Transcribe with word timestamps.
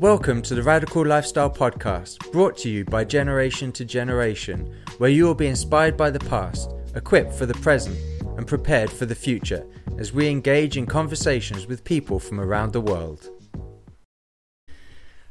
Welcome 0.00 0.40
to 0.44 0.54
the 0.54 0.62
Radical 0.62 1.04
Lifestyle 1.04 1.50
Podcast, 1.50 2.32
brought 2.32 2.56
to 2.60 2.70
you 2.70 2.86
by 2.86 3.04
Generation 3.04 3.70
to 3.72 3.84
Generation, 3.84 4.74
where 4.96 5.10
you 5.10 5.24
will 5.24 5.34
be 5.34 5.46
inspired 5.46 5.98
by 5.98 6.08
the 6.08 6.18
past, 6.18 6.70
equipped 6.94 7.34
for 7.34 7.44
the 7.44 7.52
present, 7.52 7.98
and 8.38 8.46
prepared 8.46 8.90
for 8.90 9.04
the 9.04 9.14
future 9.14 9.62
as 9.98 10.10
we 10.10 10.30
engage 10.30 10.78
in 10.78 10.86
conversations 10.86 11.66
with 11.66 11.84
people 11.84 12.18
from 12.18 12.40
around 12.40 12.72
the 12.72 12.80
world. 12.80 13.28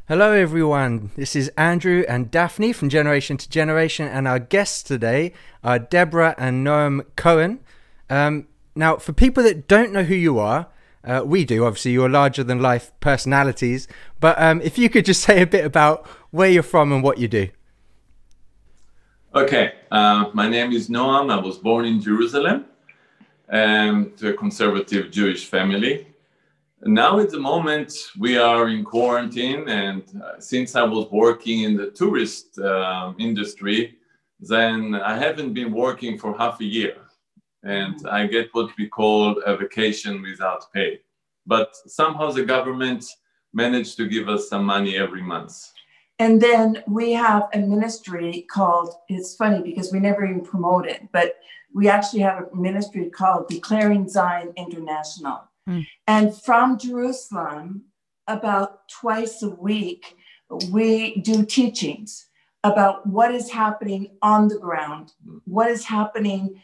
Hello, 0.07 0.33
everyone. 0.33 1.09
This 1.15 1.35
is 1.35 1.49
Andrew 1.57 2.05
and 2.07 2.29
Daphne 2.29 2.71
from 2.71 2.89
Generation 2.89 3.37
to 3.37 3.49
Generation, 3.49 4.07
and 4.07 4.27
our 4.27 4.37
guests 4.37 4.83
today 4.83 5.33
are 5.63 5.79
Deborah 5.79 6.35
and 6.37 6.63
Noam 6.63 7.07
Cohen. 7.15 7.61
Um, 8.07 8.47
now, 8.75 8.97
for 8.97 9.13
people 9.13 9.41
that 9.41 9.67
don't 9.67 9.91
know 9.91 10.03
who 10.03 10.13
you 10.13 10.37
are, 10.37 10.67
uh, 11.03 11.23
we 11.25 11.45
do. 11.45 11.65
Obviously, 11.65 11.91
you're 11.91 12.09
larger 12.09 12.43
than 12.43 12.61
life 12.61 12.91
personalities. 12.99 13.87
But 14.19 14.39
um, 14.41 14.61
if 14.61 14.77
you 14.77 14.89
could 14.89 15.05
just 15.05 15.23
say 15.27 15.41
a 15.41 15.47
bit 15.47 15.65
about 15.65 16.05
where 16.31 16.49
you're 16.49 16.63
from 16.63 16.91
and 16.91 17.03
what 17.03 17.17
you 17.17 17.27
do. 17.27 17.49
Okay, 19.35 19.73
uh, 19.91 20.31
my 20.33 20.49
name 20.49 20.71
is 20.71 20.89
Noam. 20.89 21.31
I 21.31 21.39
was 21.39 21.57
born 21.57 21.85
in 21.85 22.01
Jerusalem 22.01 22.65
um, 23.49 24.11
to 24.17 24.29
a 24.29 24.33
conservative 24.33 25.11
Jewish 25.11 25.45
family. 25.45 26.07
Now, 26.81 27.19
at 27.19 27.29
the 27.29 27.39
moment, 27.39 27.93
we 28.17 28.37
are 28.37 28.69
in 28.69 28.83
quarantine, 28.83 29.67
and 29.67 30.01
uh, 30.23 30.39
since 30.39 30.75
I 30.75 30.83
was 30.83 31.11
working 31.11 31.61
in 31.63 31.75
the 31.75 31.91
tourist 31.91 32.57
uh, 32.57 33.13
industry, 33.19 33.97
then 34.39 34.95
I 34.95 35.17
haven't 35.17 35.53
been 35.53 35.73
working 35.73 36.17
for 36.17 36.35
half 36.37 36.61
a 36.61 36.65
year 36.65 36.95
and 37.63 38.07
I 38.07 38.27
get 38.27 38.49
what 38.53 38.71
we 38.77 38.87
call 38.87 39.41
a 39.45 39.55
vacation 39.57 40.21
without 40.21 40.71
pay. 40.73 40.99
But 41.45 41.75
somehow 41.87 42.31
the 42.31 42.45
government 42.45 43.05
managed 43.53 43.97
to 43.97 44.07
give 44.07 44.29
us 44.29 44.49
some 44.49 44.63
money 44.63 44.97
every 44.97 45.21
month. 45.21 45.71
And 46.19 46.41
then 46.41 46.83
we 46.87 47.13
have 47.13 47.47
a 47.53 47.59
ministry 47.59 48.45
called, 48.51 48.93
it's 49.07 49.35
funny 49.35 49.61
because 49.61 49.91
we 49.91 49.99
never 49.99 50.25
even 50.25 50.41
promote 50.41 50.85
it, 50.85 51.07
but 51.11 51.35
we 51.73 51.87
actually 51.87 52.19
have 52.21 52.49
a 52.51 52.55
ministry 52.55 53.09
called 53.09 53.47
Declaring 53.47 54.07
Zion 54.09 54.53
International. 54.57 55.43
Mm. 55.67 55.85
And 56.07 56.35
from 56.35 56.77
Jerusalem, 56.77 57.85
about 58.27 58.87
twice 58.89 59.41
a 59.41 59.49
week, 59.49 60.17
we 60.71 61.21
do 61.21 61.45
teachings 61.45 62.27
about 62.63 63.07
what 63.07 63.33
is 63.33 63.49
happening 63.49 64.11
on 64.21 64.49
the 64.49 64.59
ground, 64.59 65.13
mm. 65.25 65.39
what 65.45 65.69
is 65.69 65.85
happening 65.85 66.61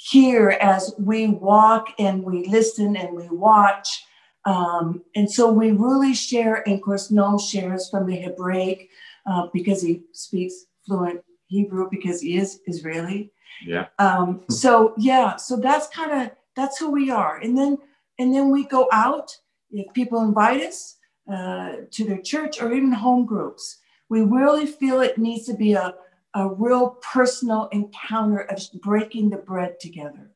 here 0.00 0.50
as 0.60 0.94
we 0.96 1.26
walk 1.26 1.88
and 1.98 2.22
we 2.22 2.46
listen 2.46 2.96
and 2.96 3.16
we 3.16 3.28
watch. 3.30 4.04
Um, 4.44 5.02
and 5.16 5.30
so 5.30 5.50
we 5.50 5.72
really 5.72 6.14
share, 6.14 6.62
and 6.66 6.76
of 6.76 6.82
course, 6.82 7.10
Noam 7.10 7.40
shares 7.40 7.90
from 7.90 8.06
the 8.06 8.14
Hebraic 8.14 8.88
uh, 9.26 9.48
because 9.52 9.82
he 9.82 10.04
speaks 10.12 10.54
fluent 10.86 11.20
Hebrew 11.48 11.88
because 11.90 12.20
he 12.20 12.38
is 12.38 12.60
Israeli. 12.66 13.32
Yeah. 13.66 13.86
Um, 13.98 14.44
so 14.48 14.94
yeah, 14.96 15.34
so 15.34 15.56
that's 15.56 15.88
kind 15.88 16.12
of 16.12 16.30
that's 16.54 16.78
who 16.78 16.92
we 16.92 17.10
are, 17.10 17.38
and 17.38 17.58
then 17.58 17.78
and 18.20 18.32
then 18.32 18.50
we 18.50 18.64
go 18.64 18.88
out 18.92 19.36
if 19.72 19.92
people 19.94 20.22
invite 20.22 20.62
us 20.62 20.96
uh, 21.32 21.72
to 21.90 22.04
their 22.04 22.22
church 22.22 22.62
or 22.62 22.72
even 22.72 22.92
home 22.92 23.26
groups. 23.26 23.78
We 24.08 24.22
really 24.22 24.66
feel 24.66 25.00
it 25.00 25.18
needs 25.18 25.46
to 25.46 25.54
be 25.54 25.72
a 25.72 25.94
a 26.38 26.48
real 26.48 26.90
personal 27.12 27.68
encounter 27.72 28.42
of 28.52 28.58
breaking 28.80 29.28
the 29.28 29.36
bread 29.36 29.80
together. 29.80 30.30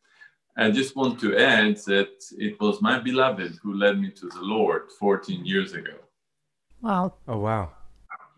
I 0.57 0.71
just 0.71 0.97
want 0.97 1.21
to 1.21 1.37
add 1.37 1.77
that 1.87 2.13
it 2.37 2.61
was 2.61 2.83
my 2.83 2.99
beloved 2.99 3.53
who 3.63 3.75
led 3.75 4.01
me 4.01 4.11
to 4.11 4.27
the 4.29 4.41
Lord 4.41 4.91
14 4.99 5.47
years 5.47 5.73
ago. 5.73 5.97
Wow. 6.83 7.15
Oh, 7.29 7.39
wow. 7.39 7.71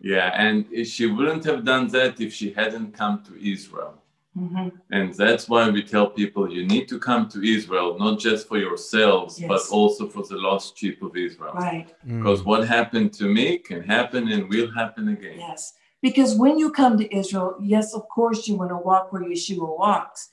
Yeah, 0.00 0.30
and 0.36 0.86
she 0.86 1.06
wouldn't 1.06 1.44
have 1.44 1.64
done 1.64 1.88
that 1.88 2.20
if 2.20 2.34
she 2.34 2.52
hadn't 2.52 2.92
come 2.92 3.22
to 3.24 3.52
Israel. 3.52 3.94
Mm-hmm. 4.38 4.68
And 4.90 5.14
that's 5.14 5.48
why 5.48 5.70
we 5.70 5.82
tell 5.82 6.08
people 6.08 6.52
you 6.52 6.66
need 6.66 6.86
to 6.88 6.98
come 6.98 7.28
to 7.30 7.42
Israel, 7.42 7.96
not 7.98 8.18
just 8.18 8.46
for 8.46 8.58
yourselves, 8.58 9.40
yes. 9.40 9.48
but 9.48 9.62
also 9.70 10.06
for 10.06 10.24
the 10.24 10.36
lost 10.36 10.76
sheep 10.76 11.02
of 11.02 11.16
Israel. 11.16 11.54
Right. 11.54 11.88
Because 12.04 12.42
mm. 12.42 12.46
what 12.46 12.68
happened 12.68 13.14
to 13.14 13.24
me 13.24 13.58
can 13.58 13.82
happen 13.82 14.28
and 14.32 14.50
will 14.50 14.70
happen 14.72 15.08
again. 15.08 15.38
Yes. 15.38 15.74
Because 16.04 16.34
when 16.34 16.58
you 16.58 16.70
come 16.70 16.98
to 16.98 17.16
Israel, 17.16 17.56
yes, 17.62 17.94
of 17.94 18.06
course, 18.10 18.46
you 18.46 18.56
want 18.56 18.72
to 18.72 18.76
walk 18.76 19.10
where 19.10 19.22
Yeshua 19.22 19.78
walks, 19.78 20.28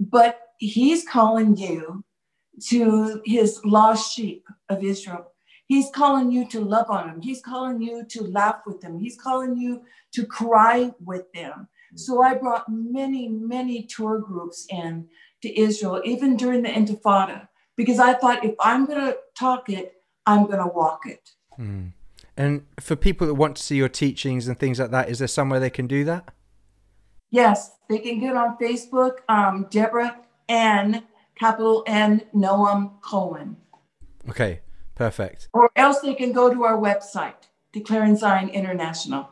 but 0.00 0.40
he's 0.56 1.06
calling 1.06 1.58
you 1.58 2.02
to 2.68 3.20
his 3.26 3.60
lost 3.62 4.14
sheep 4.14 4.46
of 4.70 4.82
Israel. 4.82 5.30
He's 5.66 5.90
calling 5.94 6.32
you 6.32 6.48
to 6.48 6.60
love 6.60 6.88
on 6.88 7.06
them. 7.06 7.20
He's 7.20 7.42
calling 7.42 7.82
you 7.82 8.06
to 8.06 8.22
laugh 8.22 8.60
with 8.64 8.80
them. 8.80 8.98
He's 8.98 9.20
calling 9.20 9.58
you 9.58 9.82
to 10.14 10.24
cry 10.24 10.90
with 11.04 11.30
them. 11.34 11.68
So 11.96 12.22
I 12.22 12.32
brought 12.32 12.64
many, 12.70 13.28
many 13.28 13.82
tour 13.82 14.20
groups 14.20 14.66
in 14.70 15.06
to 15.42 15.60
Israel, 15.60 16.00
even 16.02 16.38
during 16.38 16.62
the 16.62 16.70
Intifada, 16.70 17.48
because 17.76 17.98
I 17.98 18.14
thought 18.14 18.42
if 18.42 18.54
I'm 18.58 18.86
going 18.86 19.04
to 19.04 19.18
talk 19.38 19.68
it, 19.68 19.96
I'm 20.24 20.46
going 20.46 20.60
to 20.60 20.72
walk 20.82 21.02
it. 21.04 21.28
Mm. 21.58 21.92
And 22.36 22.66
for 22.78 22.96
people 22.96 23.26
that 23.26 23.34
want 23.34 23.56
to 23.56 23.62
see 23.62 23.76
your 23.76 23.88
teachings 23.88 24.48
and 24.48 24.58
things 24.58 24.78
like 24.78 24.90
that, 24.90 25.08
is 25.08 25.18
there 25.18 25.28
somewhere 25.28 25.60
they 25.60 25.70
can 25.70 25.86
do 25.86 26.04
that? 26.04 26.32
Yes, 27.30 27.76
they 27.88 27.98
can 27.98 28.18
get 28.18 28.36
on 28.36 28.56
Facebook, 28.58 29.18
um, 29.28 29.66
Deborah 29.70 30.16
N, 30.48 31.04
capital 31.38 31.84
N, 31.86 32.22
Noam 32.34 33.00
Cohen. 33.02 33.56
Okay, 34.28 34.60
perfect. 34.94 35.48
Or 35.52 35.70
else 35.76 36.00
they 36.00 36.14
can 36.14 36.32
go 36.32 36.52
to 36.52 36.64
our 36.64 36.76
website, 36.76 37.48
Declaring 37.72 38.16
Zion 38.16 38.48
International. 38.48 39.28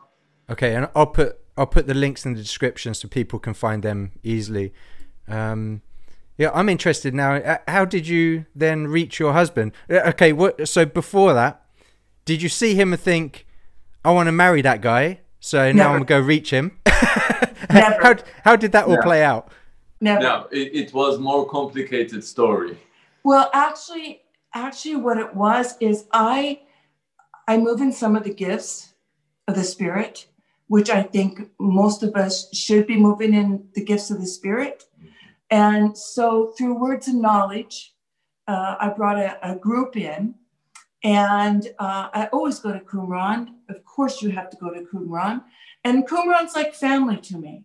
Okay, 0.49 0.75
and 0.75 0.89
I'll 0.95 1.07
put 1.07 1.39
I'll 1.57 1.67
put 1.67 1.87
the 1.87 1.93
links 1.93 2.25
in 2.25 2.33
the 2.35 2.41
description 2.41 2.93
so 2.93 3.07
people 3.07 3.37
can 3.37 3.53
find 3.53 3.83
them 3.83 4.13
easily. 4.23 4.73
Um, 5.27 5.81
yeah, 6.37 6.51
I'm 6.53 6.69
interested 6.69 7.13
now. 7.13 7.59
How 7.67 7.83
did 7.83 8.07
you 8.07 8.45
then 8.55 8.87
reach 8.87 9.19
your 9.19 9.33
husband? 9.33 9.73
Okay, 9.91 10.31
what? 10.31 10.69
So 10.69 10.85
before 10.85 11.33
that, 11.33 11.58
did 12.29 12.43
you 12.43 12.49
see 12.49 12.75
him 12.75 12.93
and 12.93 13.01
think, 13.01 13.47
I 14.05 14.11
want 14.11 14.27
to 14.27 14.31
marry 14.31 14.61
that 14.61 14.81
guy, 14.81 15.21
so 15.39 15.71
now 15.71 15.85
I'm 15.85 15.93
going 15.93 15.99
to 16.01 16.05
go 16.05 16.19
reach 16.19 16.51
him? 16.51 16.79
Never. 17.73 18.03
how, 18.03 18.15
how 18.43 18.55
did 18.55 18.71
that 18.73 18.85
all 18.85 18.97
no. 18.97 19.01
play 19.01 19.23
out? 19.23 19.51
Never. 19.99 20.21
No, 20.21 20.47
it, 20.51 20.75
it 20.75 20.93
was 20.93 21.17
more 21.17 21.49
complicated 21.49 22.23
story. 22.23 22.77
Well, 23.23 23.49
actually, 23.51 24.21
actually, 24.53 24.97
what 24.97 25.17
it 25.17 25.33
was 25.33 25.75
is 25.79 26.05
I, 26.13 26.61
I 27.47 27.57
move 27.57 27.81
in 27.81 27.91
some 27.91 28.15
of 28.15 28.23
the 28.23 28.33
gifts 28.33 28.93
of 29.47 29.55
the 29.55 29.63
Spirit, 29.63 30.27
which 30.67 30.91
I 30.91 31.01
think 31.01 31.49
most 31.59 32.03
of 32.03 32.15
us 32.15 32.55
should 32.55 32.85
be 32.85 32.95
moving 32.95 33.33
in 33.33 33.67
the 33.73 33.83
gifts 33.83 34.11
of 34.11 34.21
the 34.21 34.27
Spirit. 34.27 34.83
And 35.49 35.97
so, 35.97 36.53
through 36.55 36.79
words 36.79 37.07
of 37.07 37.15
knowledge, 37.15 37.95
uh, 38.47 38.75
I 38.79 38.89
brought 38.89 39.17
a, 39.17 39.39
a 39.41 39.55
group 39.55 39.97
in 39.97 40.35
and 41.03 41.67
uh, 41.79 42.09
I 42.13 42.29
always 42.33 42.59
go 42.59 42.73
to 42.73 42.79
Qumran. 42.79 43.49
Of 43.69 43.85
course, 43.85 44.21
you 44.21 44.31
have 44.31 44.49
to 44.49 44.57
go 44.57 44.73
to 44.73 44.81
Qumran. 44.81 45.43
And 45.83 46.07
Qumran's 46.07 46.55
like 46.55 46.73
family 46.73 47.17
to 47.17 47.37
me. 47.37 47.63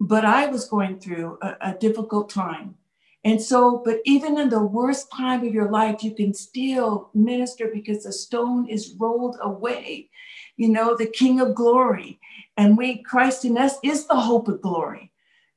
But 0.00 0.24
I 0.24 0.46
was 0.46 0.68
going 0.68 0.98
through 0.98 1.38
a, 1.42 1.56
a 1.60 1.74
difficult 1.74 2.30
time. 2.30 2.76
And 3.24 3.40
so, 3.40 3.82
but 3.84 4.00
even 4.04 4.38
in 4.38 4.48
the 4.48 4.64
worst 4.64 5.12
time 5.12 5.46
of 5.46 5.54
your 5.54 5.70
life, 5.70 6.02
you 6.02 6.12
can 6.12 6.34
still 6.34 7.10
minister 7.14 7.70
because 7.72 8.02
the 8.02 8.12
stone 8.12 8.68
is 8.68 8.96
rolled 8.98 9.36
away. 9.40 10.10
You 10.56 10.68
know, 10.68 10.96
the 10.96 11.06
King 11.06 11.40
of 11.40 11.54
glory. 11.54 12.18
And 12.56 12.76
we, 12.76 13.02
Christ 13.02 13.44
in 13.44 13.56
us, 13.58 13.76
is 13.84 14.06
the 14.06 14.18
hope 14.18 14.48
of 14.48 14.60
glory. 14.60 15.12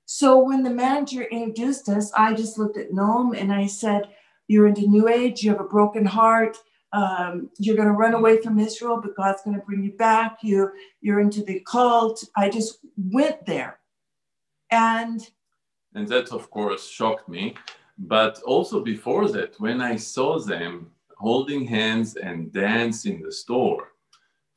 So 0.05 0.37
when 0.37 0.61
the 0.61 0.69
manager 0.69 1.23
introduced 1.23 1.89
us, 1.89 2.11
I 2.15 2.33
just 2.33 2.59
looked 2.59 2.77
at 2.77 2.91
Noam 2.91 3.35
and 3.35 3.51
I 3.51 3.65
said, 3.65 4.09
You're 4.47 4.67
into 4.67 4.81
New 4.81 5.07
Age, 5.07 5.41
you 5.41 5.49
have 5.49 5.59
a 5.59 5.63
broken 5.63 6.05
heart 6.05 6.57
um, 6.95 7.49
you're 7.59 7.75
going 7.75 7.89
to 7.89 7.93
run 7.93 8.13
away 8.13 8.41
from 8.41 8.57
Israel, 8.57 9.01
but 9.01 9.15
God's 9.15 9.41
going 9.43 9.59
to 9.59 9.65
bring 9.65 9.83
you 9.83 9.91
back. 9.91 10.37
You, 10.41 10.71
you're 11.01 11.19
into 11.19 11.43
the 11.43 11.59
cult. 11.67 12.23
I 12.37 12.49
just 12.49 12.79
went 12.95 13.45
there. 13.45 13.79
And 14.71 15.19
and 15.93 16.07
that 16.07 16.31
of 16.31 16.49
course 16.49 16.87
shocked 16.87 17.27
me. 17.29 17.55
But 17.97 18.41
also 18.43 18.81
before 18.81 19.27
that, 19.29 19.59
when 19.59 19.81
I 19.81 19.95
saw 19.95 20.39
them 20.39 20.91
holding 21.17 21.65
hands 21.65 22.15
and 22.15 22.51
dance 22.51 23.05
in 23.05 23.21
the 23.21 23.31
store, 23.31 23.91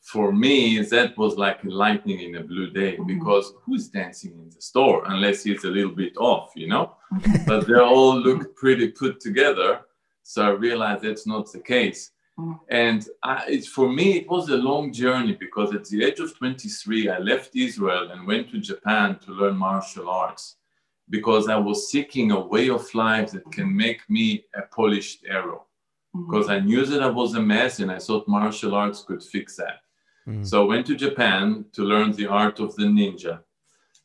for 0.00 0.32
me, 0.32 0.81
that 0.81 1.17
was 1.19 1.37
like 1.37 1.61
lightning 1.64 2.20
in 2.20 2.37
a 2.37 2.43
blue 2.43 2.70
day 2.70 2.96
mm-hmm. 2.96 3.19
because 3.19 3.52
who's 3.62 3.88
dancing 3.88 4.32
in 4.32 4.50
the 4.50 4.62
store 4.62 5.02
unless 5.06 5.44
he's 5.44 5.64
a 5.64 5.69
little 5.69 5.94
bit 6.02 6.17
off, 6.17 6.50
you 6.56 6.69
know? 6.69 6.96
but 7.46 7.67
they 7.67 7.79
all 7.79 8.19
look 8.19 8.56
pretty 8.56 8.88
put 8.88 9.20
together. 9.20 9.81
So 10.23 10.43
I 10.43 10.50
realized 10.50 11.02
that's 11.02 11.26
not 11.26 11.52
the 11.52 11.61
case. 11.61 12.12
Mm. 12.38 12.58
And 12.69 13.08
I, 13.23 13.44
it's, 13.49 13.67
for 13.67 13.90
me, 13.93 14.17
it 14.19 14.29
was 14.29 14.49
a 14.49 14.56
long 14.56 14.93
journey 14.93 15.37
because 15.38 15.75
at 15.75 15.85
the 15.87 16.05
age 16.05 16.20
of 16.20 16.37
23, 16.37 17.08
I 17.08 17.19
left 17.19 17.56
Israel 17.56 18.11
and 18.12 18.26
went 18.26 18.50
to 18.50 18.58
Japan 18.58 19.19
to 19.25 19.32
learn 19.32 19.56
martial 19.56 20.08
arts 20.08 20.56
because 21.11 21.49
I 21.49 21.56
was 21.56 21.90
seeking 21.90 22.31
a 22.31 22.40
way 22.40 22.69
of 22.69 22.94
life 22.94 23.32
that 23.32 23.50
can 23.50 23.75
make 23.75 24.00
me 24.08 24.44
a 24.55 24.62
polished 24.62 25.25
arrow. 25.29 25.64
Mm-hmm. 26.14 26.31
Because 26.31 26.49
I 26.49 26.61
knew 26.61 26.85
that 26.87 27.02
I 27.02 27.11
was 27.11 27.35
a 27.35 27.40
mess 27.40 27.81
and 27.81 27.90
I 27.90 27.99
thought 27.99 28.29
martial 28.29 28.75
arts 28.75 29.02
could 29.02 29.23
fix 29.23 29.56
that. 29.56 29.81
So 30.43 30.62
I 30.62 30.67
went 30.67 30.87
to 30.88 30.94
Japan 30.94 31.64
to 31.73 31.82
learn 31.82 32.12
the 32.12 32.26
art 32.26 32.61
of 32.61 32.76
the 32.76 32.84
ninja. 32.84 33.41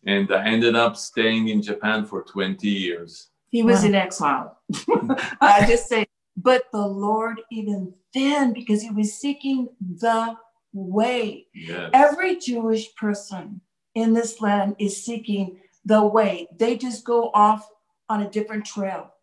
And 0.05 0.31
I 0.31 0.45
ended 0.45 0.73
up 0.73 0.95
staying 0.95 1.49
in 1.49 1.61
Japan 1.61 2.05
for 2.05 2.23
20 2.23 2.65
years. 2.67 3.29
He 3.49 3.61
was 3.61 3.81
Wow. 3.81 3.87
in 3.87 3.95
exile. 3.95 4.57
I 5.41 5.65
just 5.67 5.89
say, 5.89 6.05
but 6.35 6.63
the 6.71 6.85
Lord, 6.85 7.41
even 7.51 7.93
then, 8.13 8.53
because 8.53 8.81
he 8.81 8.89
was 8.89 9.13
seeking 9.13 9.69
the 9.81 10.35
way. 10.73 11.47
Yes. 11.53 11.89
Every 11.93 12.37
Jewish 12.37 12.93
person 12.95 13.61
in 13.95 14.13
this 14.13 14.41
land 14.41 14.75
is 14.79 15.03
seeking 15.03 15.59
the 15.85 16.03
way. 16.05 16.47
They 16.57 16.77
just 16.77 17.05
go 17.05 17.29
off 17.33 17.69
on 18.09 18.21
a 18.21 18.29
different 18.29 18.65
trail. 18.65 19.13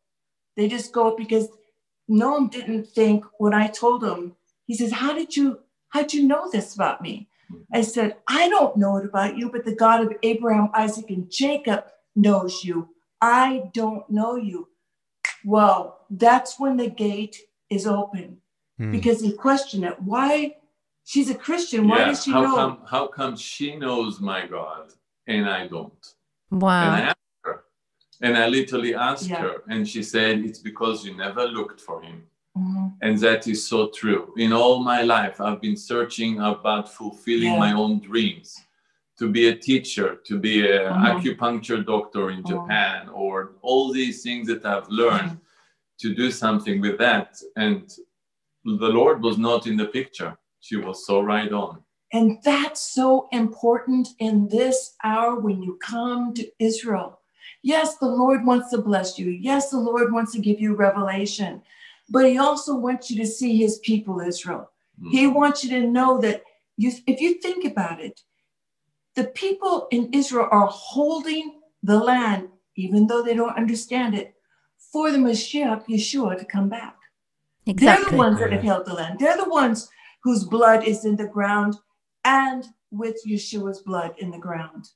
They 0.56 0.68
just 0.68 0.92
go 0.92 1.16
because 1.16 1.48
Noam 2.08 2.50
didn't 2.50 2.88
think 2.88 3.24
when 3.38 3.54
I 3.54 3.68
told 3.68 4.04
him, 4.04 4.36
he 4.66 4.74
says, 4.74 4.92
How 4.92 5.12
did 5.12 5.36
you 5.36 5.60
how'd 5.90 6.12
you 6.12 6.26
know 6.26 6.50
this 6.50 6.74
about 6.74 7.02
me? 7.02 7.28
Mm-hmm. 7.52 7.76
I 7.76 7.82
said, 7.82 8.16
I 8.28 8.48
don't 8.48 8.76
know 8.76 8.96
it 8.96 9.04
about 9.04 9.36
you, 9.36 9.50
but 9.50 9.64
the 9.64 9.74
God 9.74 10.02
of 10.02 10.12
Abraham, 10.22 10.70
Isaac, 10.74 11.10
and 11.10 11.30
Jacob 11.30 11.84
knows 12.16 12.64
you. 12.64 12.88
I 13.20 13.64
don't 13.74 14.08
know 14.08 14.36
you. 14.36 14.68
Well, 15.44 15.99
that's 16.10 16.58
when 16.58 16.76
the 16.76 16.88
gate 16.90 17.36
is 17.70 17.86
open 17.86 18.38
Mm. 18.80 18.92
because 18.92 19.20
he 19.20 19.32
questioned 19.32 19.84
it. 19.84 20.00
Why? 20.02 20.56
She's 21.04 21.28
a 21.30 21.34
Christian. 21.34 21.86
Why 21.88 21.98
Yeah, 21.98 22.04
does 22.06 22.24
she 22.24 22.30
how 22.32 22.42
know? 22.42 22.56
come 22.56 22.78
how 22.86 23.06
come 23.08 23.36
she 23.36 23.76
knows 23.76 24.20
my 24.20 24.46
God 24.46 24.92
and 25.26 25.48
I 25.48 25.66
don't? 25.66 26.04
Wow. 26.50 26.82
And 26.84 26.94
I 26.96 27.00
asked 27.10 27.18
her. 27.44 27.64
And 28.22 28.36
I 28.38 28.46
literally 28.48 28.94
asked 28.94 29.28
Yeah. 29.28 29.42
her, 29.42 29.62
and 29.68 29.86
she 29.88 30.02
said, 30.02 30.38
It's 30.48 30.58
because 30.58 31.04
you 31.04 31.14
never 31.16 31.44
looked 31.46 31.80
for 31.80 32.00
him. 32.02 32.18
Mhm. 32.56 32.94
And 33.02 33.18
that 33.18 33.46
is 33.46 33.66
so 33.68 33.88
true. 34.00 34.32
In 34.36 34.52
all 34.52 34.82
my 34.82 35.02
life, 35.02 35.40
I've 35.40 35.60
been 35.60 35.76
searching 35.76 36.40
about 36.40 36.88
fulfilling 36.92 37.52
Yeah. 37.54 37.58
my 37.66 37.72
own 37.72 38.00
dreams 38.00 38.48
to 39.18 39.28
be 39.30 39.48
a 39.48 39.56
teacher, 39.68 40.16
to 40.28 40.38
be 40.38 40.54
an 40.70 40.92
Mhm. 40.92 41.04
acupuncture 41.12 41.84
doctor 41.84 42.30
in 42.30 42.42
Mhm. 42.42 42.48
Japan, 42.52 43.08
or 43.10 43.34
all 43.62 43.92
these 43.92 44.22
things 44.22 44.46
that 44.48 44.64
I've 44.64 44.88
learned 44.88 45.38
to 46.00 46.14
do 46.14 46.30
something 46.30 46.80
with 46.80 46.98
that. 46.98 47.36
And 47.56 47.90
the 48.64 48.88
Lord 48.88 49.22
was 49.22 49.38
not 49.38 49.66
in 49.66 49.76
the 49.76 49.86
picture. 49.86 50.36
She 50.60 50.76
was 50.76 51.06
so 51.06 51.20
right 51.20 51.52
on. 51.52 51.82
And 52.12 52.38
that's 52.42 52.80
so 52.92 53.28
important 53.30 54.08
in 54.18 54.48
this 54.48 54.94
hour 55.04 55.38
when 55.38 55.62
you 55.62 55.78
come 55.80 56.34
to 56.34 56.50
Israel. 56.58 57.20
Yes, 57.62 57.98
the 57.98 58.08
Lord 58.08 58.44
wants 58.44 58.70
to 58.70 58.78
bless 58.78 59.18
you. 59.18 59.30
Yes, 59.30 59.70
the 59.70 59.78
Lord 59.78 60.12
wants 60.12 60.32
to 60.32 60.40
give 60.40 60.60
you 60.60 60.74
revelation, 60.74 61.62
but 62.08 62.26
He 62.26 62.38
also 62.38 62.74
wants 62.74 63.10
you 63.10 63.22
to 63.22 63.26
see 63.26 63.56
His 63.56 63.78
people, 63.78 64.20
Israel. 64.20 64.70
Mm. 65.00 65.10
He 65.10 65.26
wants 65.26 65.62
you 65.62 65.70
to 65.70 65.86
know 65.86 66.20
that 66.20 66.42
you, 66.76 66.92
if 67.06 67.20
you 67.20 67.34
think 67.34 67.64
about 67.64 68.00
it, 68.00 68.20
the 69.14 69.24
people 69.24 69.86
in 69.90 70.12
Israel 70.12 70.48
are 70.50 70.68
holding 70.68 71.60
the 71.82 71.98
land, 71.98 72.48
even 72.76 73.06
though 73.06 73.22
they 73.22 73.34
don't 73.34 73.56
understand 73.56 74.14
it, 74.14 74.34
for 74.92 75.10
the 75.10 75.18
Mashiach, 75.18 75.86
Yeshua, 75.86 76.38
to 76.38 76.44
come 76.44 76.68
back. 76.68 76.96
They're 77.66 78.04
the 78.10 78.16
ones 78.16 78.40
that 78.40 78.52
have 78.52 78.62
held 78.62 78.86
the 78.86 78.94
land. 78.94 79.18
They're 79.20 79.36
the 79.36 79.48
ones 79.48 79.88
whose 80.24 80.44
blood 80.44 80.84
is 80.84 81.04
in 81.04 81.16
the 81.16 81.26
ground 81.26 81.76
and 82.24 82.66
with 82.90 83.16
Yeshua's 83.26 83.80
blood 83.82 84.14
in 84.18 84.30
the 84.30 84.38
ground. 84.38 84.88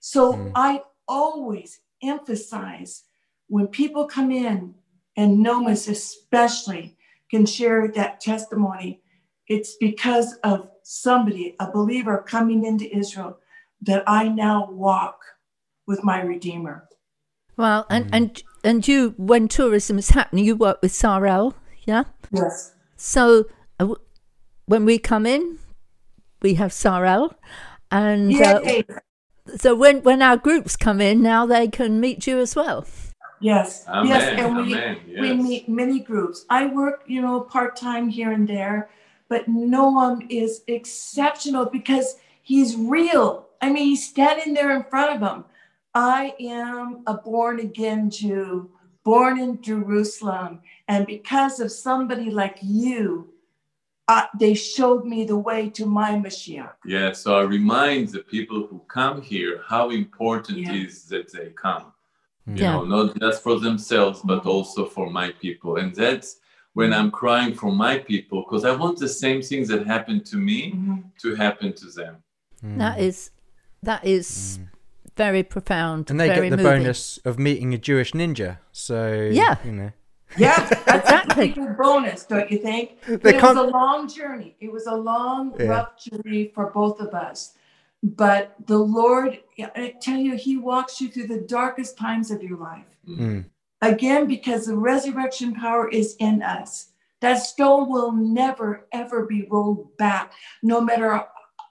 So 0.00 0.34
Mm. 0.34 0.52
I 0.54 0.82
always 1.08 1.80
emphasize 2.02 3.04
when 3.48 3.66
people 3.66 4.06
come 4.06 4.30
in, 4.30 4.74
and 5.16 5.44
Nomas 5.44 5.88
especially 5.88 6.96
can 7.30 7.44
share 7.44 7.88
that 7.88 8.20
testimony, 8.20 9.02
it's 9.48 9.76
because 9.76 10.34
of 10.44 10.68
somebody, 10.84 11.56
a 11.58 11.70
believer 11.70 12.18
coming 12.18 12.64
into 12.64 12.96
Israel, 12.96 13.38
that 13.82 14.04
I 14.06 14.28
now 14.28 14.70
walk 14.70 15.20
with 15.86 16.04
my 16.04 16.20
Redeemer. 16.22 16.88
Well, 17.56 17.86
and, 17.90 18.08
and 18.12 18.42
and 18.64 18.86
you, 18.86 19.14
when 19.16 19.48
tourism 19.48 19.98
is 19.98 20.10
happening, 20.10 20.44
you 20.44 20.56
work 20.56 20.80
with 20.82 20.92
Sarel, 20.92 21.54
yeah? 21.84 22.04
Yes. 22.30 22.74
So 22.96 23.46
uh, 23.78 23.84
w- 23.84 24.00
when 24.66 24.84
we 24.84 24.98
come 24.98 25.26
in, 25.26 25.58
we 26.42 26.54
have 26.54 26.70
Sarel. 26.70 27.34
And 27.90 28.34
uh, 28.34 28.82
so 29.56 29.74
when, 29.74 30.02
when 30.02 30.22
our 30.22 30.36
groups 30.36 30.76
come 30.76 31.00
in, 31.00 31.22
now 31.22 31.46
they 31.46 31.68
can 31.68 32.00
meet 32.00 32.26
you 32.26 32.38
as 32.38 32.54
well. 32.54 32.86
Yes, 33.42 33.86
Amen. 33.88 34.06
yes, 34.06 34.38
and 34.38 34.56
we 34.56 34.74
Amen. 34.74 34.98
we 35.18 35.32
meet 35.32 35.66
many 35.66 35.98
groups. 35.98 36.44
I 36.50 36.66
work, 36.66 37.04
you 37.06 37.22
know, 37.22 37.40
part 37.40 37.74
time 37.74 38.10
here 38.10 38.32
and 38.32 38.46
there, 38.46 38.90
but 39.30 39.48
Noam 39.48 40.26
is 40.28 40.60
exceptional 40.66 41.64
because 41.64 42.16
he's 42.42 42.76
real. 42.76 43.48
I 43.62 43.70
mean, 43.70 43.84
he's 43.84 44.06
standing 44.06 44.52
there 44.52 44.76
in 44.76 44.84
front 44.84 45.14
of 45.14 45.26
him. 45.26 45.44
I 45.94 46.34
am 46.40 47.02
a 47.06 47.14
born 47.14 47.60
again 47.60 48.10
Jew, 48.10 48.70
born 49.04 49.38
in 49.40 49.60
Jerusalem, 49.60 50.60
and 50.88 51.06
because 51.06 51.58
of 51.60 51.72
somebody 51.72 52.30
like 52.30 52.58
you, 52.62 53.32
uh, 54.08 54.26
they 54.38 54.54
showed 54.54 55.04
me 55.04 55.24
the 55.24 55.36
way 55.38 55.70
to 55.70 55.86
my 55.86 56.12
Mashiach. 56.12 56.74
Yeah, 56.84 57.12
so 57.12 57.38
I 57.38 57.42
remind 57.42 58.08
the 58.08 58.20
people 58.20 58.66
who 58.66 58.80
come 58.88 59.22
here 59.22 59.62
how 59.66 59.90
important 59.90 60.58
Yeah. 60.58 60.72
it 60.72 60.86
is 60.86 61.04
that 61.06 61.32
they 61.32 61.50
come. 61.50 61.92
You 62.46 62.62
Yeah. 62.62 62.72
know, 62.72 62.84
not 62.84 63.18
just 63.20 63.42
for 63.42 63.60
themselves, 63.60 64.20
but 64.24 64.42
Mhm. 64.42 64.50
also 64.50 64.86
for 64.86 65.10
my 65.10 65.30
people. 65.32 65.76
And 65.76 65.94
that's 65.94 66.40
when 66.72 66.92
I'm 66.92 67.10
crying 67.10 67.54
for 67.54 67.72
my 67.72 67.98
people, 67.98 68.42
because 68.42 68.64
I 68.64 68.74
want 68.74 68.98
the 68.98 69.08
same 69.08 69.42
things 69.42 69.68
that 69.68 69.86
happened 69.86 70.24
to 70.26 70.36
me 70.36 70.74
to 71.22 71.34
happen 71.34 71.72
to 71.74 71.86
them. 71.90 72.22
That 72.76 72.98
is 73.00 73.30
that 73.82 74.04
is 74.04 74.58
very 75.16 75.42
profound. 75.42 76.10
And 76.10 76.18
they 76.20 76.28
very 76.28 76.48
get 76.48 76.56
the 76.56 76.62
moving. 76.62 76.82
bonus 76.82 77.18
of 77.24 77.38
meeting 77.38 77.74
a 77.74 77.78
Jewish 77.78 78.12
ninja. 78.12 78.58
So 78.72 79.28
Yeah. 79.32 79.56
you 79.64 79.72
know. 79.72 79.92
Yeah, 80.36 80.58
that's 80.86 80.88
Exactly. 81.10 81.50
a 81.50 81.52
pretty 81.52 81.52
good 81.66 81.76
bonus, 81.76 82.24
don't 82.24 82.50
you 82.50 82.58
think? 82.58 83.00
They 83.06 83.16
But 83.16 83.34
it 83.34 83.34
was 83.34 83.42
can't- 83.42 83.58
a 83.58 83.62
long 83.62 84.08
journey. 84.08 84.56
It 84.60 84.70
was 84.72 84.86
a 84.86 84.94
long, 84.94 85.54
Yeah. 85.58 85.66
rough 85.66 85.98
journey 85.98 86.50
for 86.54 86.70
both 86.70 87.00
of 87.00 87.14
us. 87.14 87.54
But 88.02 88.54
the 88.66 88.78
Lord, 88.78 89.40
I 89.58 89.94
tell 90.00 90.16
you, 90.18 90.36
He 90.36 90.56
walks 90.56 91.00
you 91.00 91.08
through 91.08 91.26
the 91.26 91.40
darkest 91.40 91.98
times 91.98 92.30
of 92.30 92.42
your 92.42 92.56
life. 92.58 92.86
Mm. 93.08 93.44
Again, 93.82 94.26
because 94.26 94.66
the 94.66 94.76
resurrection 94.76 95.54
power 95.54 95.88
is 95.88 96.14
in 96.18 96.42
us. 96.42 96.88
That 97.20 97.34
stone 97.42 97.90
will 97.90 98.12
never, 98.12 98.86
ever 98.92 99.26
be 99.26 99.46
rolled 99.50 99.96
back, 99.98 100.32
no 100.62 100.80
matter 100.80 101.24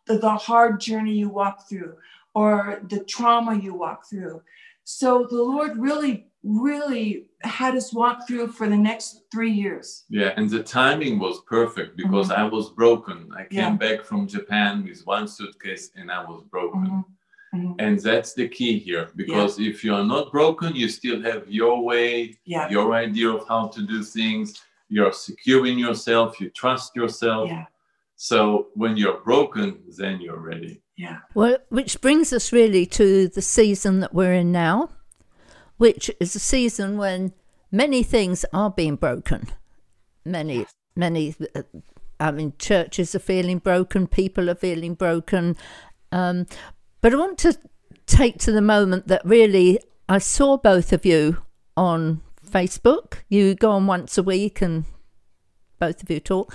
the, 0.05 0.17
the 0.19 0.31
hard 0.35 0.79
journey 0.79 1.13
you 1.13 1.29
walk 1.29 1.67
through 1.67 1.95
or 2.35 2.81
the 2.89 3.03
trauma 3.05 3.55
you 3.59 3.73
walk 3.73 4.07
through. 4.09 4.41
So 4.83 5.27
the 5.29 5.41
Lord 5.41 5.77
really, 5.77 6.27
really 6.43 7.25
had 7.41 7.75
us 7.75 7.93
walk 7.93 8.27
through 8.27 8.47
for 8.49 8.67
the 8.67 8.77
next 8.77 9.21
three 9.31 9.51
years. 9.51 10.05
Yeah, 10.09 10.33
and 10.37 10.49
the 10.49 10.63
timing 10.63 11.19
was 11.19 11.41
perfect 11.47 11.95
because 11.97 12.31
I 12.31 12.43
was 12.43 12.69
broken. 12.69 13.29
I 13.35 13.43
came 13.43 13.49
Mm-hmm. 13.49 13.81
Yeah. 13.83 13.95
back 13.97 14.05
from 14.05 14.27
Japan 14.27 14.83
with 14.83 15.01
one 15.05 15.27
suitcase 15.27 15.91
and 15.95 16.11
I 16.11 16.23
was 16.23 16.43
broken. 16.51 16.81
Mhm. 16.87 17.03
Mhm. 17.55 17.75
And 17.79 17.99
that's 17.99 18.33
the 18.33 18.47
key 18.47 18.77
here 18.79 19.09
because 19.15 19.59
if 19.59 19.83
you 19.83 19.93
are 19.95 20.03
not 20.05 20.31
broken, 20.31 20.75
you 20.75 20.87
still 20.87 21.19
have 21.29 21.41
your 21.49 21.83
way, 21.83 22.37
Yeah. 22.45 22.69
your 22.69 22.93
idea 22.93 23.29
of 23.31 23.47
how 23.47 23.67
to 23.75 23.81
do 23.81 24.03
things. 24.03 24.47
You're 24.87 25.13
secure 25.13 25.65
in 25.65 25.77
yourself, 25.79 26.39
you 26.41 26.49
trust 26.49 26.95
yourself. 26.95 27.49
Yeah. 27.49 27.65
So 28.15 28.67
when 28.75 28.97
you're 28.97 29.19
broken, 29.31 29.67
then 29.97 30.19
you're 30.21 30.39
ready. 30.51 30.81
Yeah. 30.99 31.19
Well, 31.33 31.59
which 31.69 32.01
brings 32.01 32.33
us 32.33 32.51
really 32.51 32.85
to 32.87 33.29
the 33.29 33.41
season 33.41 34.01
that 34.01 34.13
we're 34.13 34.33
in 34.33 34.51
now, 34.51 34.89
which 35.77 36.11
is 36.19 36.35
a 36.35 36.39
season 36.39 36.97
when 36.97 37.31
many 37.71 38.03
things 38.03 38.43
are 38.51 38.69
being 38.69 38.97
broken. 38.97 39.47
Many, 40.25 40.65
many, 40.97 41.35
uh, 41.55 41.61
I 42.19 42.31
mean, 42.31 42.51
churches 42.59 43.15
are 43.15 43.19
feeling 43.19 43.59
broken, 43.59 44.07
people 44.07 44.49
are 44.49 44.55
feeling 44.55 44.93
broken. 44.93 45.55
Um, 46.11 46.47
but 46.99 47.13
I 47.13 47.15
want 47.15 47.37
to 47.39 47.57
take 48.05 48.37
to 48.39 48.51
the 48.51 48.61
moment 48.61 49.07
that 49.07 49.21
really 49.23 49.79
I 50.09 50.17
saw 50.17 50.57
both 50.57 50.91
of 50.91 51.05
you 51.05 51.37
on 51.77 52.19
Facebook. 52.45 53.19
You 53.29 53.55
go 53.55 53.71
on 53.71 53.87
once 53.87 54.17
a 54.17 54.23
week 54.23 54.61
and 54.61 54.83
both 55.79 56.03
of 56.03 56.11
you 56.11 56.19
talk. 56.19 56.53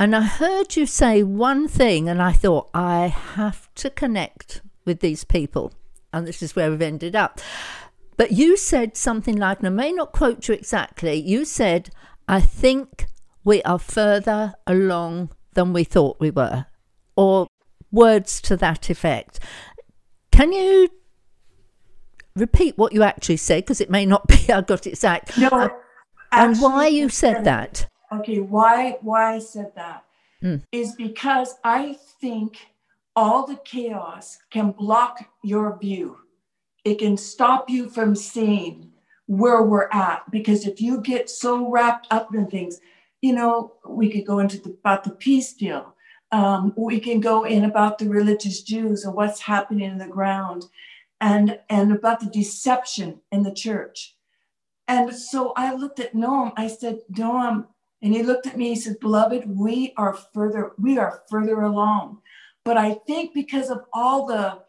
And 0.00 0.16
I 0.16 0.22
heard 0.22 0.76
you 0.76 0.86
say 0.86 1.22
one 1.22 1.68
thing, 1.68 2.08
and 2.08 2.22
I 2.22 2.32
thought, 2.32 2.70
I 2.72 3.08
have 3.08 3.68
to 3.80 3.90
connect 3.90 4.62
with 4.84 5.00
these 5.00 5.24
people. 5.24 5.72
And 6.12 6.26
this 6.26 6.42
is 6.42 6.56
where 6.56 6.70
we've 6.70 6.82
ended 6.82 7.14
up. 7.14 7.40
But 8.16 8.32
you 8.32 8.56
said 8.56 8.96
something 8.96 9.36
like, 9.36 9.58
and 9.58 9.66
I 9.66 9.70
may 9.70 9.92
not 9.92 10.12
quote 10.12 10.46
you 10.48 10.54
exactly, 10.54 11.14
you 11.14 11.44
said, 11.44 11.90
I 12.28 12.40
think 12.40 13.06
we 13.44 13.62
are 13.62 13.78
further 13.78 14.54
along 14.66 15.30
than 15.54 15.72
we 15.72 15.84
thought 15.84 16.20
we 16.20 16.30
were, 16.30 16.66
or 17.16 17.46
words 17.90 18.40
to 18.42 18.56
that 18.58 18.90
effect. 18.90 19.40
Can 20.30 20.52
you 20.52 20.90
repeat 22.36 22.76
what 22.76 22.92
you 22.92 23.02
actually 23.02 23.38
said? 23.38 23.64
Because 23.64 23.80
it 23.80 23.90
may 23.90 24.04
not 24.04 24.26
be 24.28 24.52
I 24.52 24.60
got 24.60 24.86
it 24.86 24.90
exact. 24.90 25.38
No. 25.38 25.48
Uh, 25.48 25.68
and 26.32 26.56
why 26.58 26.86
you 26.86 27.08
said 27.08 27.44
that? 27.44 27.88
Okay, 28.12 28.40
why 28.40 28.98
why 29.00 29.34
I 29.34 29.38
said 29.38 29.72
that? 29.76 30.04
Mm. 30.42 30.62
is 30.72 30.94
because 30.94 31.56
I 31.64 31.98
think 32.20 32.69
all 33.16 33.46
the 33.46 33.60
chaos 33.64 34.38
can 34.50 34.72
block 34.72 35.28
your 35.42 35.78
view. 35.78 36.18
It 36.84 36.98
can 36.98 37.16
stop 37.16 37.68
you 37.68 37.88
from 37.90 38.14
seeing 38.14 38.92
where 39.26 39.62
we're 39.62 39.88
at. 39.92 40.30
Because 40.30 40.66
if 40.66 40.80
you 40.80 41.00
get 41.00 41.28
so 41.28 41.70
wrapped 41.70 42.06
up 42.10 42.34
in 42.34 42.46
things, 42.46 42.80
you 43.20 43.32
know, 43.32 43.74
we 43.86 44.10
could 44.10 44.26
go 44.26 44.38
into 44.38 44.58
the, 44.58 44.70
about 44.70 45.04
the 45.04 45.10
peace 45.10 45.52
deal. 45.52 45.94
Um, 46.32 46.72
we 46.76 47.00
can 47.00 47.20
go 47.20 47.44
in 47.44 47.64
about 47.64 47.98
the 47.98 48.08
religious 48.08 48.62
Jews 48.62 49.04
and 49.04 49.14
what's 49.14 49.40
happening 49.40 49.90
in 49.90 49.98
the 49.98 50.06
ground 50.06 50.66
and, 51.20 51.58
and 51.68 51.92
about 51.92 52.20
the 52.20 52.26
deception 52.26 53.20
in 53.30 53.42
the 53.42 53.52
church. 53.52 54.16
And 54.88 55.14
so 55.14 55.52
I 55.56 55.74
looked 55.74 56.00
at 56.00 56.14
Noam. 56.14 56.52
I 56.56 56.68
said, 56.68 57.00
Noam, 57.12 57.66
and 58.02 58.14
he 58.14 58.22
looked 58.22 58.46
at 58.46 58.56
me, 58.56 58.70
he 58.70 58.76
said, 58.76 58.98
Beloved, 59.00 59.44
we 59.46 59.92
are 59.96 60.14
further, 60.14 60.72
we 60.78 60.98
are 60.98 61.22
further 61.28 61.60
along. 61.60 62.22
But 62.64 62.76
I 62.76 62.94
think 63.06 63.34
because 63.34 63.70
of 63.70 63.84
all 63.92 64.26
the 64.26 64.62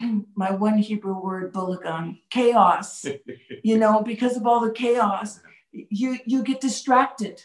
my 0.34 0.50
one 0.50 0.78
Hebrew 0.78 1.20
word, 1.20 1.52
balagan, 1.52 2.20
chaos, 2.30 3.06
you 3.62 3.78
know, 3.78 4.02
because 4.02 4.36
of 4.36 4.46
all 4.46 4.60
the 4.60 4.72
chaos, 4.72 5.40
you 5.72 6.18
you 6.26 6.42
get 6.42 6.60
distracted. 6.60 7.44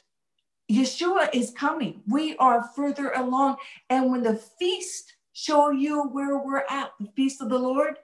Yeshua 0.72 1.30
is 1.34 1.52
coming. 1.52 2.02
We 2.08 2.38
are 2.38 2.70
further 2.76 3.12
along. 3.12 3.58
And 3.90 4.12
when 4.12 4.22
the 4.22 4.36
feast 4.36 5.16
show 5.34 5.72
you 5.72 6.04
where 6.04 6.38
we're 6.38 6.66
at, 6.70 6.92
the 7.00 7.10
feast 7.16 7.42
of 7.42 7.50
the 7.50 7.58
Lord, 7.58 7.98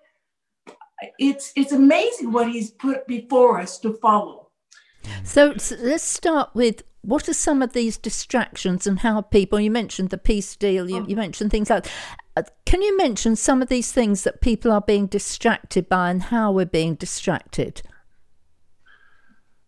it's 1.19 1.51
it's 1.55 1.73
amazing 1.73 2.31
what 2.31 2.49
he's 2.49 2.71
put 2.71 3.07
before 3.07 3.59
us 3.59 3.79
to 3.79 3.93
follow. 3.93 4.44
So, 5.25 5.51
s 5.53 5.73
let's 5.79 6.03
start 6.03 6.51
with 6.53 6.83
what 7.01 7.27
are 7.27 7.33
some 7.33 7.63
of 7.63 7.73
these 7.73 7.97
distractions 7.97 8.85
and 8.85 8.99
how 8.99 9.21
people, 9.21 9.59
you 9.59 9.71
mentioned 9.71 10.11
the 10.11 10.19
peace 10.19 10.55
deal, 10.55 10.89
you, 10.89 11.03
you 11.07 11.15
mentioned 11.15 11.49
things 11.49 11.69
like, 11.69 11.87
uh, 12.37 12.43
can 12.65 12.83
you 12.83 12.95
mention 12.95 13.35
some 13.35 13.61
of 13.61 13.67
these 13.67 13.91
things 13.91 14.23
that 14.23 14.39
people 14.39 14.71
are 14.71 14.81
being 14.81 15.07
distracted 15.07 15.89
by 15.89 16.11
and 16.11 16.23
how 16.23 16.51
we're 16.51 16.65
being 16.65 16.93
distracted? 16.93 17.81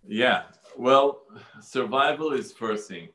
Yeah, 0.07 0.43
well, 0.77 1.23
survival 1.59 2.33
is 2.33 2.51
first 2.51 2.87
thing. 2.87 3.09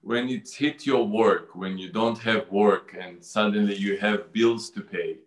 When 0.00 0.28
it's 0.28 0.54
hit 0.54 0.84
your 0.84 1.06
work, 1.06 1.54
when 1.54 1.78
you 1.78 1.92
don't 1.92 2.18
have 2.18 2.50
work 2.50 2.96
and 3.00 3.24
suddenly 3.24 3.76
you 3.76 3.98
have 3.98 4.32
bills 4.32 4.70
to 4.70 4.80
pay, 4.80 5.18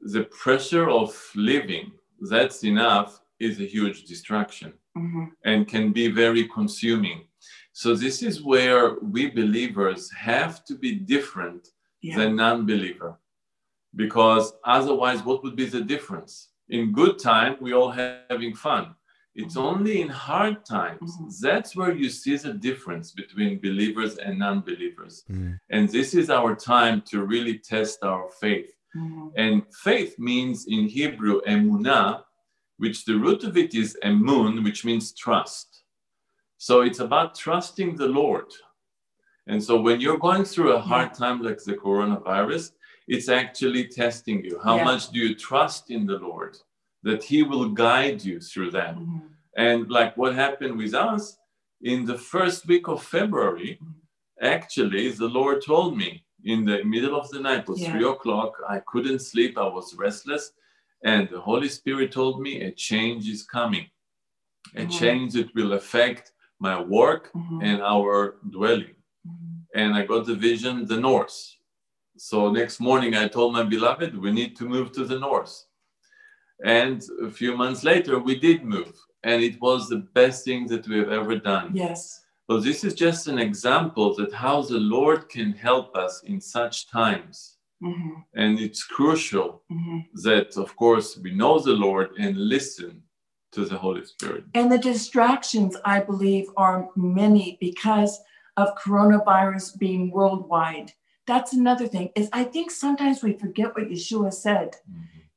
the 0.00 0.24
pressure 0.24 0.88
of 0.88 1.10
living, 1.34 1.92
that's 2.20 2.62
enough, 2.64 3.20
is 3.40 3.60
a 3.60 3.64
huge 3.64 4.04
distraction 4.04 4.72
Mm-hmm. 4.96 5.24
and 5.44 5.68
can 5.68 5.92
be 5.92 6.08
very 6.08 6.48
consuming. 6.48 7.24
So, 7.72 7.94
this 7.94 8.22
is 8.22 8.42
where 8.42 8.94
we 9.00 9.28
believers 9.28 10.10
have 10.12 10.64
to 10.64 10.74
be 10.74 10.92
different 10.94 11.68
Yeah. 12.00 12.16
than 12.18 12.36
non 12.36 12.66
believer. 12.66 13.18
Because 13.94 14.52
otherwise, 14.64 15.22
what 15.22 15.42
would 15.42 15.56
be 15.56 15.66
the 15.66 15.82
difference? 15.94 16.48
In 16.68 16.92
good 16.92 17.18
time, 17.18 17.56
we 17.60 17.72
all 17.72 17.90
having 17.90 18.54
fun. 18.54 18.94
It's 19.34 19.56
mm-hmm. 19.56 19.72
only 19.72 20.00
in 20.00 20.08
hard 20.08 20.64
times 20.64 21.10
mm-hmm. 21.12 21.28
that's 21.46 21.76
where 21.76 21.92
you 21.92 22.08
see 22.08 22.36
the 22.36 22.54
difference 22.54 23.12
between 23.12 23.60
believers 23.60 24.16
and 24.16 24.38
non 24.38 24.60
believers. 24.62 25.24
Mm. 25.30 25.58
And 25.68 25.88
this 25.90 26.14
is 26.14 26.30
our 26.30 26.54
time 26.54 27.02
to 27.10 27.24
really 27.24 27.58
test 27.58 28.02
our 28.02 28.30
faith. 28.40 28.72
And 29.36 29.62
faith 29.84 30.18
means 30.18 30.66
in 30.68 30.86
Hebrew 30.88 31.40
emunah, 31.42 32.22
which 32.78 33.04
the 33.04 33.16
root 33.16 33.44
of 33.44 33.56
it 33.56 33.74
is 33.74 33.96
emun, 34.04 34.62
which 34.64 34.84
means 34.84 35.12
trust. 35.12 35.82
So 36.58 36.82
it's 36.82 37.00
about 37.00 37.34
trusting 37.34 37.96
the 37.96 38.06
Lord. 38.08 38.50
And 39.46 39.62
so 39.62 39.80
when 39.80 40.00
you're 40.00 40.18
going 40.18 40.44
through 40.44 40.72
a 40.74 40.80
hard 40.80 41.14
time 41.14 41.40
like 41.42 41.62
the 41.62 41.74
coronavirus, 41.74 42.72
it's 43.06 43.28
actually 43.28 43.86
testing 43.88 44.44
you. 44.44 44.58
How 44.62 44.76
Yeah. 44.76 44.84
much 44.84 45.10
do 45.10 45.18
you 45.20 45.34
trust 45.34 45.90
in 45.90 46.06
the 46.06 46.18
Lord 46.18 46.56
that 47.02 47.22
He 47.22 47.42
will 47.42 47.68
guide 47.68 48.24
you 48.24 48.40
through 48.40 48.72
that? 48.72 48.96
Mm-hmm. 48.96 49.18
And 49.56 49.90
like 49.90 50.16
what 50.16 50.34
happened 50.34 50.76
with 50.76 50.94
us 50.94 51.38
in 51.80 52.04
the 52.04 52.18
first 52.18 52.66
week 52.66 52.88
of 52.88 53.02
February, 53.02 53.78
mm-hmm. 53.80 54.46
actually, 54.56 55.10
the 55.10 55.28
Lord 55.28 55.64
told 55.64 55.96
me 55.96 56.24
in 56.44 56.64
the 56.64 56.82
middle 56.84 57.18
of 57.18 57.28
the 57.30 57.40
night, 57.40 57.60
it 57.60 57.68
was 57.68 57.80
Yeah. 57.80 57.92
three 57.92 58.08
o'clock. 58.08 58.52
I 58.68 58.80
couldn't 58.90 59.20
sleep. 59.20 59.56
I 59.56 59.68
was 59.68 59.94
restless. 59.94 60.52
And 61.04 61.28
the 61.28 61.40
Holy 61.40 61.68
Spirit 61.68 62.12
told 62.12 62.40
me 62.40 62.62
a 62.62 62.72
change 62.72 63.28
is 63.28 63.44
coming, 63.44 63.86
a 64.74 64.84
Mhm. 64.84 64.98
change 64.98 65.32
that 65.34 65.54
will 65.54 65.72
affect 65.74 66.32
my 66.58 66.80
work 66.80 67.30
and 67.62 67.82
our 67.82 68.36
dwelling. 68.50 68.94
And 69.74 69.94
I 69.94 70.06
got 70.06 70.24
the 70.26 70.34
vision, 70.34 70.86
the 70.86 71.00
north. 71.00 71.36
So 72.16 72.50
next 72.50 72.80
morning, 72.80 73.14
I 73.14 73.28
told 73.28 73.52
my 73.52 73.62
beloved, 73.62 74.16
we 74.16 74.32
need 74.32 74.56
to 74.56 74.64
move 74.64 74.92
to 74.92 75.04
the 75.04 75.18
north. 75.18 75.54
And 76.64 77.02
a 77.22 77.30
few 77.30 77.56
months 77.56 77.84
later, 77.84 78.18
we 78.18 78.38
did 78.38 78.64
move. 78.64 78.94
And 79.22 79.42
it 79.42 79.60
was 79.60 79.88
the 79.88 79.98
best 80.14 80.44
thing 80.44 80.66
that 80.68 80.88
we 80.88 80.96
have 80.98 81.10
ever 81.10 81.36
done. 81.36 81.72
Yes. 81.74 82.24
But 82.48 82.62
this 82.62 82.84
is 82.84 82.94
just 82.94 83.26
an 83.28 83.38
example 83.38 84.14
that 84.14 84.32
how 84.32 84.62
the 84.62 84.78
Lord 84.78 85.28
can 85.28 85.52
help 85.52 85.94
us 85.96 86.22
in 86.22 86.40
such 86.40 86.88
times. 86.88 87.55
Mhm. 87.82 88.24
And 88.34 88.58
it's 88.58 88.84
crucial 88.84 89.62
Mhm. 89.70 90.06
that, 90.24 90.56
of 90.56 90.76
course, 90.76 91.18
we 91.18 91.32
know 91.34 91.58
the 91.58 91.72
Lord 91.74 92.10
and 92.18 92.36
listen 92.36 93.02
to 93.52 93.64
the 93.64 93.78
Holy 93.78 94.04
Spirit. 94.04 94.44
And 94.54 94.70
the 94.70 94.78
distractions, 94.78 95.76
I 95.84 96.00
believe, 96.00 96.48
are 96.56 96.88
many 96.96 97.58
because 97.60 98.20
of 98.56 98.76
coronavirus 98.76 99.78
being 99.78 100.10
worldwide. 100.10 100.92
That's 101.26 101.52
another 101.52 101.86
thing. 101.86 102.10
Is 102.14 102.28
I 102.32 102.44
think 102.44 102.70
sometimes 102.70 103.22
we 103.22 103.32
forget 103.34 103.74
what 103.74 103.88
Yeshua 103.88 104.32
said. 104.32 104.76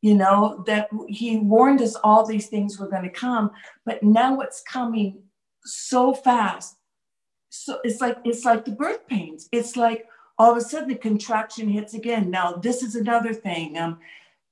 You 0.02 0.16
know 0.16 0.64
that 0.66 0.90
he 1.08 1.38
warned 1.38 1.82
us 1.82 1.96
all 1.96 2.26
these 2.26 2.48
things 2.48 2.80
were 2.80 2.88
going 2.88 3.04
to 3.04 3.10
come, 3.10 3.52
but 3.86 4.02
now 4.02 4.40
it's 4.40 4.62
coming 4.62 5.24
so 5.66 6.14
fast. 6.14 6.78
So 7.50 7.80
it's 7.84 8.00
like 8.00 8.18
it's 8.24 8.46
like 8.46 8.64
the 8.64 8.72
birth 8.72 9.06
pains. 9.08 9.50
It's 9.52 9.76
like 9.76 10.06
all 10.40 10.52
of 10.52 10.58
a 10.58 10.62
sudden 10.62 10.88
the 10.90 10.96
contraction 10.96 11.68
hits 11.68 11.94
again. 11.94 12.32
Now 12.32 12.54
this 12.54 12.82
is 12.82 12.96
another 12.96 13.34
thing. 13.34 13.78
Um, 13.78 14.00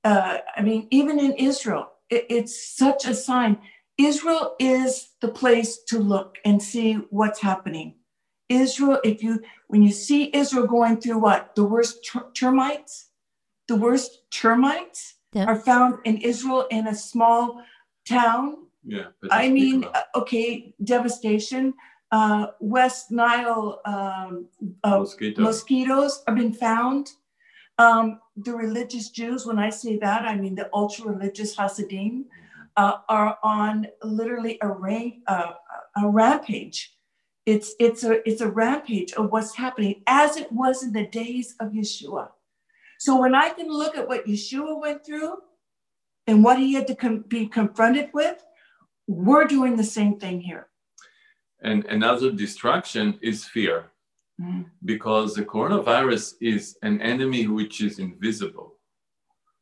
uh, 0.04 0.38
I 0.56 0.62
mean, 0.62 0.86
even 0.90 1.18
in 1.18 1.32
Israel, 1.32 1.88
it, 2.10 2.26
it's 2.28 2.76
such 2.76 3.06
a 3.06 3.14
sign. 3.14 3.58
Israel 3.96 4.54
is 4.60 5.08
the 5.20 5.28
place 5.28 5.78
to 5.88 5.98
look 5.98 6.38
and 6.44 6.62
see 6.62 6.94
what's 7.10 7.40
happening. 7.40 7.94
Israel, 8.48 9.00
if 9.02 9.22
you 9.22 9.42
when 9.68 9.82
you 9.82 9.90
see 9.90 10.30
Israel 10.34 10.66
going 10.66 11.00
through 11.00 11.18
what 11.18 11.54
the 11.56 11.64
worst 11.64 12.06
ter- 12.06 12.30
termites, 12.32 13.08
the 13.66 13.76
worst 13.76 14.30
termites 14.30 15.14
Yeah. 15.34 15.46
are 15.46 15.60
found 15.70 15.98
in 16.04 16.16
Israel 16.18 16.66
in 16.70 16.86
a 16.86 16.94
small 16.94 17.62
town. 18.08 18.44
Yeah. 18.84 19.08
I 19.30 19.50
mean, 19.50 19.84
uh, 19.84 20.04
okay, 20.20 20.74
devastation. 20.82 21.74
Uh, 22.10 22.48
West 22.60 23.10
Nile 23.10 23.80
um, 23.84 24.46
uh, 24.82 24.98
mosquito. 25.00 25.42
mosquitoes 25.42 26.22
have 26.26 26.36
been 26.36 26.54
found. 26.54 27.10
Um, 27.78 28.20
the 28.36 28.54
religious 28.54 29.10
Jews, 29.10 29.46
when 29.46 29.58
I 29.58 29.70
say 29.70 29.98
that, 29.98 30.22
I 30.22 30.34
mean 30.34 30.54
the 30.54 30.68
ultra 30.72 31.06
religious 31.06 31.54
Hasidim, 31.54 32.24
uh, 32.76 32.98
are 33.08 33.38
on 33.42 33.86
literally 34.02 34.58
a, 34.62 34.68
uh, 35.26 35.52
a 35.96 36.08
rampage. 36.08 36.94
It's, 37.44 37.74
it's, 37.78 38.04
a, 38.04 38.26
it's 38.28 38.40
a 38.40 38.48
rampage 38.48 39.12
of 39.12 39.30
what's 39.30 39.54
happening 39.54 40.02
as 40.06 40.36
it 40.36 40.50
was 40.50 40.82
in 40.82 40.92
the 40.92 41.06
days 41.06 41.54
of 41.60 41.72
Yeshua. 41.72 42.30
So 42.98 43.20
when 43.20 43.34
I 43.34 43.50
can 43.50 43.68
look 43.68 43.96
at 43.96 44.08
what 44.08 44.26
Yeshua 44.26 44.80
went 44.80 45.04
through 45.04 45.38
and 46.26 46.42
what 46.42 46.58
he 46.58 46.74
had 46.74 46.86
to 46.88 46.94
com- 46.94 47.24
be 47.28 47.46
confronted 47.46 48.10
with, 48.12 48.42
we're 49.06 49.44
doing 49.44 49.76
the 49.76 49.84
same 49.84 50.18
thing 50.18 50.40
here. 50.40 50.68
And 51.62 51.84
another 51.86 52.30
distraction 52.30 53.18
is 53.20 53.44
fear, 53.44 53.90
Mhm. 54.40 54.70
because 54.84 55.34
the 55.34 55.44
coronavirus 55.44 56.34
is 56.40 56.78
an 56.82 57.00
enemy 57.02 57.46
which 57.48 57.80
is 57.80 57.98
invisible. 57.98 58.78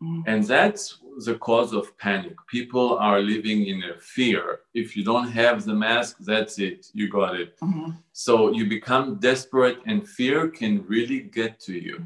Mhm. 0.03 0.25
And 0.27 0.45
that's 0.45 0.99
the 1.25 1.37
cause 1.37 1.73
of 1.73 1.97
panic. 1.97 2.37
People 2.49 2.99
are 2.99 3.21
living 3.21 3.65
in 3.67 3.83
a 3.85 3.99
fear. 3.99 4.61
If 4.75 4.95
you 4.95 5.03
don't 5.05 5.29
have 5.29 5.65
the 5.65 5.75
mask, 5.75 6.19
that's 6.21 6.59
it, 6.59 6.91
you 6.93 7.09
got 7.09 7.41
it. 7.41 7.59
Mhm. 7.61 8.03
So 8.13 8.53
you 8.53 8.67
become 8.69 9.17
desperate, 9.19 9.79
and 9.87 10.07
fear 10.07 10.49
can 10.49 10.85
really 10.87 11.21
get 11.21 11.59
to 11.61 11.73
you. 11.73 12.05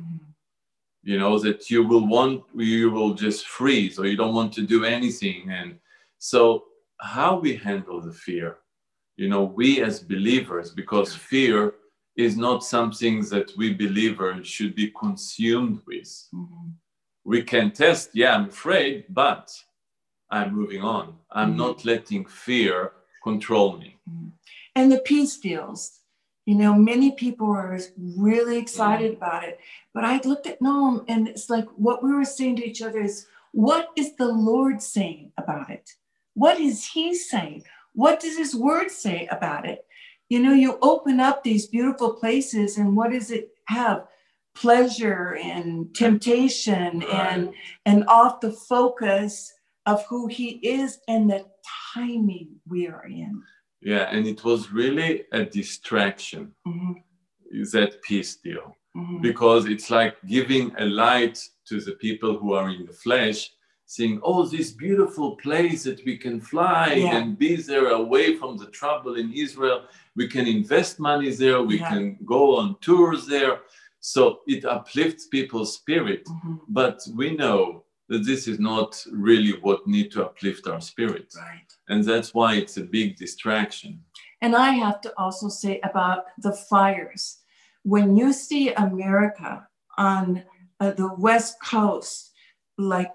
You 1.03 1.19
know, 1.19 1.39
that 1.41 1.71
you 1.71 1.83
will 1.83 2.07
want, 2.07 2.45
you 2.55 2.91
will 2.93 3.15
just 3.15 3.49
freeze 3.49 3.99
or 3.99 4.07
you 4.07 4.17
don't 4.17 4.35
want 4.35 4.53
to 4.53 4.63
do 4.63 4.85
anything. 4.85 5.51
And 5.51 5.81
so, 6.19 6.67
how 7.01 7.41
we 7.41 7.57
handle 7.57 8.01
the 8.03 8.13
fear, 8.13 8.59
you 9.21 9.29
know, 9.29 9.45
we 9.45 9.83
as 9.83 10.01
believers, 10.01 10.71
because 10.71 11.15
fear 11.15 11.75
is 12.17 12.39
not 12.39 12.65
something 12.65 13.21
that 13.33 13.53
we 13.59 13.75
believers 13.75 14.47
should 14.47 14.75
be 14.75 14.89
consumed 14.99 15.79
with. 15.87 16.11
Mhm. 16.35 16.73
We 17.25 17.43
can 17.43 17.71
test, 17.71 18.07
yeah, 18.15 18.35
I'm 18.35 18.49
afraid, 18.49 19.05
but 19.11 19.47
I'm 20.31 20.55
moving 20.55 20.83
on. 20.83 21.07
I'm 21.31 21.53
Mhm. 21.53 21.59
not 21.65 21.85
letting 21.85 22.25
fear 22.47 22.93
control 23.23 23.77
me. 23.83 23.91
and 24.79 24.91
the 24.93 25.01
peace 25.13 25.37
deals 25.39 25.81
You 26.47 26.57
know, 26.57 26.75
many 26.75 27.13
people 27.25 27.49
are 27.53 27.79
really 28.27 28.57
excited 28.65 29.13
about 29.19 29.45
it. 29.45 29.61
But 29.95 30.05
I 30.13 30.15
looked 30.31 30.47
at 30.53 30.61
Noam 30.61 31.05
and 31.07 31.29
it's 31.29 31.49
like 31.55 31.69
what 31.87 32.03
we 32.03 32.11
were 32.13 32.25
saying 32.25 32.57
to 32.57 32.67
each 32.71 32.83
other 32.83 33.01
is, 33.11 33.27
what 33.53 33.85
is 33.95 34.17
the 34.17 34.31
Lord 34.51 34.83
saying 34.83 35.33
about 35.43 35.69
it? 35.71 35.87
What 36.35 36.59
is 36.59 36.77
He 36.95 37.15
saying? 37.15 37.63
What 37.95 38.21
does 38.21 38.37
His 38.39 38.55
word 38.55 38.91
say 38.91 39.27
about 39.31 39.67
it? 39.67 39.85
You 40.29 40.41
know, 40.41 40.53
you 40.53 40.79
open 40.81 41.19
up 41.21 41.43
these 41.43 41.67
beautiful 41.67 42.15
places, 42.15 42.79
and 42.79 42.97
what 42.97 43.11
does 43.13 43.31
it 43.31 43.51
have? 43.67 44.07
Pleasure 44.55 45.37
and 45.43 45.95
temptation 45.95 47.03
and 47.05 47.53
and 47.87 48.05
off 48.09 48.41
the 48.41 48.53
focus 48.53 49.53
of 49.87 50.05
who 50.07 50.27
He 50.27 50.49
is 50.63 50.99
and 51.09 51.31
the 51.31 51.47
timing 51.95 52.49
we 52.69 52.87
are 52.89 53.07
in. 53.07 53.43
Yeah, 53.81 54.09
and 54.11 54.27
it 54.27 54.45
was 54.45 54.71
really 54.73 55.25
a 55.33 55.45
distraction. 55.45 56.53
Mhm, 56.67 57.03
Is 57.51 57.73
that 57.73 58.03
peace 58.03 58.37
deal? 58.37 58.77
mhm. 58.97 59.23
Because 59.23 59.67
it's 59.67 59.89
like 59.91 60.17
giving 60.27 60.73
a 60.79 60.85
light 60.85 61.39
to 61.69 61.81
the 61.81 61.93
people 61.93 62.37
who 62.39 62.53
are 62.55 62.69
in 62.71 62.85
the 62.87 62.93
flesh, 62.93 63.51
saying, 63.97 64.21
"Oh, 64.23 64.41
this 64.47 64.71
beautiful 64.71 65.29
place 65.47 65.83
that 65.89 66.01
we 66.07 66.15
can 66.25 66.37
fly 66.53 66.87
Yeah. 66.93 67.17
and 67.17 67.37
be 67.47 67.57
there, 67.71 67.89
away 68.03 68.27
from 68.41 68.53
the 68.57 68.71
trouble 68.81 69.15
in 69.23 69.29
Israel. 69.47 69.81
We 70.21 70.27
can 70.35 70.47
invest 70.59 71.01
money 71.11 71.31
there. 71.43 71.61
We 71.73 71.79
Yeah. 71.79 71.91
can 71.93 72.05
go 72.35 72.43
on 72.61 72.67
tours 72.87 73.23
there." 73.35 73.55
So 74.13 74.23
it 74.55 74.63
uplifts 74.77 75.25
people's 75.37 75.73
spirit. 75.81 76.23
Mhm. 76.29 76.61
But 76.69 76.99
we 77.21 77.27
know 77.43 77.61
that 78.11 78.23
this 78.31 78.43
is 78.53 78.59
not 78.73 78.91
really 79.29 79.55
what 79.65 79.87
need 79.95 80.09
to 80.13 80.21
uplift 80.29 80.65
our 80.73 80.83
spirit, 80.93 81.29
Right. 81.37 81.71
and 81.91 82.01
that's 82.11 82.31
why 82.39 82.51
it's 82.61 82.77
a 82.85 82.87
big 82.99 83.09
distraction. 83.25 83.93
And 84.45 84.53
I 84.69 84.71
have 84.85 84.99
to 85.05 85.11
also 85.23 85.49
say 85.63 85.75
about 85.91 86.21
the 86.47 86.55
fires. 86.73 87.25
When 87.95 88.17
you 88.21 88.29
see 88.33 88.65
America 88.89 89.51
on 89.99 90.45
uh, 90.83 90.93
the 91.03 91.13
West 91.29 91.55
Coast, 91.75 92.30
like 92.81 93.13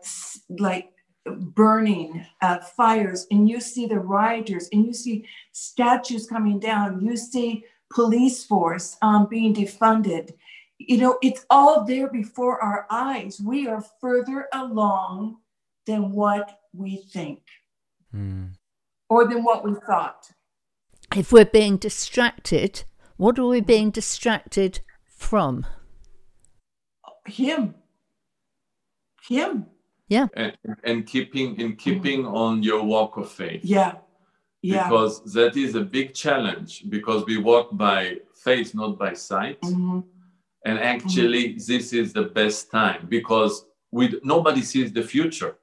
like 0.49 0.91
burning 1.25 2.25
uh, 2.41 2.59
fires, 2.59 3.25
and 3.31 3.49
you 3.49 3.59
see 3.59 3.87
the 3.87 3.99
rioters, 3.99 4.69
and 4.71 4.85
you 4.85 4.93
see 4.93 5.25
statues 5.51 6.27
coming 6.27 6.59
down, 6.59 7.01
you 7.01 7.17
see 7.17 7.65
police 7.93 8.43
force 8.43 8.97
um, 9.01 9.27
being 9.27 9.53
defunded. 9.53 10.31
You 10.77 10.97
know, 10.97 11.17
it's 11.21 11.45
all 11.49 11.85
there 11.85 12.09
before 12.09 12.61
our 12.61 12.85
eyes. 12.89 13.39
We 13.43 13.67
are 13.67 13.83
further 14.01 14.47
along 14.53 15.37
than 15.87 16.11
what 16.11 16.59
we 16.73 16.97
think, 17.13 17.41
Mm. 18.13 18.55
or 19.09 19.27
than 19.27 19.43
what 19.43 19.63
we 19.63 19.73
thought. 19.87 20.31
If 21.15 21.31
we're 21.31 21.45
being 21.45 21.77
distracted, 21.77 22.83
what 23.17 23.39
are 23.39 23.45
we 23.47 23.61
being 23.61 23.91
distracted 23.91 24.81
from? 25.05 25.65
Him. 27.25 27.75
Him. 29.27 29.65
Yeah. 30.07 30.27
and, 30.35 30.53
and 30.83 31.07
keeping 31.07 31.59
in 31.59 31.75
keeping 31.77 32.27
on 32.27 32.61
your 32.61 32.83
walk 32.83 33.17
of 33.17 33.27
faith 33.31 33.61
Yeah. 33.63 33.93
Yeah. 34.61 34.83
because 34.83 35.13
that 35.33 35.55
is 35.57 35.73
a 35.75 35.81
big 35.81 36.13
challenge 36.13 36.83
because 36.89 37.25
we 37.25 37.37
walk 37.37 37.67
by 37.75 38.17
faith 38.43 38.75
not 38.75 38.99
by 38.99 39.13
sight 39.13 39.59
Mhm. 39.61 40.03
and 40.67 40.77
actually 40.79 41.53
this 41.69 41.91
is 41.91 42.13
the 42.13 42.23
best 42.39 42.69
time 42.69 43.07
because 43.09 43.65
we 43.91 44.03
nobody 44.23 44.61
sees 44.61 44.91
the 44.93 45.01
future 45.13 45.53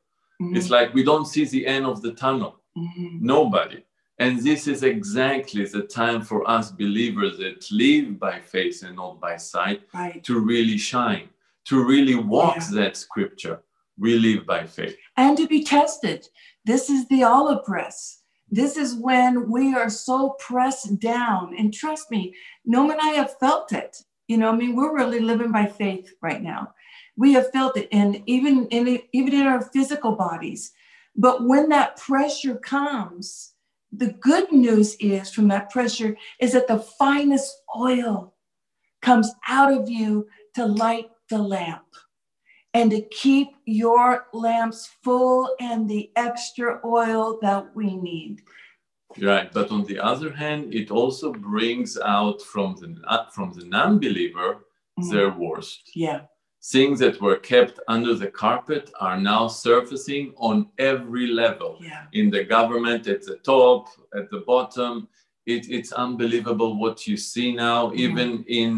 Mhm. 0.40 0.56
it's 0.56 0.70
like 0.76 0.88
we 0.92 1.02
don't 1.10 1.26
see 1.34 1.44
the 1.44 1.64
end 1.74 1.84
of 1.92 2.02
the 2.02 2.12
tunnel 2.12 2.52
Mhm. 2.76 3.20
nobody 3.20 3.80
and 4.18 4.32
this 4.48 4.66
is 4.72 4.82
exactly 4.82 5.64
the 5.66 5.82
time 6.00 6.20
for 6.30 6.40
us 6.56 6.66
believers 6.84 7.34
that 7.38 7.60
live 7.70 8.18
by 8.18 8.36
faith 8.54 8.82
and 8.86 8.96
not 8.96 9.20
by 9.20 9.36
sight 9.36 9.80
Right. 9.94 10.20
to 10.26 10.32
really 10.52 10.78
shine 10.78 11.28
to 11.66 11.84
really 11.84 12.14
walk 12.14 12.56
Yeah. 12.56 12.68
that 12.72 12.96
scripture 12.96 13.62
we 13.98 14.18
live 14.18 14.46
by 14.46 14.66
faith 14.66 14.96
And 15.16 15.36
to 15.36 15.46
be 15.46 15.62
tested. 15.62 16.26
This 16.64 16.88
is 16.90 17.06
the 17.08 17.22
olive 17.24 17.64
press. 17.64 18.22
This 18.50 18.76
is 18.76 18.94
when 18.94 19.50
we 19.50 19.74
are 19.74 19.90
so 19.90 20.30
pressed 20.38 20.98
down. 20.98 21.54
And 21.58 21.72
trust 21.72 22.10
me, 22.10 22.34
Noam 22.66 22.90
and 22.90 23.00
I 23.00 23.10
have 23.10 23.38
felt 23.38 23.72
it. 23.72 23.96
You 24.28 24.38
know, 24.38 24.50
I 24.50 24.56
mean, 24.56 24.74
we're 24.76 24.94
really 24.94 25.20
living 25.20 25.52
by 25.52 25.66
faith 25.66 26.12
right 26.22 26.42
now. 26.42 26.72
We 27.16 27.32
have 27.34 27.50
felt 27.50 27.76
it, 27.76 27.88
and 27.92 28.22
even 28.26 28.66
in 28.68 29.00
even 29.12 29.34
in 29.34 29.46
our 29.46 29.60
physical 29.60 30.12
bodies. 30.16 30.72
But 31.14 31.46
when 31.46 31.68
that 31.68 31.96
pressure 31.98 32.56
comes, 32.56 33.52
the 33.92 34.12
good 34.12 34.50
news 34.50 34.96
is 35.00 35.30
from 35.30 35.48
that 35.48 35.68
pressure 35.70 36.16
is 36.40 36.52
that 36.52 36.68
the 36.68 36.78
finest 36.78 37.54
oil 37.76 38.34
comes 39.02 39.30
out 39.48 39.70
of 39.72 39.90
you 39.90 40.26
to 40.54 40.64
light 40.64 41.10
the 41.32 41.38
lamp 41.56 41.88
and 42.74 42.90
to 42.90 43.00
keep 43.22 43.48
your 43.64 44.08
lamps 44.46 44.80
full 45.04 45.42
and 45.60 45.80
the 45.88 46.10
extra 46.16 46.70
oil 46.84 47.38
that 47.46 47.64
we 47.78 47.88
need. 47.96 48.34
Right, 49.30 49.48
but 49.58 49.70
on 49.76 49.82
the 49.84 49.98
other 50.10 50.30
hand, 50.42 50.62
it 50.80 50.90
also 50.90 51.28
brings 51.52 51.90
out 52.18 52.38
from 52.52 52.68
the 52.80 52.90
from 53.34 53.48
the 53.56 53.64
non-believer 53.76 54.50
Mhm. 54.98 55.10
their 55.12 55.30
worst. 55.44 55.82
Yeah, 56.06 56.20
Things 56.76 56.98
that 57.04 57.16
were 57.24 57.40
kept 57.52 57.76
under 57.94 58.12
the 58.22 58.30
carpet 58.44 58.84
are 59.06 59.18
now 59.32 59.42
surfacing 59.64 60.26
on 60.48 60.56
every 60.90 61.26
level. 61.42 61.72
yeah, 61.90 62.04
In 62.20 62.26
the 62.34 62.44
government, 62.56 63.02
at 63.14 63.22
the 63.28 63.36
top, 63.52 63.80
at 64.18 64.26
the 64.32 64.42
bottom. 64.52 64.94
It, 65.54 65.62
it's 65.76 65.92
unbelievable 66.06 66.72
what 66.82 66.98
you 67.08 67.16
see 67.32 67.48
now, 67.68 67.80
Mhm. 67.90 67.96
even 68.06 68.28
in 68.62 68.70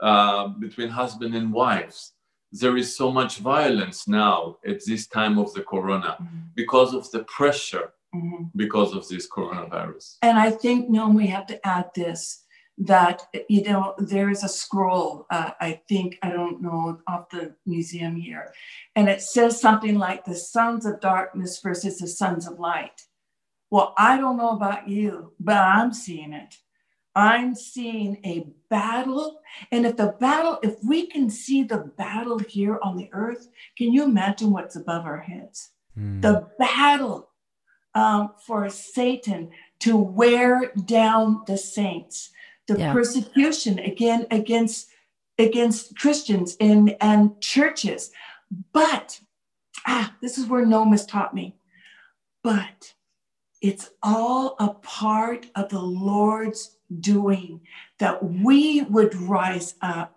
uh, 0.00 0.48
between 0.48 0.88
husband 0.88 1.34
and 1.34 1.52
wives. 1.52 2.12
There 2.52 2.76
is 2.76 2.96
so 2.96 3.10
much 3.10 3.38
violence 3.38 4.06
now 4.06 4.56
at 4.66 4.84
this 4.86 5.06
time 5.06 5.38
of 5.38 5.52
the 5.54 5.62
corona 5.62 6.16
Mhm. 6.20 6.54
because 6.54 6.94
of 6.94 7.10
the 7.10 7.24
pressure 7.24 7.92
Mhm. 8.14 8.50
because 8.54 8.94
of 8.94 9.06
this 9.08 9.28
coronavirus. 9.28 10.18
And 10.22 10.38
I 10.38 10.50
think, 10.50 10.88
no, 10.88 11.08
we 11.08 11.26
have 11.28 11.46
to 11.48 11.66
add 11.66 11.90
this 11.94 12.42
that, 12.78 13.22
you 13.48 13.62
know, 13.62 13.94
there 13.96 14.28
is 14.28 14.44
a 14.44 14.48
scroll, 14.48 15.24
uh, 15.30 15.52
I 15.60 15.80
think, 15.88 16.18
I 16.22 16.28
don't 16.30 16.60
know, 16.60 17.00
off 17.08 17.30
the 17.30 17.56
museum 17.64 18.16
here, 18.16 18.52
and 18.94 19.08
it 19.08 19.22
says 19.22 19.58
something 19.58 19.98
like 19.98 20.24
the 20.24 20.34
sons 20.34 20.84
of 20.84 21.00
darkness 21.00 21.58
versus 21.62 21.98
the 21.98 22.06
sons 22.06 22.46
of 22.46 22.58
light. 22.58 23.06
Well, 23.70 23.94
I 23.96 24.18
don't 24.18 24.36
know 24.36 24.50
about 24.50 24.88
you, 24.88 25.32
but 25.40 25.56
I'm 25.56 25.92
seeing 25.92 26.32
it. 26.34 26.54
I'm 27.16 27.54
seeing 27.54 28.20
a 28.24 28.46
battle. 28.68 29.40
And 29.72 29.86
if 29.86 29.96
the 29.96 30.14
battle, 30.20 30.58
if 30.62 30.76
we 30.84 31.06
can 31.06 31.30
see 31.30 31.62
the 31.64 31.78
battle 31.96 32.38
here 32.38 32.78
on 32.82 32.96
the 32.96 33.08
earth, 33.12 33.48
can 33.76 33.92
you 33.92 34.04
imagine 34.04 34.50
what's 34.52 34.76
above 34.76 35.04
our 35.06 35.18
heads? 35.20 35.70
Mm. 35.98 36.20
the 36.20 36.46
battle 36.58 37.30
um, 37.94 38.34
for 38.46 38.68
Satan 38.68 39.48
to 39.80 39.96
wear 39.96 40.70
down 40.84 41.42
the 41.46 41.56
saints, 41.56 42.30
the 42.68 42.78
Yeah. 42.78 42.92
persecution 42.92 43.78
again 43.78 44.26
against 44.30 44.90
against 45.38 45.96
Christians 45.98 46.54
in 46.60 46.90
and 47.00 47.40
churches. 47.40 48.10
But 48.74 49.20
ah, 49.86 50.14
this 50.20 50.36
is 50.36 50.46
where 50.46 50.66
Noam 50.66 50.90
has 50.90 51.06
taught 51.06 51.32
me. 51.34 51.56
But 52.42 52.92
it's 53.62 53.90
all 54.02 54.56
a 54.58 54.74
part 54.74 55.46
of 55.54 55.70
the 55.70 55.80
Lord's 55.80 56.75
doing 57.00 57.60
that 57.98 58.22
we 58.22 58.82
would 58.82 59.14
rise 59.14 59.74
up 59.80 60.16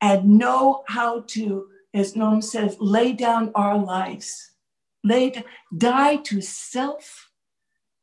and 0.00 0.38
know 0.38 0.84
how 0.88 1.24
to, 1.28 1.66
as 1.92 2.14
Noam 2.14 2.42
says, 2.42 2.76
lay 2.80 3.12
down 3.12 3.50
our 3.54 3.76
lives, 3.76 4.52
lay 5.02 5.44
die 5.76 6.16
to 6.16 6.40
self, 6.40 7.30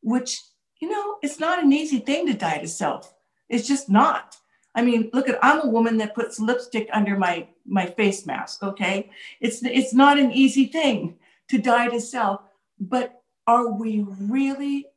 which 0.01 0.41
you 0.81 0.89
know 0.89 1.15
it's 1.21 1.39
not 1.39 1.63
an 1.63 1.71
easy 1.71 1.99
thing 1.99 2.27
to 2.27 2.33
die 2.33 2.57
to 2.57 2.67
self. 2.67 3.13
It's 3.49 3.67
just 3.67 3.89
not. 3.89 4.35
I 4.73 4.81
mean, 4.81 5.09
look 5.13 5.29
at 5.29 5.39
I'm 5.41 5.61
a 5.61 5.69
woman 5.69 5.97
that 5.97 6.15
puts 6.15 6.39
lipstick 6.39 6.89
under 6.91 7.17
my 7.17 7.47
my 7.65 7.85
face 7.85 8.25
mask. 8.25 8.61
Okay, 8.61 9.09
it's 9.39 9.63
it's 9.63 9.93
not 9.93 10.19
an 10.19 10.31
easy 10.31 10.65
thing 10.65 11.15
to 11.47 11.57
die 11.57 11.87
to 11.87 12.01
self, 12.01 12.41
but 12.79 13.21
are 13.47 13.71
we 13.71 14.05
really 14.07 14.87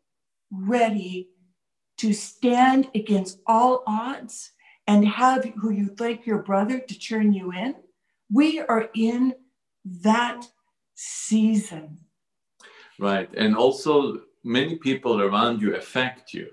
ready 0.50 1.28
to 1.98 2.12
stand 2.12 2.88
against 2.94 3.40
all 3.46 3.82
odds 3.86 4.52
and 4.86 5.06
have 5.06 5.44
who 5.60 5.70
you 5.70 5.88
think 5.88 6.26
your 6.26 6.42
brother 6.42 6.78
to 6.80 6.98
turn 6.98 7.32
you 7.32 7.52
in? 7.52 7.74
We 8.32 8.60
are 8.60 8.90
in 8.94 9.34
that 9.84 10.46
season. 10.94 11.98
Right. 12.98 13.32
And 13.36 13.54
also, 13.56 14.22
many 14.44 14.76
people 14.76 15.20
around 15.20 15.60
you 15.60 15.74
affect 15.76 16.32
you, 16.32 16.48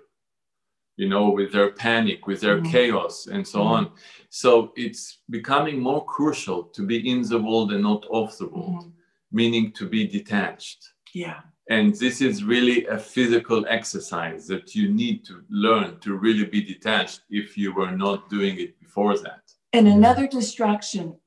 you 0.97 1.08
know, 1.10 1.29
with 1.29 1.51
their 1.51 1.71
panic, 1.71 2.27
with 2.27 2.41
their 2.41 2.60
Mhm. 2.62 2.71
chaos, 2.71 3.27
and 3.27 3.47
so 3.47 3.60
Mhm. 3.60 3.65
on. 3.75 3.91
So 4.29 4.73
it's 4.75 5.19
becoming 5.29 5.79
more 5.79 6.03
crucial 6.05 6.63
to 6.75 6.86
be 6.86 6.97
in 7.10 7.21
the 7.21 7.39
world 7.39 7.71
and 7.71 7.84
not 7.84 8.05
off 8.10 8.38
the 8.38 8.47
world, 8.47 8.86
Mhm. 8.86 8.93
meaning 9.31 9.71
to 9.73 9.88
be 9.88 10.08
detached. 10.08 10.93
Yeah. 11.13 11.41
And 11.69 11.95
this 11.95 12.21
is 12.21 12.43
really 12.43 12.86
a 12.86 12.97
physical 12.97 13.65
exercise 13.67 14.45
that 14.47 14.75
you 14.75 14.91
need 14.93 15.25
to 15.25 15.43
learn 15.49 15.99
to 16.01 16.13
really 16.15 16.45
be 16.45 16.62
detached 16.62 17.21
if 17.30 17.58
you 17.58 17.73
were 17.73 17.91
not 17.91 18.30
doing 18.30 18.60
it 18.60 18.80
before 18.80 19.17
that. 19.17 19.41
And 19.73 19.88
another 19.88 20.28
distraction, 20.28 21.17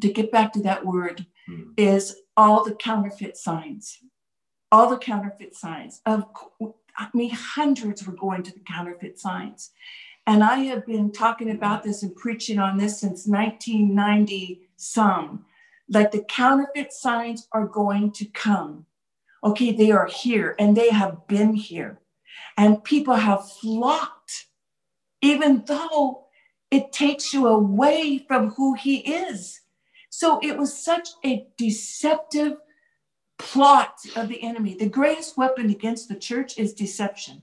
to 0.00 0.12
get 0.12 0.30
back 0.30 0.52
to 0.52 0.62
that 0.62 0.84
word, 0.84 1.26
Hmm. 1.46 1.70
is 1.76 2.16
all 2.36 2.64
the 2.64 2.74
counterfeit 2.74 3.36
signs. 3.36 3.98
All 4.72 4.90
the 4.90 4.98
counterfeit 4.98 5.54
signs. 5.54 6.02
Of 6.04 6.32
co- 6.34 6.74
I 6.98 7.08
mean, 7.14 7.30
hundreds 7.30 8.06
were 8.06 8.14
going 8.14 8.42
to 8.44 8.52
the 8.52 8.60
counterfeit 8.60 9.18
signs. 9.18 9.70
And 10.26 10.42
I 10.42 10.56
have 10.70 10.84
been 10.86 11.12
talking 11.12 11.50
about 11.52 11.84
this 11.84 12.02
and 12.02 12.14
preaching 12.16 12.58
on 12.58 12.76
this 12.78 12.98
since 13.00 13.28
1990 13.28 14.62
some. 14.76 15.44
Like 15.88 16.10
the 16.10 16.24
counterfeit 16.24 16.92
signs 16.92 17.46
are 17.52 17.66
going 17.66 18.10
to 18.12 18.24
come. 18.26 18.86
Okay, 19.44 19.72
they 19.72 19.90
are 19.90 20.06
here 20.06 20.54
and 20.58 20.76
they 20.76 20.90
have 20.90 21.26
been 21.28 21.54
here. 21.54 22.00
And 22.56 22.82
people 22.82 23.14
have 23.14 23.48
flocked, 23.50 24.46
even 25.22 25.64
though 25.66 26.26
it 26.70 26.92
takes 26.92 27.32
you 27.32 27.46
away 27.46 28.24
from 28.26 28.50
who 28.50 28.74
he 28.74 28.96
is. 28.98 29.60
So 30.10 30.40
it 30.42 30.56
was 30.56 30.76
such 30.76 31.08
a 31.24 31.46
deceptive 31.58 32.56
plot 33.38 33.94
of 34.16 34.28
the 34.28 34.42
enemy. 34.42 34.74
The 34.74 34.88
greatest 34.88 35.36
weapon 35.36 35.70
against 35.70 36.08
the 36.08 36.16
church 36.16 36.58
is 36.58 36.72
deception. 36.72 37.42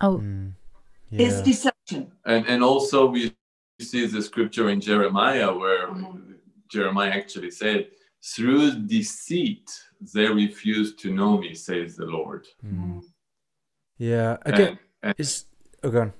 Oh, 0.00 0.18
Mm. 0.18 0.54
Is 1.12 1.42
deception. 1.42 2.10
And 2.26 2.44
and 2.46 2.62
also 2.62 3.06
we 3.06 3.32
see 3.80 4.06
the 4.06 4.20
scripture 4.20 4.68
in 4.70 4.80
Jeremiah 4.80 5.52
where 5.54 5.88
Mhm. 5.88 6.38
Jeremiah 6.68 7.10
actually 7.10 7.52
said, 7.52 7.90
"Through 8.22 8.86
deceit 8.86 9.70
they 10.12 10.28
refuse 10.28 10.94
to 10.96 11.12
know 11.12 11.38
me," 11.38 11.54
says 11.54 11.96
the 11.96 12.06
Lord. 12.06 12.46
Mm. 12.64 13.02
Yeah. 13.98 14.36
Again, 14.44 14.68
And- 14.68 14.78
and- 15.02 15.14
it's 15.18 15.46
oh, 15.82 15.90
go 15.90 16.00
on. 16.02 16.12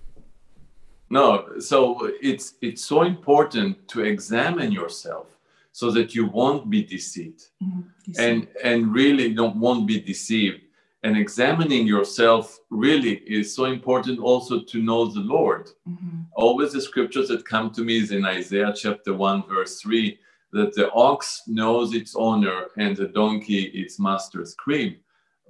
no, 1.10 1.58
so 1.58 2.10
it's 2.20 2.54
it's 2.60 2.84
so 2.84 3.02
important 3.02 3.86
to 3.88 4.00
examine 4.02 4.72
yourself 4.72 5.26
so 5.72 5.90
that 5.90 6.14
you 6.14 6.26
won't 6.26 6.70
be 6.70 6.82
deceived 6.82 7.42
Mhm. 7.62 7.84
Deceit. 8.06 8.24
and 8.24 8.48
and 8.62 8.92
really 8.94 9.34
don't 9.34 9.56
won't 9.56 9.86
be 9.86 10.00
deceived. 10.00 10.60
And 11.02 11.18
examining 11.18 11.86
yourself 11.86 12.58
really 12.70 13.16
is 13.38 13.54
so 13.54 13.64
important 13.66 14.18
also 14.20 14.60
to 14.62 14.78
know 14.78 15.04
the 15.06 15.20
Lord. 15.36 15.64
Mhm. 15.86 16.26
always 16.36 16.72
the 16.72 16.80
scriptures 16.80 17.28
that 17.28 17.44
come 17.44 17.70
to 17.72 17.82
me 17.84 17.94
is 17.98 18.10
in 18.10 18.24
Isaiah 18.24 18.72
chapter 18.74 19.12
1, 19.14 19.42
verse 19.48 19.80
3, 19.82 20.18
that 20.54 20.72
the 20.74 20.90
ox 20.92 21.42
knows 21.48 21.94
its 21.94 22.14
owner 22.14 22.68
and 22.78 22.96
the 22.96 23.08
donkey 23.08 23.62
its 23.82 23.98
master's 23.98 24.54
crib. 24.54 24.92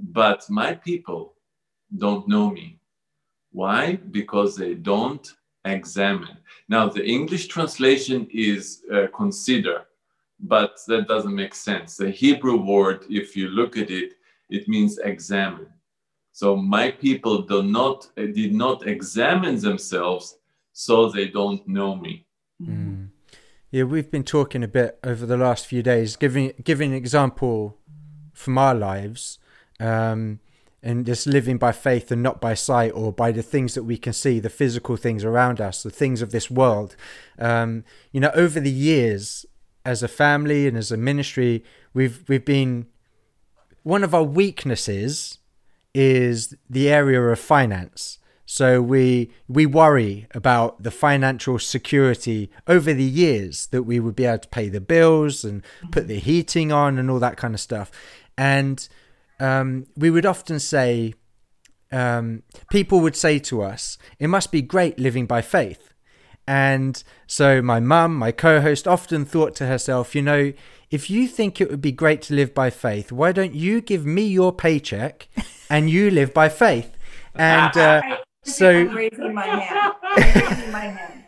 But 0.00 0.40
my 0.48 0.74
people 0.74 1.34
don't 1.98 2.26
know 2.26 2.50
me. 2.50 2.78
Why? 3.52 3.96
Because 4.10 4.56
they 4.56 4.74
don't 4.74 5.26
examine. 5.66 6.38
Now, 6.68 6.88
the 6.88 7.04
English 7.04 7.48
translation 7.48 8.26
is 8.32 8.82
uh, 8.92 9.06
consider, 9.14 9.84
but 10.40 10.80
that 10.88 11.06
doesn't 11.06 11.34
make 11.34 11.54
sense. 11.54 11.96
The 11.96 12.10
Hebrew 12.10 12.56
word, 12.56 13.04
if 13.10 13.36
you 13.36 13.48
look 13.48 13.76
at 13.76 13.90
it, 13.90 14.14
it 14.48 14.66
means 14.68 14.98
examine. 14.98 15.68
So 16.32 16.56
my 16.56 16.90
people 16.90 17.42
do 17.42 17.62
not 17.62 18.08
did 18.16 18.54
not 18.54 18.88
examine 18.88 19.60
themselves 19.60 20.38
so 20.72 21.08
they 21.08 21.28
don't 21.28 21.62
know 21.68 21.94
me. 21.94 22.26
Mm. 22.60 22.93
Yeah, 23.74 23.82
we've 23.82 24.08
been 24.08 24.22
talking 24.22 24.62
a 24.62 24.68
bit 24.68 25.00
over 25.02 25.26
the 25.26 25.36
last 25.36 25.66
few 25.66 25.82
days, 25.82 26.14
giving 26.14 26.52
giving 26.62 26.92
an 26.92 26.96
example 26.96 27.76
from 28.32 28.56
our 28.56 28.72
lives, 28.72 29.40
um, 29.80 30.38
and 30.80 31.04
just 31.04 31.26
living 31.26 31.58
by 31.58 31.72
faith 31.72 32.12
and 32.12 32.22
not 32.22 32.40
by 32.40 32.54
sight, 32.54 32.92
or 32.92 33.12
by 33.12 33.32
the 33.32 33.42
things 33.42 33.74
that 33.74 33.82
we 33.82 33.96
can 33.96 34.12
see, 34.12 34.38
the 34.38 34.48
physical 34.48 34.96
things 34.96 35.24
around 35.24 35.60
us, 35.60 35.82
the 35.82 35.90
things 35.90 36.22
of 36.22 36.30
this 36.30 36.48
world. 36.48 36.94
Um, 37.36 37.82
you 38.12 38.20
know, 38.20 38.30
over 38.32 38.60
the 38.60 38.70
years, 38.70 39.44
as 39.84 40.04
a 40.04 40.08
family 40.08 40.68
and 40.68 40.76
as 40.76 40.92
a 40.92 40.96
ministry, 40.96 41.64
we've 41.92 42.22
we've 42.28 42.44
been 42.44 42.86
one 43.82 44.04
of 44.04 44.14
our 44.14 44.22
weaknesses 44.22 45.38
is 45.92 46.54
the 46.70 46.88
area 46.88 47.20
of 47.20 47.40
finance. 47.40 48.20
So 48.46 48.82
we 48.82 49.30
we 49.48 49.66
worry 49.66 50.26
about 50.34 50.82
the 50.82 50.90
financial 50.90 51.58
security 51.58 52.50
over 52.66 52.92
the 52.92 53.04
years 53.04 53.66
that 53.68 53.84
we 53.84 53.98
would 54.00 54.14
be 54.14 54.26
able 54.26 54.38
to 54.38 54.48
pay 54.48 54.68
the 54.68 54.80
bills 54.80 55.44
and 55.44 55.62
put 55.90 56.08
the 56.08 56.18
heating 56.18 56.70
on 56.70 56.98
and 56.98 57.10
all 57.10 57.18
that 57.20 57.36
kind 57.36 57.54
of 57.54 57.60
stuff. 57.60 57.90
And 58.36 58.86
um, 59.40 59.86
we 59.96 60.10
would 60.10 60.26
often 60.26 60.60
say, 60.60 61.14
um, 61.90 62.42
people 62.70 63.00
would 63.00 63.16
say 63.16 63.38
to 63.40 63.62
us, 63.62 63.96
"It 64.18 64.28
must 64.28 64.52
be 64.52 64.62
great 64.62 64.98
living 64.98 65.26
by 65.26 65.40
faith." 65.40 65.94
And 66.46 67.02
so 67.26 67.62
my 67.62 67.80
mum, 67.80 68.14
my 68.16 68.30
co-host, 68.30 68.86
often 68.86 69.24
thought 69.24 69.54
to 69.56 69.66
herself, 69.66 70.14
you 70.14 70.20
know, 70.20 70.52
if 70.90 71.08
you 71.08 71.26
think 71.26 71.60
it 71.60 71.70
would 71.70 71.80
be 71.80 71.92
great 71.92 72.20
to 72.22 72.34
live 72.34 72.52
by 72.52 72.68
faith, 72.68 73.10
why 73.10 73.32
don't 73.32 73.54
you 73.54 73.80
give 73.80 74.04
me 74.04 74.26
your 74.26 74.52
paycheck 74.52 75.28
and 75.70 75.88
you 75.88 76.10
live 76.10 76.34
by 76.34 76.50
faith? 76.50 76.94
And 77.34 77.76
uh, 77.76 78.02
so 78.44 78.70
I'm 78.70 78.94
raising 78.94 79.34
my 79.34 79.46
hand. 79.46 79.94
I'm 80.02 80.48
raising 80.48 80.72
my 80.72 80.80
hand. 80.80 81.24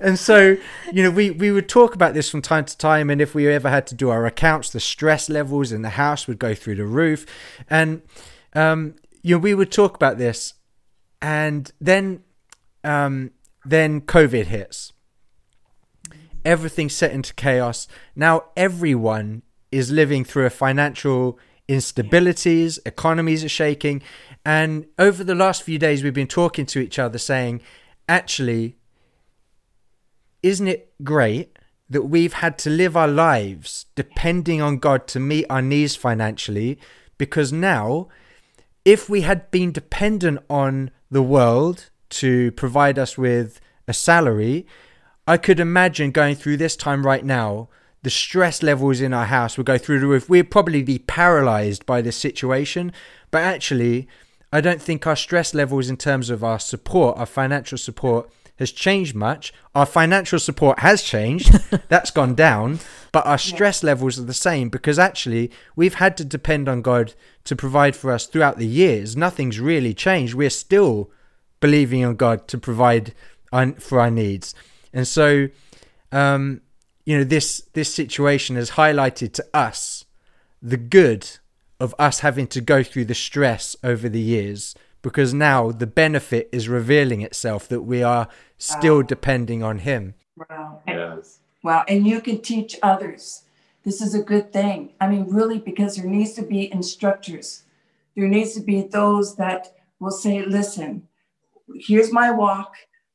and 0.00 0.18
so 0.18 0.56
you 0.92 1.02
know 1.02 1.10
we 1.10 1.30
we 1.30 1.52
would 1.52 1.68
talk 1.68 1.94
about 1.94 2.14
this 2.14 2.28
from 2.28 2.42
time 2.42 2.64
to 2.64 2.76
time 2.76 3.10
and 3.10 3.20
if 3.20 3.34
we 3.34 3.46
ever 3.48 3.70
had 3.70 3.86
to 3.86 3.94
do 3.94 4.10
our 4.10 4.26
accounts 4.26 4.70
the 4.70 4.80
stress 4.80 5.28
levels 5.28 5.70
in 5.70 5.82
the 5.82 5.90
house 5.90 6.26
would 6.26 6.38
go 6.38 6.52
through 6.52 6.74
the 6.74 6.84
roof 6.84 7.24
and 7.70 8.02
um 8.54 8.94
you 9.22 9.36
know 9.36 9.38
we 9.38 9.54
would 9.54 9.70
talk 9.70 9.94
about 9.94 10.18
this 10.18 10.54
and 11.20 11.70
then 11.80 12.24
um 12.82 13.30
then 13.64 14.00
covid 14.00 14.46
hits 14.46 14.92
everything's 16.44 16.94
set 16.94 17.12
into 17.12 17.32
chaos 17.34 17.86
now 18.16 18.42
everyone 18.56 19.42
is 19.70 19.92
living 19.92 20.24
through 20.24 20.44
a 20.44 20.50
financial 20.50 21.38
instabilities 21.72 22.78
economies 22.86 23.42
are 23.44 23.48
shaking 23.48 24.02
and 24.44 24.86
over 24.98 25.24
the 25.24 25.34
last 25.34 25.62
few 25.62 25.78
days 25.78 26.02
we've 26.02 26.14
been 26.14 26.26
talking 26.26 26.66
to 26.66 26.78
each 26.78 26.98
other 26.98 27.18
saying 27.18 27.60
actually 28.08 28.76
isn't 30.42 30.68
it 30.68 30.92
great 31.04 31.56
that 31.88 32.02
we've 32.02 32.32
had 32.32 32.58
to 32.58 32.70
live 32.70 32.96
our 32.96 33.08
lives 33.08 33.86
depending 33.94 34.60
on 34.60 34.78
God 34.78 35.06
to 35.08 35.20
meet 35.20 35.46
our 35.48 35.62
needs 35.62 35.94
financially? 35.94 36.78
Because 37.18 37.52
now, 37.52 38.08
if 38.84 39.08
we 39.08 39.20
had 39.20 39.50
been 39.50 39.72
dependent 39.72 40.40
on 40.50 40.90
the 41.10 41.22
world 41.22 41.90
to 42.10 42.50
provide 42.52 42.98
us 42.98 43.16
with 43.16 43.60
a 43.86 43.92
salary, 43.92 44.66
I 45.28 45.36
could 45.36 45.60
imagine 45.60 46.10
going 46.10 46.34
through 46.34 46.56
this 46.56 46.76
time 46.76 47.06
right 47.06 47.24
now. 47.24 47.68
The 48.02 48.10
stress 48.10 48.62
levels 48.62 49.00
in 49.00 49.14
our 49.14 49.26
house 49.26 49.56
would 49.56 49.66
go 49.66 49.78
through 49.78 50.00
the 50.00 50.06
roof. 50.06 50.28
We'd 50.28 50.50
probably 50.50 50.82
be 50.82 50.98
paralyzed 50.98 51.86
by 51.86 52.02
this 52.02 52.16
situation. 52.16 52.92
But 53.30 53.42
actually, 53.42 54.08
I 54.52 54.60
don't 54.60 54.82
think 54.82 55.06
our 55.06 55.16
stress 55.16 55.54
levels 55.54 55.88
in 55.88 55.96
terms 55.96 56.28
of 56.28 56.42
our 56.42 56.58
support, 56.58 57.16
our 57.16 57.26
financial 57.26 57.78
support, 57.78 58.30
has 58.58 58.70
changed 58.70 59.14
much. 59.14 59.52
Our 59.74 59.86
financial 59.86 60.38
support 60.38 60.80
has 60.80 61.02
changed. 61.02 61.52
That's 61.88 62.10
gone 62.10 62.34
down. 62.34 62.80
But 63.12 63.26
our 63.26 63.38
stress 63.38 63.82
levels 63.82 64.18
are 64.18 64.24
the 64.24 64.34
same 64.34 64.68
because 64.68 64.98
actually 64.98 65.50
we've 65.76 65.94
had 65.94 66.16
to 66.18 66.24
depend 66.24 66.68
on 66.68 66.82
God 66.82 67.14
to 67.44 67.56
provide 67.56 67.96
for 67.96 68.12
us 68.12 68.26
throughout 68.26 68.58
the 68.58 68.66
years. 68.66 69.16
Nothing's 69.16 69.60
really 69.60 69.94
changed. 69.94 70.34
We're 70.34 70.50
still 70.50 71.10
believing 71.60 72.04
on 72.04 72.16
God 72.16 72.48
to 72.48 72.58
provide 72.58 73.14
for 73.78 74.00
our 74.00 74.10
needs. 74.10 74.54
And 74.92 75.06
so, 75.06 75.48
um, 76.10 76.60
you 77.04 77.18
know, 77.18 77.24
this 77.24 77.62
this 77.72 77.94
situation 77.94 78.56
has 78.56 78.72
highlighted 78.72 79.32
to 79.34 79.46
us 79.52 80.04
the 80.60 80.76
good 80.76 81.28
of 81.80 81.94
us 81.98 82.20
having 82.20 82.46
to 82.46 82.60
go 82.60 82.82
through 82.82 83.06
the 83.06 83.14
stress 83.14 83.74
over 83.82 84.08
the 84.08 84.20
years 84.20 84.74
because 85.02 85.34
now 85.34 85.72
the 85.72 85.86
benefit 85.86 86.48
is 86.52 86.68
revealing 86.68 87.22
itself 87.22 87.66
that 87.68 87.82
we 87.82 88.02
are 88.02 88.28
still 88.56 88.98
Wow. 88.98 89.02
depending 89.02 89.62
on 89.62 89.80
him. 89.80 90.14
Wow. 90.36 90.80
Yes. 90.86 91.40
Wow. 91.64 91.84
And 91.88 92.06
you 92.06 92.20
can 92.20 92.40
teach 92.40 92.78
others. 92.82 93.42
This 93.84 94.00
is 94.00 94.14
a 94.14 94.22
good 94.22 94.52
thing. 94.52 94.92
I 95.00 95.08
mean, 95.08 95.26
really, 95.28 95.58
because 95.58 95.96
there 95.96 96.06
needs 96.06 96.34
to 96.34 96.42
be 96.42 96.72
instructors. 96.72 97.64
There 98.14 98.28
needs 98.28 98.54
to 98.54 98.60
be 98.60 98.82
those 98.82 99.34
that 99.36 99.74
will 99.98 100.12
say, 100.12 100.44
listen, 100.44 101.08
here's 101.74 102.12
my 102.12 102.30
walk. 102.30 102.74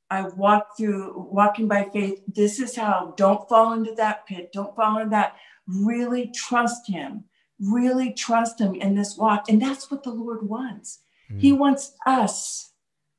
I 0.10 0.24
walk 0.24 0.78
through 0.78 1.28
walking 1.32 1.68
by 1.68 1.90
faith. 1.92 2.22
This 2.28 2.60
is 2.60 2.76
how. 2.76 3.14
Don't 3.18 3.48
fall 3.50 3.74
into 3.74 3.94
that 3.96 4.26
pit. 4.26 4.52
Don't 4.54 4.76
fall 4.76 4.98
into 4.98 5.10
that. 5.10 5.36
Really 5.68 6.32
trust 6.34 6.88
him. 6.88 7.26
Really 7.60 8.14
trust 8.14 8.60
him 8.62 8.76
in 8.76 8.96
this 8.96 9.18
walk. 9.18 9.50
And 9.50 9.62
that's 9.62 9.92
what 9.92 10.04
the 10.04 10.12
Lord 10.12 10.48
wants. 10.48 11.00
Hmm. 11.30 11.40
He 11.40 11.52
wants 11.52 11.94
us. 12.06 12.72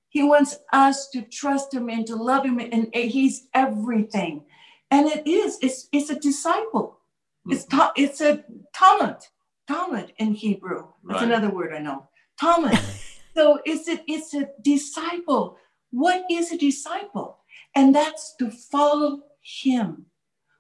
He 0.08 0.22
wants 0.22 0.56
us 0.72 1.08
to 1.10 1.22
trust 1.22 1.74
him 1.74 1.90
and 1.90 2.06
to 2.06 2.16
love 2.16 2.44
him. 2.46 2.58
And 2.58 2.88
he's 2.94 3.48
everything. 3.52 4.44
And 4.90 5.06
it 5.08 5.26
is, 5.26 5.58
it's, 5.60 5.88
it's 5.92 6.08
a 6.08 6.18
disciple. 6.18 7.00
Hmm. 7.44 7.52
It's, 7.52 7.64
ta- 7.66 7.92
it's 7.96 8.20
a 8.22 8.44
talent. 8.74 9.28
Talmud 9.66 10.14
in 10.16 10.32
Hebrew. 10.32 10.86
That's 11.06 11.20
Right. 11.20 11.30
another 11.30 11.50
word 11.50 11.74
I 11.74 11.78
know. 11.80 12.08
Talmud. 12.40 12.78
so 13.36 13.60
it's 13.66 13.86
a 13.86 14.00
it's 14.06 14.32
a 14.32 14.48
disciple. 14.62 15.58
What 15.90 16.24
is 16.30 16.52
a 16.52 16.58
disciple? 16.58 17.38
And 17.74 17.94
that's 17.94 18.34
to 18.38 18.50
follow 18.50 19.22
him, 19.62 20.06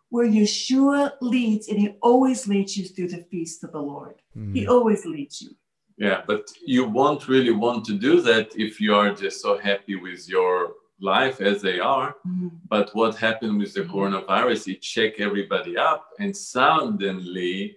where 0.08 0.26
Yeshua 0.26 1.12
leads, 1.20 1.68
and 1.68 1.78
he 1.78 1.88
always 2.02 2.46
leads 2.48 2.76
you 2.76 2.84
through 2.86 3.08
the 3.08 3.24
feast 3.30 3.64
of 3.64 3.72
the 3.72 3.80
Lord. 3.82 4.16
He 4.52 4.66
always 4.66 5.04
leads 5.04 5.42
you. 5.42 5.50
Yeah, 5.98 6.22
but 6.26 6.46
you 6.64 6.84
won't 6.88 7.26
really 7.28 7.50
want 7.50 7.84
to 7.86 7.94
do 7.98 8.20
that 8.22 8.48
if 8.56 8.80
you 8.80 8.94
are 8.94 9.12
just 9.12 9.40
so 9.40 9.58
happy 9.58 9.96
with 9.96 10.28
your 10.28 10.74
life 11.00 11.40
as 11.40 11.60
they 11.60 11.80
are. 11.80 12.14
But 12.68 12.94
what 12.94 13.16
happened 13.16 13.58
with 13.58 13.74
the 13.74 13.82
coronavirus, 13.82 14.68
it 14.72 14.80
check 14.82 15.18
everybody 15.18 15.76
up, 15.76 16.06
and 16.20 16.36
suddenly 16.36 17.76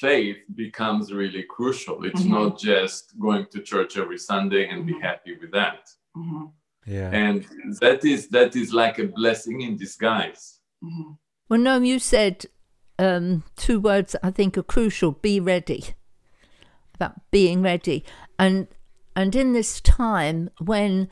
faith 0.00 0.38
becomes 0.54 1.12
really 1.12 1.42
crucial. 1.44 2.04
It's 2.04 2.22
Mhm. 2.22 2.30
not 2.30 2.58
just 2.58 3.18
going 3.18 3.46
to 3.52 3.60
church 3.62 3.96
every 3.96 4.18
Sunday 4.18 4.68
and 4.68 4.86
be 4.86 4.94
Mhm. 4.94 5.02
happy 5.02 5.36
with 5.40 5.50
that. 5.52 5.88
Mhm. 6.16 6.52
Yeah. 6.90 7.10
And 7.12 7.46
that 7.80 8.04
is 8.04 8.28
that 8.28 8.56
is 8.56 8.72
like 8.72 8.98
a 8.98 9.06
blessing 9.06 9.60
in 9.60 9.76
disguise. 9.76 10.58
Mhm. 10.82 11.18
Well, 11.48 11.60
Noam, 11.60 11.86
you 11.86 12.00
said 12.00 12.46
um, 12.98 13.44
two 13.56 13.78
words 13.78 14.16
I 14.24 14.32
think 14.32 14.58
are 14.58 14.64
crucial: 14.64 15.12
be 15.12 15.38
ready. 15.38 15.84
About 16.94 17.20
being 17.30 17.62
ready, 17.62 18.04
and 18.38 18.66
and 19.14 19.36
in 19.36 19.52
this 19.52 19.80
time 19.80 20.50
when 20.58 21.08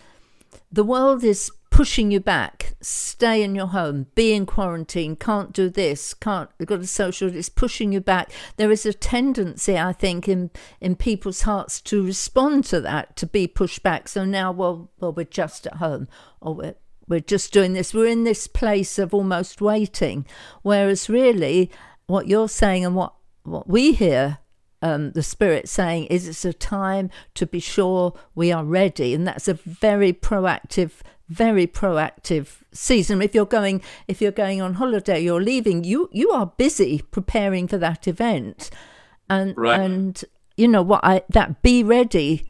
the 0.72 0.84
world 0.84 1.22
is 1.22 1.50
pushing 1.78 2.10
you 2.10 2.18
back, 2.18 2.74
stay 2.80 3.40
in 3.40 3.54
your 3.54 3.68
home, 3.68 4.06
be 4.16 4.32
in 4.32 4.44
quarantine, 4.44 5.14
can't 5.14 5.52
do 5.52 5.70
this, 5.70 6.12
can't 6.12 6.50
you've 6.58 6.68
got 6.68 6.80
a 6.80 6.86
social, 6.88 7.32
it's 7.32 7.48
pushing 7.48 7.92
you 7.92 8.00
back. 8.00 8.32
There 8.56 8.72
is 8.72 8.84
a 8.84 8.92
tendency, 8.92 9.78
I 9.78 9.92
think, 9.92 10.28
in 10.28 10.50
in 10.80 10.96
people's 10.96 11.42
hearts 11.42 11.80
to 11.82 12.04
respond 12.04 12.64
to 12.64 12.80
that, 12.80 13.14
to 13.18 13.26
be 13.26 13.46
pushed 13.46 13.84
back. 13.84 14.08
So 14.08 14.24
now, 14.24 14.50
well, 14.50 14.90
well, 14.98 15.12
we're 15.12 15.22
just 15.22 15.68
at 15.68 15.74
home, 15.74 16.08
or 16.40 16.52
we're 16.52 16.74
we're 17.06 17.20
just 17.20 17.52
doing 17.52 17.74
this. 17.74 17.94
We're 17.94 18.06
in 18.06 18.24
this 18.24 18.48
place 18.48 18.98
of 18.98 19.14
almost 19.14 19.60
waiting. 19.60 20.26
Whereas 20.62 21.08
really, 21.08 21.70
what 22.08 22.26
you're 22.26 22.48
saying 22.48 22.84
and 22.84 22.96
what, 22.96 23.14
what 23.44 23.68
we 23.68 23.92
hear 23.92 24.38
um, 24.82 25.12
the 25.12 25.22
Spirit 25.22 25.68
saying 25.68 26.06
is 26.06 26.26
it's 26.26 26.44
a 26.44 26.52
time 26.52 27.08
to 27.34 27.46
be 27.46 27.60
sure 27.60 28.14
we 28.34 28.50
are 28.50 28.64
ready. 28.64 29.14
And 29.14 29.26
that's 29.28 29.46
a 29.46 29.54
very 29.54 30.12
proactive, 30.12 31.02
very 31.28 31.66
proactive 31.66 32.62
season. 32.72 33.20
If 33.22 33.34
you're 33.34 33.46
going, 33.46 33.82
if 34.06 34.20
you're 34.20 34.32
going 34.32 34.60
on 34.62 34.74
holiday, 34.74 35.20
you're 35.20 35.42
leaving, 35.42 35.84
you, 35.84 36.08
you 36.12 36.30
are 36.30 36.46
busy 36.46 37.02
preparing 37.10 37.68
for 37.68 37.78
that 37.78 38.08
event. 38.08 38.70
And, 39.28 39.56
Right. 39.56 39.80
and, 39.80 40.24
you 40.56 40.66
know 40.66 40.82
what 40.82 41.00
I, 41.04 41.22
that 41.28 41.62
be 41.62 41.84
ready 41.84 42.48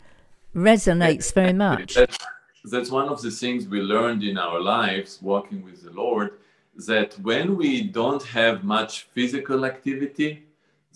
resonates 0.55 1.35
very 1.35 1.53
much. 1.53 1.95
That's, 1.95 2.19
that's 2.65 2.91
one 2.91 3.09
of 3.09 3.21
the 3.21 3.31
things 3.31 3.69
we 3.69 3.81
learned 3.81 4.23
in 4.23 4.39
our 4.39 4.61
lives 4.61 5.19
walking 5.21 5.63
with 5.63 5.83
the 5.83 5.91
Lord 5.91 6.39
that 6.87 7.15
when 7.21 7.57
we 7.57 7.83
don't 7.83 8.23
have 8.23 8.65
much 8.65 9.09
physical 9.13 9.65
activity, 9.67 10.45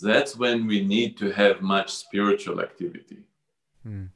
that's 0.01 0.37
when 0.37 0.66
we 0.66 0.85
need 0.85 1.16
to 1.18 1.31
have 1.33 1.61
much 1.61 1.92
spiritual 1.92 2.61
activity. 2.61 3.18
Hmm. 3.83 4.07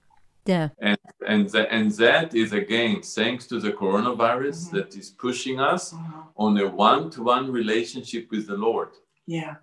Yeah. 0.48 0.68
And 0.80 0.98
and, 1.26 1.48
tha- 1.50 1.72
and 1.72 1.90
that 1.92 2.34
is 2.34 2.52
again 2.52 3.02
thanks 3.02 3.46
to 3.48 3.58
the 3.60 3.72
coronavirus 3.72 4.58
Mhm. 4.68 4.72
that 4.76 4.96
is 4.96 5.10
pushing 5.10 5.58
us 5.60 5.92
Mhm. 5.92 6.26
on 6.36 6.56
a 6.58 6.66
one-to-one 6.68 7.50
relationship 7.50 8.24
with 8.30 8.46
the 8.46 8.56
Lord. 8.56 8.90
Yeah. 9.26 9.56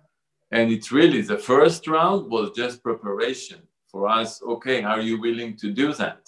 And 0.50 0.70
it's 0.70 0.90
really 0.92 1.22
the 1.22 1.38
first 1.38 1.86
round 1.86 2.30
was 2.30 2.50
just 2.62 2.82
preparation 2.82 3.60
for 3.90 4.08
us. 4.08 4.42
Okay, 4.42 4.82
are 4.84 5.00
you 5.00 5.20
willing 5.20 5.56
to 5.62 5.68
do 5.72 5.92
that? 5.94 6.22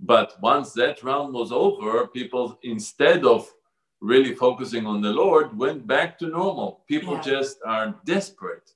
But 0.00 0.28
once 0.42 0.72
that 0.72 1.02
round 1.04 1.32
was 1.32 1.52
over, 1.52 2.06
people, 2.08 2.58
instead 2.62 3.24
of 3.24 3.40
really 4.00 4.34
focusing 4.34 4.84
on 4.86 5.00
the 5.00 5.12
Lord, 5.12 5.56
went 5.56 5.86
back 5.86 6.18
to 6.18 6.26
normal. 6.26 6.70
People 6.88 7.14
Yeah. 7.14 7.20
just 7.34 7.56
are 7.64 7.88
desperate 8.04 8.68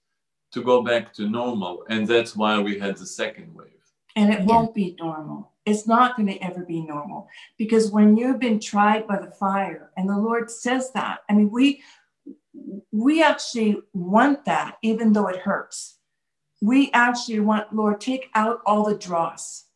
to 0.53 0.63
go 0.63 0.83
back 0.83 1.13
to 1.15 1.29
normal. 1.29 1.85
And 1.89 2.07
that's 2.07 2.37
why 2.37 2.55
we 2.61 2.79
had 2.79 2.97
the 2.97 3.07
second 3.07 3.49
wave. 3.55 3.76
And 4.17 4.33
it 4.33 4.41
Yeah. 4.41 4.47
won't 4.47 4.75
be 4.75 4.97
normal. 4.99 5.53
It's 5.67 5.87
not 5.87 6.17
going 6.17 6.29
to 6.29 6.39
ever 6.43 6.65
be 6.65 6.81
normal 6.81 7.29
because 7.59 7.91
when 7.91 8.17
you've 8.17 8.39
been 8.39 8.61
tried 8.61 9.07
by 9.07 9.19
the 9.19 9.31
fire, 9.31 9.93
and 9.97 10.09
the 10.09 10.17
Lord 10.17 10.51
says 10.51 10.91
that, 10.93 11.21
I 11.29 11.35
mean, 11.35 11.51
we 11.51 11.83
we 12.91 13.23
actually 13.23 13.77
want 13.93 14.45
that, 14.47 14.79
even 14.83 15.13
though 15.13 15.27
it 15.29 15.37
hurts. 15.37 15.99
We 16.63 16.91
actually 16.93 17.41
want, 17.41 17.75
Lord, 17.75 18.01
take 18.01 18.31
out 18.35 18.61
all 18.65 18.85
the 18.85 18.97
dross. 18.97 19.67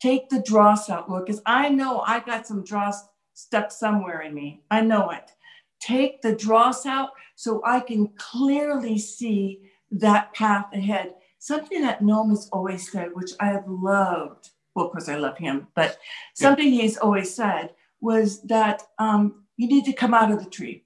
Take 0.00 0.28
the 0.28 0.40
dross 0.42 0.88
out, 0.88 1.10
Lord, 1.10 1.26
because 1.26 1.42
I 1.44 1.68
know 1.68 2.00
I 2.00 2.20
got 2.20 2.46
some 2.46 2.62
dross 2.62 3.02
stuck 3.34 3.72
somewhere 3.72 4.22
in 4.22 4.34
me. 4.34 4.62
I 4.70 4.80
know 4.80 5.10
it. 5.10 5.32
Take 5.80 6.22
the 6.22 6.34
dross 6.34 6.86
out 6.86 7.10
so 7.34 7.60
I 7.64 7.80
can 7.80 8.08
clearly 8.16 8.98
see 8.98 9.62
that 9.90 10.32
path 10.34 10.66
ahead. 10.72 11.14
Something 11.38 11.82
that 11.82 12.00
Noam 12.02 12.30
has 12.30 12.48
always 12.52 12.90
said, 12.90 13.10
which 13.14 13.30
I 13.40 13.46
have 13.46 13.64
loved. 13.68 14.50
Well, 14.74 14.86
of 14.86 14.92
course, 14.92 15.08
I 15.08 15.16
love 15.16 15.38
him, 15.38 15.66
but 15.74 15.98
something 16.34 16.70
he's 16.70 16.96
always 16.98 17.34
said 17.34 17.70
was 18.00 18.42
that 18.42 18.82
um, 18.98 19.44
you 19.56 19.66
need 19.66 19.84
to 19.86 19.92
come 19.92 20.14
out 20.14 20.30
of 20.30 20.42
the 20.42 20.50
tree. 20.50 20.84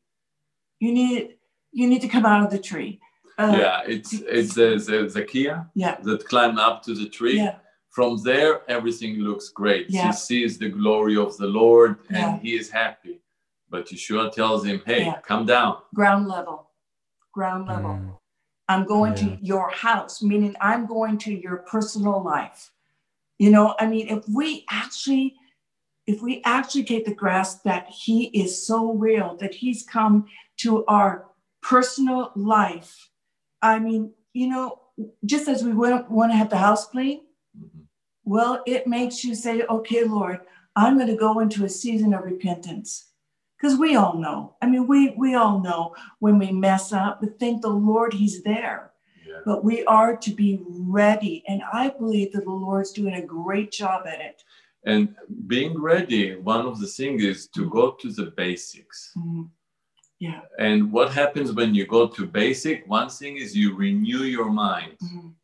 You 0.81 0.93
need 0.93 1.37
you 1.73 1.87
need 1.89 2.01
to 2.03 2.09
come 2.09 2.27
out 2.27 2.45
of 2.45 2.51
the 2.51 2.59
tree. 2.59 3.01
Uh, 3.39 3.55
yeah, 3.59 3.81
it's 3.87 4.13
it's 4.13 4.55
the, 4.55 4.77
the 4.87 5.09
Zacchaeus 5.09 5.61
yeah, 5.75 5.97
that 6.03 6.27
climb 6.27 6.59
up 6.59 6.83
to 6.85 6.95
the 6.95 7.09
tree. 7.09 7.37
yeah, 7.37 7.57
From 7.91 8.23
there, 8.23 8.61
everything 8.71 9.17
looks 9.17 9.49
great. 9.51 9.87
Yeah. 9.91 10.07
He 10.09 10.13
sees 10.13 10.59
the 10.59 10.69
glory 10.71 11.17
of 11.17 11.37
the 11.39 11.47
Lord 11.47 11.99
and 12.09 12.17
Yeah. 12.19 12.39
he 12.41 12.55
is 12.55 12.71
happy. 12.71 13.21
But 13.71 13.87
Yeshua 13.89 14.33
tells 14.33 14.65
him, 14.65 14.83
hey, 14.85 15.05
Yeah. 15.07 15.21
come 15.23 15.47
down. 15.47 15.79
ground 15.95 16.29
level, 16.29 16.71
ground 17.33 17.69
level. 17.69 17.91
Mm. 17.91 18.19
I'm 18.69 18.85
going 18.85 19.13
Yeah. 19.13 19.37
to 19.37 19.39
your 19.43 19.71
house, 19.71 20.23
meaning 20.23 20.57
I'm 20.61 20.87
going 20.87 21.19
to 21.19 21.33
your 21.35 21.59
personal 21.59 22.23
life. 22.23 22.71
You 23.39 23.51
know, 23.51 23.75
I 23.79 23.87
mean, 23.87 24.09
if 24.09 24.29
we 24.29 24.65
actually, 24.71 25.35
if 26.07 26.23
we 26.23 26.43
actually 26.45 26.85
take 26.85 27.05
the 27.05 27.15
grasp 27.15 27.63
that 27.65 27.89
he 27.89 28.25
is 28.27 28.67
so 28.67 28.93
real, 28.93 29.37
that 29.37 29.55
he's 29.55 29.85
come 29.85 30.27
to 30.59 30.85
our 30.87 31.27
personal 31.63 32.33
life. 32.35 33.11
I 33.63 33.79
mean, 33.79 34.13
you 34.33 34.49
know, 34.49 34.81
just 35.25 35.49
as 35.49 35.63
we 35.65 35.73
want, 35.73 36.11
want 36.11 36.33
to 36.33 36.37
have 36.37 36.51
the 36.51 36.59
house 36.59 36.87
clean, 36.87 37.23
Mhm. 37.59 37.87
well, 38.25 38.63
it 38.67 38.87
makes 38.87 39.25
you 39.25 39.35
say, 39.35 39.63
okay, 39.63 40.05
Lord, 40.05 40.41
I'm 40.75 40.97
going 40.97 41.09
to 41.09 41.17
go 41.17 41.39
into 41.41 41.65
a 41.65 41.69
season 41.69 42.15
of 42.15 42.25
repentance. 42.25 43.12
Because 43.63 43.79
we 43.79 43.95
all 43.95 44.19
know. 44.19 44.57
I 44.61 44.67
mean, 44.67 44.89
we 44.89 45.11
we 45.11 45.35
all 45.37 45.61
know 45.61 45.95
when 46.19 46.37
we 46.39 46.51
mess 46.51 46.93
up, 46.93 47.21
but 47.21 47.39
thank 47.39 47.63
the 47.63 47.69
Lord 47.69 48.13
He's 48.13 48.43
there. 48.43 48.91
Yeah. 49.25 49.39
But 49.47 49.65
we 49.65 49.85
are 49.85 50.17
to 50.17 50.31
be 50.33 50.61
ready. 50.67 51.45
And 51.47 51.63
I 51.73 51.91
believe 51.91 52.33
that 52.33 52.45
the 52.45 52.51
Lord's 52.51 52.91
doing 52.91 53.15
a 53.15 53.23
great 53.25 53.71
job 53.71 54.07
at 54.07 54.21
it. 54.21 54.43
And 54.85 55.15
being 55.47 55.81
ready, 55.81 56.35
one 56.35 56.67
of 56.67 56.81
the 56.81 56.89
things 56.89 57.23
is 57.23 57.47
to 57.55 57.71
go 57.71 57.93
to 57.93 58.11
the 58.11 58.33
basics. 58.37 59.13
Mhm. 59.17 59.49
Yeah. 60.19 60.41
And 60.59 60.91
what 60.91 61.13
happens 61.13 61.53
when 61.53 61.73
you 61.73 61.87
go 61.87 62.09
to 62.09 62.27
basic? 62.27 62.89
One 62.89 63.11
thing 63.11 63.37
is 63.37 63.57
you 63.57 63.77
renew 63.77 64.25
your 64.25 64.51
mind. 64.51 64.97
Mhm. 64.99 65.35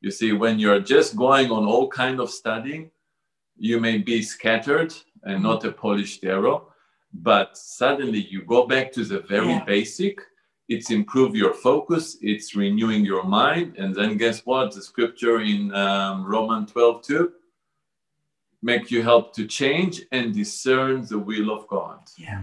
You 0.00 0.10
see, 0.10 0.32
when 0.32 0.58
you're 0.58 0.80
just 0.80 1.14
going 1.14 1.52
on 1.52 1.66
all 1.66 1.88
kind 1.88 2.18
of 2.18 2.30
studying, 2.30 2.90
you 3.56 3.78
may 3.78 3.98
be 3.98 4.22
scattered 4.22 4.92
and 5.22 5.42
not 5.42 5.64
a 5.64 5.72
polished 5.72 6.24
arrow, 6.24 6.67
but 7.12 7.56
suddenly 7.56 8.26
you 8.30 8.42
go 8.42 8.66
back 8.66 8.92
to 8.92 9.04
the 9.04 9.20
very 9.20 9.48
Yeah. 9.48 9.64
basic. 9.64 10.20
It's 10.68 10.90
improve 10.90 11.34
your 11.34 11.54
focus. 11.54 12.18
It's 12.20 12.54
renewing 12.54 13.04
your 13.04 13.24
mind. 13.24 13.76
And 13.78 13.94
then 13.94 14.18
guess 14.18 14.44
what? 14.44 14.74
The 14.74 14.82
scripture 14.82 15.40
in 15.40 15.74
um, 15.74 16.26
Roman 16.26 16.66
12, 16.66 17.02
2, 17.02 17.32
make 18.62 18.90
you 18.90 19.02
help 19.02 19.34
to 19.36 19.46
change 19.46 20.02
and 20.12 20.34
discern 20.34 21.06
the 21.06 21.18
will 21.18 21.50
of 21.50 21.66
God. 21.68 22.00
Yeah. 22.18 22.42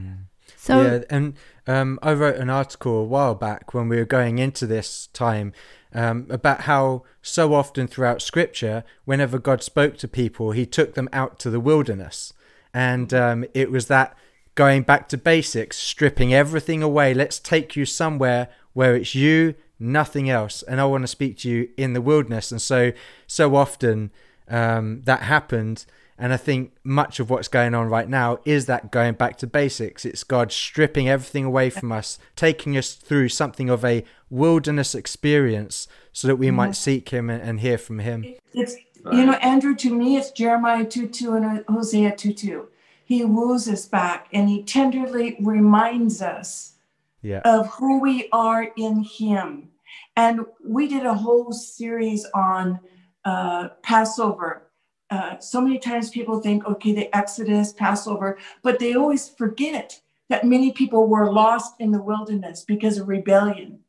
So 0.57 0.81
yeah, 0.81 0.99
and 1.09 1.35
um, 1.67 1.99
I 2.01 2.13
wrote 2.13 2.37
an 2.37 2.49
article 2.49 2.97
a 2.97 3.03
while 3.03 3.35
back 3.35 3.73
when 3.73 3.87
we 3.87 3.97
were 3.97 4.05
going 4.05 4.39
into 4.39 4.65
this 4.65 5.07
time 5.07 5.53
um, 5.93 6.27
about 6.29 6.61
how 6.61 7.03
so 7.21 7.53
often 7.53 7.87
throughout 7.87 8.21
Scripture, 8.21 8.83
whenever 9.05 9.39
God 9.39 9.63
spoke 9.63 9.97
to 9.97 10.07
people, 10.07 10.51
He 10.51 10.65
took 10.65 10.93
them 10.93 11.09
out 11.11 11.39
to 11.39 11.49
the 11.49 11.59
wilderness, 11.59 12.33
and 12.73 13.13
um, 13.13 13.45
it 13.53 13.71
was 13.71 13.87
that 13.87 14.15
going 14.55 14.83
back 14.83 15.07
to 15.09 15.17
basics, 15.17 15.77
stripping 15.77 16.33
everything 16.33 16.81
away. 16.81 17.13
Let's 17.13 17.39
take 17.39 17.75
you 17.75 17.85
somewhere 17.85 18.49
where 18.73 18.95
it's 18.95 19.13
you, 19.13 19.55
nothing 19.79 20.29
else, 20.29 20.63
and 20.63 20.81
I 20.81 20.85
want 20.85 21.03
to 21.03 21.07
speak 21.07 21.37
to 21.39 21.49
you 21.49 21.69
in 21.77 21.93
the 21.93 22.01
wilderness. 22.01 22.51
And 22.51 22.61
so, 22.61 22.91
so 23.27 23.55
often 23.55 24.11
um, 24.49 25.01
that 25.03 25.21
happened. 25.23 25.85
And 26.17 26.31
I 26.31 26.37
think 26.37 26.71
much 26.81 27.19
of 27.19 27.29
what's 27.29 27.49
going 27.49 27.75
on 27.75 27.89
right 27.89 28.07
now 28.07 28.39
is 28.45 28.67
that 28.67 28.89
going 28.89 29.15
back 29.15 29.35
to 29.39 29.47
basics. 29.47 30.05
It's 30.05 30.23
God 30.23 30.49
stripping 30.53 31.09
everything 31.09 31.43
away 31.43 31.69
from 31.69 31.91
us, 31.91 32.17
taking 32.37 32.77
us 32.77 32.93
through 32.93 33.29
something 33.29 33.69
of 33.69 33.83
a 33.83 34.05
wilderness 34.29 34.95
experience 34.95 35.89
so 36.13 36.29
that 36.29 36.37
we 36.37 36.47
Mhm. 36.47 36.53
might 36.53 36.75
seek 36.77 37.09
him 37.09 37.29
and, 37.29 37.41
and 37.41 37.59
hear 37.59 37.77
from 37.77 37.99
him. 37.99 38.25
It's 38.53 38.77
you 39.11 39.25
know, 39.25 39.33
Andrew, 39.33 39.75
to 39.75 39.93
me 39.93 40.17
it's 40.17 40.31
Jeremiah 40.31 40.85
2 40.85 41.07
2 41.07 41.33
and 41.33 41.63
Hosea 41.67 42.15
2 42.15 42.33
2. 42.33 42.67
He 43.05 43.23
woos 43.23 43.69
us 43.69 43.85
back 43.85 44.27
and 44.33 44.49
he 44.49 44.63
tenderly 44.63 45.37
reminds 45.39 46.21
us 46.21 46.73
Yeah. 47.21 47.41
of 47.45 47.67
who 47.67 47.99
we 47.99 48.27
are 48.31 48.71
in 48.75 49.03
him. 49.03 49.69
And 50.15 50.45
we 50.63 50.87
did 50.87 51.05
a 51.05 51.13
whole 51.13 51.51
series 51.53 52.25
on 52.33 52.79
uh, 53.23 53.69
Passover. 53.81 54.71
Uh, 55.09 55.37
so 55.39 55.61
many 55.61 55.79
times 55.79 56.09
people 56.09 56.39
think, 56.41 56.65
okay, 56.65 56.93
the 56.93 57.15
Exodus, 57.15 57.73
Passover, 57.73 58.37
but 58.63 58.79
they 58.79 58.93
always 58.95 59.29
forget 59.29 60.01
that 60.29 60.43
many 60.43 60.71
people 60.71 61.07
were 61.07 61.31
lost 61.31 61.75
in 61.79 61.91
the 61.91 62.01
wilderness 62.01 62.63
because 62.63 62.97
of 62.97 63.07
rebellion. 63.07 63.79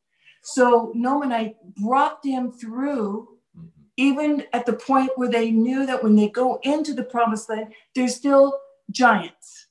So 0.42 0.92
Nomanite 0.94 1.56
brought 1.76 2.22
them 2.22 2.52
through 2.52 3.28
Mhm. 3.56 3.70
even 3.96 4.44
at 4.52 4.66
the 4.66 4.74
point 4.74 5.10
where 5.16 5.30
they 5.30 5.50
knew 5.50 5.86
that 5.86 6.02
when 6.02 6.16
they 6.16 6.28
go 6.28 6.60
into 6.62 6.92
the 6.92 7.02
promised 7.04 7.48
land, 7.48 7.72
there's 7.94 8.14
still 8.14 8.58
giants. 8.90 9.68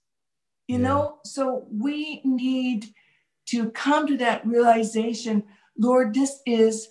You 0.67 0.77
Yeah. 0.77 0.87
know, 0.87 1.19
so 1.23 1.67
we 1.71 2.21
need 2.23 2.93
to 3.47 3.69
come 3.71 4.07
to 4.07 4.17
that 4.17 4.45
realization 4.45 5.43
Lord, 5.77 6.13
this 6.13 6.39
is 6.45 6.89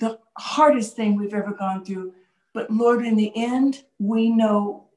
the 0.00 0.18
hardest 0.38 0.96
thing 0.96 1.16
we've 1.16 1.34
ever 1.34 1.52
gone 1.52 1.84
through. 1.84 2.14
But 2.52 2.70
Lord, 2.70 3.04
in 3.04 3.16
the 3.16 3.32
end, 3.36 3.84
we 3.98 4.30
know 4.30 4.88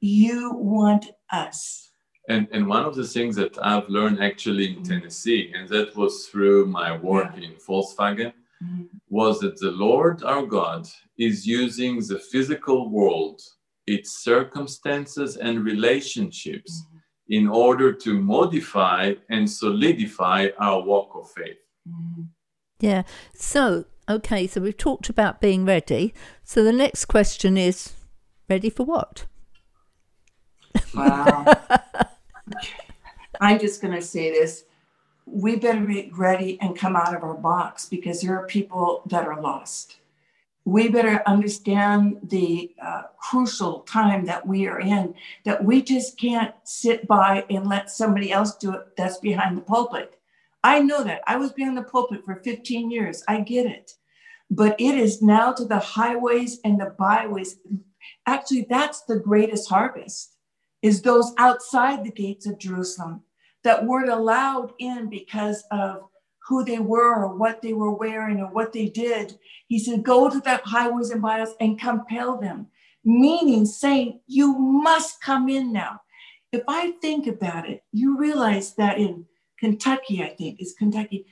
you 0.00 0.52
want 0.54 1.06
us. 1.32 1.90
And 2.28 2.48
and 2.52 2.66
one 2.66 2.84
of 2.84 2.94
the 2.94 3.06
things 3.06 3.36
that 3.36 3.58
I've 3.62 3.88
learned 3.88 4.22
actually 4.22 4.68
in 4.68 4.74
mm-hmm. 4.76 4.84
Tennessee, 4.84 5.52
and 5.54 5.68
that 5.68 5.94
was 5.94 6.26
through 6.26 6.66
my 6.66 6.96
work 6.96 7.36
in 7.36 7.52
Volkswagen, 7.66 8.32
mm-hmm. 8.62 8.84
was 9.08 9.40
that 9.40 9.58
the 9.58 9.70
Lord 9.70 10.22
our 10.24 10.46
God 10.46 10.88
is 11.18 11.46
using 11.46 12.00
the 12.00 12.18
physical 12.18 12.88
world, 12.88 13.42
its 13.86 14.22
circumstances 14.22 15.36
and 15.36 15.64
relationships, 15.64 16.82
mm-hmm. 16.82 16.98
in 17.28 17.48
order 17.48 17.92
to 17.92 18.20
modify 18.20 19.14
and 19.30 19.50
solidify 19.50 20.48
our 20.58 20.82
walk 20.82 21.10
of 21.14 21.30
faith. 21.30 21.58
Mm-hmm. 21.88 22.22
Yeah. 22.80 23.02
So, 23.34 23.84
okay, 24.08 24.46
so 24.46 24.60
we've 24.60 24.76
talked 24.76 25.08
about 25.08 25.40
being 25.40 25.64
ready. 25.64 26.14
So 26.42 26.64
the 26.64 26.72
next 26.72 27.06
question 27.06 27.56
is 27.56 27.94
ready 28.48 28.70
for 28.70 28.84
what? 28.84 29.26
Wow. 30.94 31.44
I'm 33.40 33.58
just 33.58 33.80
going 33.80 33.94
to 33.94 34.02
say 34.02 34.30
this. 34.30 34.64
We 35.26 35.56
better 35.56 35.80
be 35.80 36.10
ready 36.14 36.58
and 36.60 36.76
come 36.76 36.96
out 36.96 37.14
of 37.14 37.22
our 37.22 37.34
box 37.34 37.86
because 37.86 38.20
there 38.20 38.38
are 38.38 38.46
people 38.46 39.02
that 39.06 39.26
are 39.26 39.40
lost. 39.40 39.96
We 40.64 40.88
better 40.88 41.22
understand 41.26 42.20
the 42.22 42.74
uh, 42.80 43.02
crucial 43.18 43.80
time 43.80 44.24
that 44.26 44.46
we 44.46 44.66
are 44.66 44.80
in, 44.80 45.14
that 45.44 45.62
we 45.62 45.82
just 45.82 46.18
can't 46.18 46.54
sit 46.64 47.06
by 47.06 47.44
and 47.50 47.68
let 47.68 47.90
somebody 47.90 48.32
else 48.32 48.56
do 48.56 48.72
it 48.72 48.96
that's 48.96 49.18
behind 49.18 49.58
the 49.58 49.62
pulpit. 49.62 50.18
I 50.62 50.80
know 50.80 51.04
that. 51.04 51.22
I 51.26 51.36
was 51.36 51.52
behind 51.52 51.76
the 51.76 51.82
pulpit 51.82 52.24
for 52.24 52.36
15 52.36 52.90
years. 52.90 53.22
I 53.28 53.40
get 53.40 53.66
it. 53.66 53.92
But 54.50 54.80
it 54.80 54.94
is 54.94 55.20
now 55.20 55.52
to 55.52 55.64
the 55.66 55.78
highways 55.78 56.60
and 56.64 56.80
the 56.80 56.94
byways. 56.98 57.58
Actually, 58.26 58.66
that's 58.70 59.02
the 59.02 59.18
greatest 59.18 59.68
harvest 59.68 60.36
is 60.80 61.02
those 61.02 61.32
outside 61.38 62.04
the 62.04 62.10
gates 62.10 62.46
of 62.46 62.58
Jerusalem 62.58 63.22
that 63.62 63.84
weren't 63.84 64.10
allowed 64.10 64.72
in 64.78 65.08
because 65.08 65.64
of 65.70 66.08
who 66.46 66.64
they 66.64 66.78
were 66.78 67.24
or 67.24 67.36
what 67.36 67.62
they 67.62 67.72
were 67.72 67.94
wearing 67.94 68.40
or 68.40 68.52
what 68.52 68.72
they 68.72 68.88
did. 68.88 69.38
He 69.68 69.78
said, 69.78 70.02
Go 70.02 70.30
to 70.30 70.40
the 70.40 70.60
highways 70.64 71.10
and 71.10 71.22
byways 71.22 71.54
and 71.60 71.80
compel 71.80 72.38
them, 72.38 72.66
meaning 73.04 73.64
saying, 73.66 74.20
You 74.26 74.56
must 74.58 75.22
come 75.22 75.48
in 75.48 75.72
now. 75.72 76.00
If 76.52 76.62
I 76.68 76.92
think 77.02 77.26
about 77.26 77.68
it, 77.68 77.82
you 77.92 78.18
realize 78.18 78.74
that 78.74 78.98
in 78.98 79.26
Kentucky, 79.58 80.22
I 80.22 80.28
think, 80.28 80.60
is 80.60 80.74
Kentucky, 80.78 81.26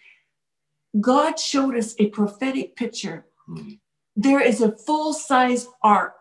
God 1.01 1.39
showed 1.39 1.77
us 1.77 1.95
a 1.99 2.09
prophetic 2.09 2.77
picture. 2.77 3.27
Hmm. 3.47 3.73
There 4.17 4.41
is 4.41 4.61
a 4.61 4.77
full 4.77 5.13
size 5.13 5.67
ark, 5.83 6.21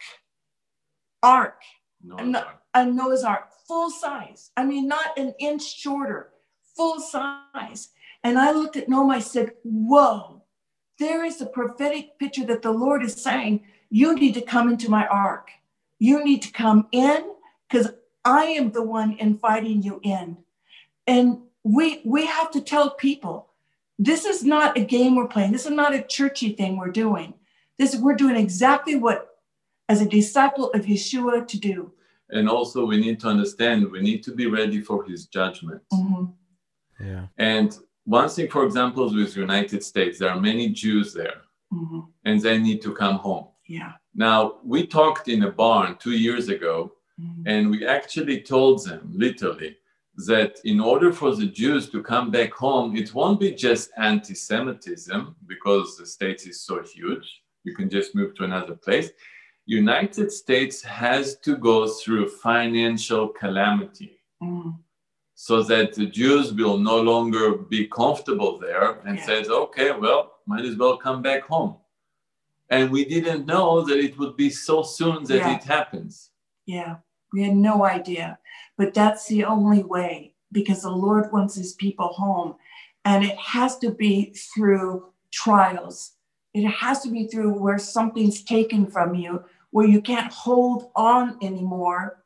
ark 1.21 1.61
No, 2.03 2.43
a 2.73 2.85
Noah's 2.85 3.23
Ark, 3.23 3.49
full 3.67 3.89
size. 3.89 4.51
I 4.55 4.65
mean, 4.65 4.87
not 4.87 5.17
an 5.17 5.33
inch 5.39 5.63
shorter, 5.63 6.31
full 6.75 6.99
size. 6.99 7.89
And 8.23 8.37
I 8.37 8.51
looked 8.51 8.77
at 8.77 8.89
Noah, 8.89 9.15
I 9.15 9.19
said, 9.19 9.53
Whoa, 9.63 10.43
there 10.99 11.23
is 11.25 11.41
a 11.41 11.45
prophetic 11.45 12.19
picture 12.19 12.45
that 12.45 12.61
the 12.61 12.71
Lord 12.71 13.03
is 13.03 13.15
saying, 13.15 13.63
You 13.89 14.15
need 14.15 14.33
to 14.35 14.41
come 14.41 14.69
into 14.69 14.89
my 14.89 15.07
ark. 15.07 15.49
You 15.99 16.23
need 16.23 16.41
to 16.43 16.51
come 16.51 16.87
in 16.91 17.33
because 17.69 17.91
I 18.23 18.45
am 18.45 18.71
the 18.71 18.83
one 18.83 19.13
inviting 19.19 19.81
you 19.81 19.99
in. 20.03 20.37
And 21.07 21.39
we 21.63 22.01
we 22.05 22.25
have 22.25 22.51
to 22.51 22.61
tell 22.61 22.91
people 22.91 23.49
this 23.99 24.25
is 24.25 24.43
not 24.43 24.77
a 24.77 24.81
game 24.81 25.15
we're 25.15 25.27
playing. 25.27 25.51
This 25.51 25.65
is 25.65 25.71
not 25.71 25.93
a 25.93 26.01
churchy 26.01 26.53
thing 26.53 26.77
we're 26.77 26.89
doing. 26.89 27.35
This 27.77 27.95
we're 27.95 28.15
doing 28.15 28.35
exactly 28.35 28.95
what 28.95 29.37
as 29.89 30.01
a 30.01 30.07
disciple 30.07 30.71
of 30.71 30.85
Yeshua 30.85 31.47
to 31.47 31.59
do. 31.59 31.91
And 32.29 32.47
also, 32.47 32.85
we 32.85 32.97
need 32.97 33.19
to 33.19 33.27
understand 33.27 33.91
we 33.91 34.01
need 34.01 34.23
to 34.23 34.33
be 34.33 34.47
ready 34.47 34.79
for 34.79 35.03
his 35.03 35.25
judgment. 35.27 35.81
Mhm. 35.91 36.33
Yeah. 36.99 37.27
And 37.37 37.77
one 38.11 38.29
thing, 38.29 38.49
for 38.49 38.63
example, 38.65 39.05
with 39.13 39.37
United 39.37 39.81
States, 39.91 40.19
there 40.19 40.31
are 40.33 40.41
many 40.49 40.67
Jews 40.83 41.13
there, 41.13 41.39
Mhm. 41.73 42.01
and 42.27 42.41
they 42.41 42.57
need 42.67 42.81
to 42.81 42.91
come 43.01 43.17
home. 43.27 43.47
Yeah. 43.77 43.93
Now, 44.13 44.39
we 44.73 44.79
talked 44.85 45.27
in 45.33 45.43
a 45.43 45.51
barn 45.63 45.89
two 46.05 46.17
years 46.27 46.49
ago, 46.49 46.75
Mhm. 47.19 47.43
and 47.51 47.61
we 47.71 47.77
actually 47.97 48.41
told 48.53 48.75
them 48.87 49.01
literally 49.25 49.71
that 50.27 50.51
in 50.71 50.79
order 50.91 51.09
for 51.19 51.31
the 51.39 51.49
Jews 51.61 51.83
to 51.93 51.99
come 52.11 52.27
back 52.37 52.51
home, 52.65 52.89
it 53.01 53.09
won't 53.17 53.39
be 53.39 53.51
just 53.67 53.85
anti 53.97 54.35
Semitism 54.49 55.21
because 55.53 55.87
the 55.97 56.05
state 56.05 56.41
is 56.51 56.57
so 56.67 56.75
huge. 56.95 57.27
You 57.63 57.73
can 57.79 57.89
just 57.89 58.13
move 58.13 58.31
to 58.35 58.43
another 58.43 58.75
place. 58.85 59.09
United 59.65 60.29
States 60.43 60.77
has 61.03 61.25
to 61.45 61.55
go 61.69 61.77
through 61.99 62.27
financial 62.49 63.25
calamity 63.41 64.11
Mhm. 64.41 64.73
So 65.47 65.63
that 65.63 65.91
the 65.95 66.05
Jews 66.05 66.53
will 66.53 66.77
no 66.77 67.01
longer 67.01 67.57
be 67.57 67.87
comfortable 67.87 68.59
there 68.59 68.99
and 69.07 69.17
Yeah. 69.17 69.25
says, 69.25 69.49
okay, 69.49 69.89
well, 69.91 70.33
might 70.45 70.65
as 70.65 70.77
well 70.77 70.97
come 70.97 71.23
back 71.23 71.41
home. 71.45 71.77
And 72.69 72.91
we 72.91 73.05
didn't 73.05 73.47
know 73.47 73.81
that 73.81 73.97
it 73.97 74.19
would 74.19 74.35
be 74.37 74.51
so 74.51 74.83
soon 74.83 75.23
that 75.23 75.37
Yeah. 75.37 75.55
it 75.55 75.63
happens. 75.63 76.29
Yeah. 76.67 76.97
We 77.33 77.41
had 77.41 77.55
no 77.55 77.83
idea. 77.83 78.37
But 78.77 78.93
that's 78.93 79.25
the 79.25 79.43
only 79.45 79.81
way 79.81 80.35
because 80.51 80.83
the 80.83 80.91
Lord 80.91 81.31
wants 81.31 81.55
his 81.55 81.73
people 81.73 82.09
home. 82.09 82.53
And 83.03 83.25
it 83.25 83.37
has 83.39 83.79
to 83.79 83.89
be 83.89 84.35
through 84.53 85.11
trials. 85.31 86.17
It 86.53 86.67
has 86.67 87.01
to 87.01 87.09
be 87.09 87.25
through 87.25 87.53
where 87.53 87.79
something's 87.79 88.43
taken 88.43 88.85
from 88.85 89.15
you, 89.15 89.43
where 89.71 89.87
you 89.87 90.01
can't 90.03 90.31
hold 90.31 90.91
on 90.95 91.39
anymore. 91.41 92.20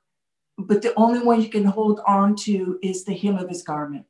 But 0.57 0.81
the 0.81 0.93
only 0.95 1.19
one 1.19 1.41
you 1.41 1.49
can 1.49 1.65
hold 1.65 1.99
on 2.07 2.35
to 2.37 2.79
is 2.81 3.03
the 3.03 3.13
hem 3.13 3.37
of 3.37 3.49
his 3.49 3.63
garment. 3.63 4.05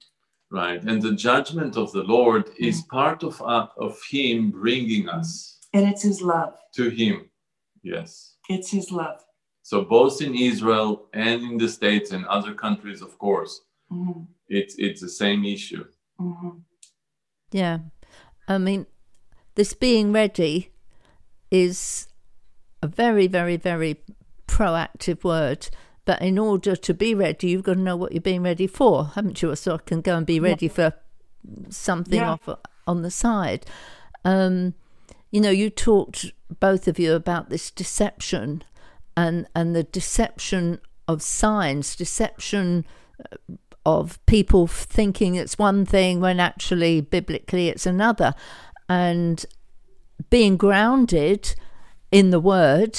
Right. 0.52 0.82
And 0.84 1.02
the 1.02 1.14
judgment 1.16 1.76
of 1.76 1.92
the 1.92 2.04
Lord 2.04 2.50
is 2.60 2.84
part 2.84 3.24
of, 3.24 3.42
uh, 3.42 3.68
of 3.78 4.00
Him 4.10 4.52
bringing 4.52 5.10
us 5.10 5.60
And 5.74 5.88
it's 5.88 6.04
his 6.04 6.22
love. 6.22 6.54
to 6.76 6.90
Him. 6.90 7.30
Yes. 7.84 8.36
It's 8.48 8.70
his 8.72 8.92
love. 8.92 9.22
So 9.64 9.84
both 9.84 10.22
in 10.22 10.36
Israel 10.36 11.08
and 11.14 11.42
in 11.42 11.58
the 11.58 11.68
States 11.68 12.12
and 12.12 12.26
other 12.28 12.54
countries, 12.54 13.02
of 13.02 13.18
course, 13.18 13.62
Mhm. 13.92 14.28
it's, 14.48 14.76
it's 14.78 15.02
the 15.02 15.10
same 15.10 15.44
issue. 15.44 15.86
Mhm. 16.22 16.62
Yeah. 17.52 17.80
I 18.48 18.60
mean, 18.60 18.86
this 19.56 19.74
being 19.74 20.12
ready 20.12 20.70
is 21.50 22.08
a 22.84 22.88
very, 22.88 23.26
very, 23.28 23.58
very 23.58 23.96
proactive 24.48 25.24
word. 25.24 25.70
But 26.06 26.22
in 26.22 26.38
order 26.38 26.76
to 26.76 26.94
be 26.94 27.16
ready, 27.16 27.50
you've 27.50 27.64
got 27.64 27.74
to 27.74 27.80
know 27.80 27.96
what 27.96 28.12
you're 28.12 28.22
being 28.22 28.44
ready 28.44 28.68
for, 28.68 29.06
haven't 29.16 29.42
you? 29.42 29.56
So 29.56 29.76
I 29.76 29.78
can 29.78 30.02
go 30.02 30.16
and 30.18 30.26
be 30.26 30.40
ready 30.40 30.68
for 30.68 30.94
something 31.70 32.20
Yeah. 32.20 32.32
off 32.32 32.50
on 32.88 33.02
the 33.02 33.12
side. 33.12 33.66
Um, 34.24 34.76
you 35.32 35.42
know, 35.42 35.50
you 35.50 35.70
talked 35.70 36.32
both 36.60 36.88
of 36.88 37.00
you 37.00 37.14
about 37.14 37.50
this 37.50 37.72
deception 37.72 38.64
and 39.18 39.48
and 39.56 39.76
the 39.76 39.84
deception 39.84 40.80
of 41.08 41.22
signs, 41.22 41.96
deception 41.96 42.86
uh, 43.20 43.54
of 43.86 44.24
people 44.26 44.68
thinking 44.68 45.36
it's 45.36 45.58
one 45.60 45.86
thing 45.86 46.20
when 46.20 46.40
actually 46.40 47.02
biblically 47.02 47.70
it's 47.70 47.86
another, 47.86 48.34
and 48.90 49.46
being 50.30 50.58
grounded 50.58 51.54
in 52.12 52.30
the 52.32 52.40
word 52.40 52.98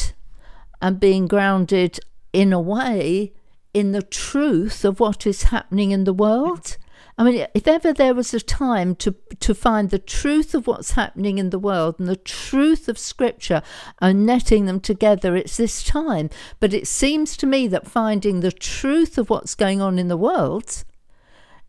and 0.81 1.01
being 1.01 1.27
grounded 1.27 1.99
in 2.37 2.53
a 2.53 2.61
way 2.61 3.33
in 3.73 3.93
the 3.93 4.03
truth 4.03 4.85
of 4.85 5.01
what 5.01 5.27
is 5.27 5.45
happening 5.45 5.91
in 5.91 6.05
the 6.05 6.13
world 6.13 6.77
I 7.19 7.25
mean, 7.25 7.47
if 7.55 7.67
ever 7.67 7.95
there 7.95 8.15
was 8.15 8.35
a 8.35 8.41
time 8.41 8.95
to 8.97 9.15
to 9.41 9.55
find 9.55 9.89
the 9.89 9.99
truth 9.99 10.55
of 10.55 10.67
what's 10.67 10.91
happening 10.93 11.39
in 11.39 11.49
the 11.49 11.59
world 11.59 11.95
and 11.99 12.07
the 12.07 12.17
truth 12.17 12.91
of 12.91 12.99
Scripture 12.99 13.63
and 14.03 14.27
netting 14.27 14.67
them 14.67 14.81
together, 14.81 15.35
it's 15.35 15.57
this 15.57 15.83
time. 15.83 16.29
But 16.61 16.75
it 16.75 16.87
seems 16.87 17.37
to 17.39 17.47
me 17.47 17.69
that 17.69 17.89
finding 17.89 18.41
the 18.41 18.53
truth 18.53 19.17
of 19.17 19.31
what's 19.31 19.55
going 19.55 19.81
on 19.81 19.99
in 19.99 20.09
the 20.09 20.17
world 20.17 20.85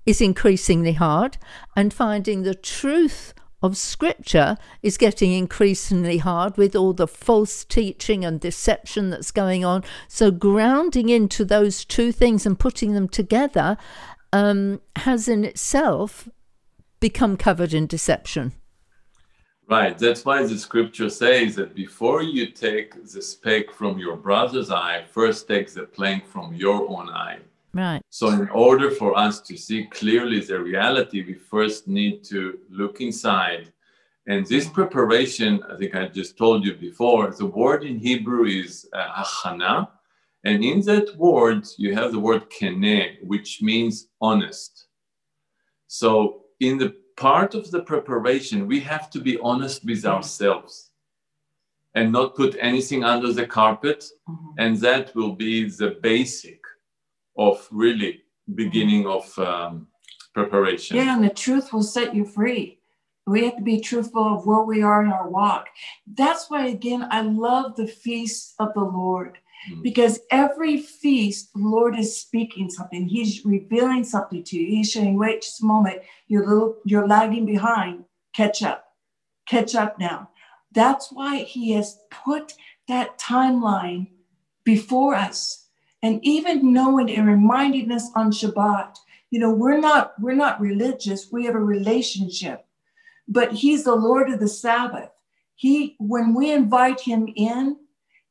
is 0.05 0.19
increasingly 0.19 0.93
hard, 0.93 1.37
and 1.77 1.93
finding 1.93 2.43
the 2.43 2.55
truth 2.55 3.33
of 3.61 3.75
Scripture 3.75 4.57
is 4.83 4.97
getting 4.97 5.31
increasingly 5.33 6.19
hard 6.19 6.57
with 6.57 6.75
all 6.75 6.93
the 6.93 7.07
false 7.07 7.63
teaching 7.65 8.23
and 8.23 8.39
deception 8.39 9.09
that's 9.09 9.31
going 9.31 9.65
on. 9.65 9.83
So, 10.07 10.31
grounding 10.31 11.09
into 11.09 11.43
those 11.43 11.83
two 11.83 12.11
things 12.11 12.45
and 12.45 12.59
putting 12.59 12.93
them 12.93 13.07
together 13.07 13.77
um, 14.31 14.81
has 14.97 15.27
in 15.27 15.43
itself 15.43 16.29
become 16.99 17.37
covered 17.37 17.73
in 17.73 17.87
deception. 17.87 18.53
Right. 19.69 19.97
That's 19.97 20.23
why 20.23 20.43
the 20.43 20.57
scripture 20.57 21.09
says 21.09 21.55
that 21.55 21.75
before 21.75 22.21
you 22.21 22.47
take 22.51 23.03
the 23.03 23.21
speck 23.21 23.69
from 23.69 23.99
your 23.99 24.15
brother's 24.15 24.71
eye, 24.71 25.03
first 25.11 25.47
take 25.47 25.73
the 25.73 25.83
plank 25.83 26.25
from 26.25 26.53
your 26.55 26.87
own 26.87 27.09
eye. 27.09 27.39
Right. 27.77 28.01
So, 28.09 28.29
in 28.29 28.49
order 28.49 28.89
for 28.89 29.15
us 29.15 29.39
to 29.41 29.55
see 29.55 29.85
clearly 29.85 30.39
the 30.39 30.59
reality, 30.59 31.23
we 31.23 31.35
first 31.35 31.87
need 31.87 32.23
to 32.23 32.57
look 32.71 33.01
inside. 33.01 33.71
And 34.25 34.47
this 34.47 34.67
preparation, 34.67 35.63
I 35.71 35.77
think 35.77 35.93
I 35.93 36.07
just 36.07 36.37
told 36.39 36.65
you 36.65 36.73
before, 36.73 37.29
the 37.29 37.45
word 37.45 37.83
in 37.83 37.99
Hebrew 37.99 38.45
is 38.45 38.89
uh, 38.93 39.23
achana, 39.23 39.89
and 40.43 40.63
in 40.63 40.81
that 40.81 41.15
word, 41.17 41.67
you 41.77 41.93
have 41.93 42.11
the 42.11 42.19
word 42.19 42.49
kene, 42.49 43.23
which 43.23 43.61
means 43.61 44.07
honest. 44.21 44.87
So, 45.85 46.45
in 46.59 46.79
the 46.79 46.95
part 47.15 47.53
of 47.53 47.69
the 47.69 47.83
preparation, 47.83 48.65
we 48.65 48.79
have 48.79 49.11
to 49.11 49.19
be 49.19 49.37
honest 49.37 49.85
with 49.85 50.03
ourselves 50.03 50.89
and 51.93 52.11
not 52.11 52.35
put 52.35 52.57
anything 52.59 53.03
under 53.03 53.31
the 53.31 53.45
carpet. 53.45 54.03
Mhm. 54.27 54.53
And 54.57 54.77
that 54.77 55.13
will 55.15 55.33
be 55.33 55.69
the 55.69 55.91
basic 56.01 56.61
of 57.37 57.67
really 57.71 58.21
beginning 58.55 59.07
of 59.07 59.37
um, 59.39 59.87
preparation. 60.33 60.97
Yeah, 60.97 61.15
and 61.15 61.23
the 61.23 61.29
truth 61.29 61.73
will 61.73 61.83
set 61.83 62.15
you 62.15 62.25
free. 62.25 62.79
We 63.25 63.43
have 63.45 63.57
to 63.57 63.63
be 63.63 63.81
truthful 63.81 64.35
of 64.35 64.45
where 64.45 64.61
we 64.61 64.81
are 64.81 65.03
in 65.03 65.11
our 65.11 65.29
walk. 65.29 65.67
That's 66.13 66.49
why, 66.49 66.67
again, 66.67 67.07
I 67.11 67.21
love 67.21 67.75
the 67.75 67.87
feast 67.87 68.55
of 68.59 68.73
the 68.73 68.83
Lord 68.83 69.37
Mm. 69.71 69.81
because 69.81 70.19
every 70.29 70.77
feast, 70.77 71.51
the 71.53 71.59
Lord 71.59 71.97
is 71.97 72.15
speaking 72.17 72.69
something. 72.69 73.07
He's 73.07 73.43
revealing 73.43 74.03
something 74.03 74.43
to 74.43 74.57
you. 74.57 74.67
He's 74.67 74.93
saying, 74.93 75.17
"Wait 75.17 75.41
just 75.41 75.63
a 75.63 75.65
moment. 75.65 76.03
You're 76.27 76.45
little. 76.47 76.77
You're 76.85 77.07
lagging 77.07 77.45
behind. 77.45 78.05
Catch 78.33 78.61
up. 78.61 78.85
Catch 79.47 79.75
up 79.75 79.99
now." 79.99 80.29
That's 80.71 81.11
why 81.11 81.39
He 81.39 81.71
has 81.71 81.97
put 82.11 82.53
that 82.87 83.17
timeline 83.19 84.11
before 84.63 85.15
us, 85.15 85.66
and 86.03 86.19
even 86.23 86.73
knowing 86.73 87.09
and 87.09 87.27
reminding 87.27 87.91
us 87.91 88.09
on 88.15 88.31
Shabbat 88.31 88.97
you 89.29 89.39
know 89.39 89.51
we're 89.51 89.79
not 89.79 90.13
we're 90.19 90.33
not 90.33 90.61
religious 90.61 91.31
we 91.31 91.45
have 91.45 91.55
a 91.55 91.59
relationship. 91.59 92.65
But 93.27 93.51
he's 93.51 93.83
the 93.83 93.95
lord 93.95 94.29
of 94.29 94.39
the 94.39 94.47
sabbath. 94.47 95.09
He 95.55 95.95
when 95.99 96.33
we 96.33 96.51
invite 96.51 96.99
him 96.99 97.27
in 97.35 97.77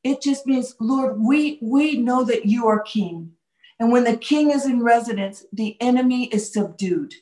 it 0.04 0.22
just 0.22 0.46
means 0.46 0.74
lord 0.80 1.20
we 1.20 1.58
we 1.60 1.98
know 1.98 2.24
that 2.24 2.46
you 2.46 2.66
are 2.66 2.80
king. 2.80 3.32
And 3.78 3.92
when 3.92 4.04
the 4.04 4.16
king 4.16 4.50
is 4.50 4.64
in 4.64 4.82
residence 4.82 5.44
the 5.52 5.76
enemy 5.80 6.26
is 6.26 6.52
subdued. 6.52 7.12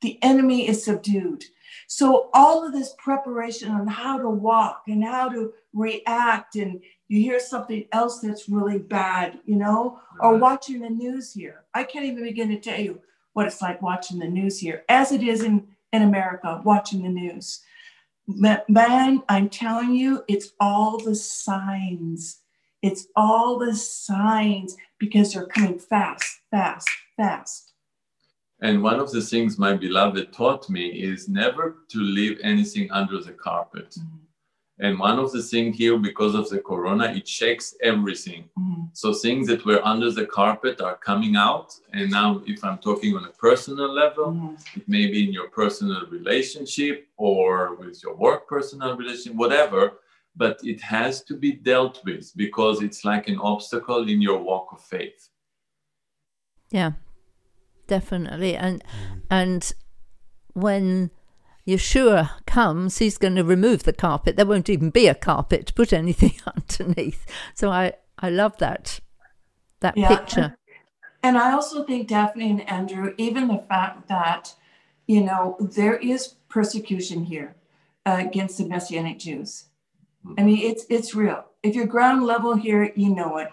The 0.00 0.18
enemy 0.22 0.68
is 0.68 0.84
subdued. 0.84 1.44
So 1.86 2.30
all 2.32 2.64
of 2.64 2.72
this 2.72 2.94
preparation 2.98 3.70
on 3.70 3.86
how 3.86 4.18
to 4.18 4.28
walk 4.28 4.84
and 4.86 5.04
how 5.04 5.28
to 5.28 5.52
react 5.74 6.54
and 6.56 6.80
you 7.08 7.20
hear 7.20 7.40
something 7.40 7.86
else 7.92 8.20
that's 8.20 8.48
really 8.48 8.78
bad 8.78 9.38
you 9.46 9.56
know 9.56 9.98
or 10.20 10.36
watching 10.36 10.80
the 10.80 10.90
news 10.90 11.32
here. 11.32 11.64
I 11.74 11.84
can't 11.84 12.04
even 12.04 12.22
begin 12.22 12.48
to 12.50 12.60
tell 12.60 12.78
you 12.80 13.00
what 13.32 13.46
it's 13.46 13.62
like 13.62 13.80
watching 13.82 14.18
the 14.18 14.26
news 14.28 14.58
here 14.60 14.84
as 14.88 15.12
it 15.12 15.22
is 15.22 15.42
in 15.42 15.66
in 15.92 16.02
america 16.02 16.60
watching 16.64 17.02
the 17.02 17.08
news. 17.08 17.62
Ma- 18.26 18.64
man 18.68 19.22
i'm 19.28 19.48
telling 19.48 19.94
you 19.94 20.22
it's 20.28 20.52
all 20.60 20.98
the 20.98 21.14
signs. 21.14 22.40
It's 22.82 23.08
all 23.16 23.58
the 23.58 23.74
signs 23.74 24.76
because 24.98 25.32
they're 25.32 25.46
coming 25.46 25.78
fast 25.78 26.40
fast 26.50 26.88
fast. 27.16 27.72
And 28.60 28.82
one 28.82 28.98
of 29.00 29.10
the 29.12 29.20
things 29.22 29.58
my 29.58 29.74
beloved 29.74 30.32
taught 30.32 30.68
me 30.68 30.86
is 30.88 31.28
never 31.28 31.84
to 31.88 31.98
leave 31.98 32.38
anything 32.42 32.90
under 32.90 33.18
the 33.20 33.32
carpet. 33.32 33.96
Mhm. 33.98 34.27
And 34.80 34.98
one 34.98 35.18
of 35.18 35.32
the 35.32 35.42
things 35.42 35.76
here, 35.76 35.98
because 35.98 36.34
of 36.36 36.48
the 36.50 36.60
corona, 36.60 37.06
it 37.06 37.26
shakes 37.26 37.74
everything. 37.82 38.48
Mhm. 38.56 38.90
So 38.92 39.12
things 39.12 39.48
that 39.48 39.64
were 39.66 39.84
under 39.84 40.10
the 40.10 40.26
carpet 40.26 40.80
are 40.80 40.96
coming 40.96 41.34
out. 41.34 41.74
And 41.92 42.10
now, 42.10 42.42
if 42.46 42.64
I'm 42.64 42.78
talking 42.78 43.16
on 43.16 43.24
a 43.24 43.30
personal 43.30 43.92
level, 43.92 44.26
Mhm. 44.32 44.76
it 44.76 44.88
may 44.88 45.06
be 45.06 45.24
in 45.26 45.32
your 45.32 45.48
personal 45.48 46.06
relationship 46.06 47.08
or 47.16 47.74
with 47.74 48.02
your 48.04 48.14
work 48.14 48.46
personal 48.48 48.96
relationship, 48.96 49.34
whatever. 49.34 49.82
But 50.36 50.60
it 50.62 50.80
has 50.80 51.24
to 51.24 51.34
be 51.36 51.52
dealt 51.52 52.04
with 52.04 52.32
because 52.36 52.80
it's 52.80 53.04
like 53.04 53.26
an 53.28 53.38
obstacle 53.40 54.08
in 54.08 54.22
your 54.22 54.38
walk 54.38 54.68
of 54.72 54.80
faith. 54.80 55.28
Yeah, 56.70 56.92
definitely. 57.88 58.54
And 58.54 58.84
and 59.30 59.72
when 60.52 61.10
Yeshua 61.68 62.30
comes, 62.46 62.96
he's 62.96 63.18
going 63.18 63.34
to 63.34 63.44
remove 63.44 63.82
the 63.82 63.92
carpet. 63.92 64.36
There 64.36 64.46
won't 64.46 64.70
even 64.70 64.88
be 64.88 65.06
a 65.06 65.14
carpet 65.14 65.66
to 65.66 65.74
put 65.74 65.92
anything 65.92 66.34
underneath. 66.56 67.26
So 67.54 67.70
I 67.70 67.92
I 68.18 68.30
love 68.30 68.56
that 68.58 69.00
that 69.80 69.94
Yeah. 69.94 70.08
picture. 70.08 70.54
And 71.22 71.36
I 71.36 71.52
also 71.52 71.84
think 71.84 72.08
Daphne 72.08 72.50
and 72.50 72.70
Andrew, 72.70 73.12
even 73.18 73.48
the 73.48 73.64
fact 73.68 74.08
that, 74.08 74.54
you 75.06 75.22
know, 75.22 75.56
there 75.60 75.96
is 75.96 76.36
persecution 76.48 77.24
here 77.24 77.56
uh, 78.06 78.16
against 78.20 78.58
the 78.58 78.64
Messianic 78.66 79.18
Jews. 79.18 79.64
I 80.38 80.42
mean, 80.42 80.58
it's 80.58 80.86
it's 80.88 81.14
real. 81.14 81.44
If 81.62 81.74
you're 81.74 81.86
ground 81.86 82.24
level 82.24 82.54
here, 82.54 82.92
you 82.96 83.14
know 83.14 83.36
it, 83.38 83.48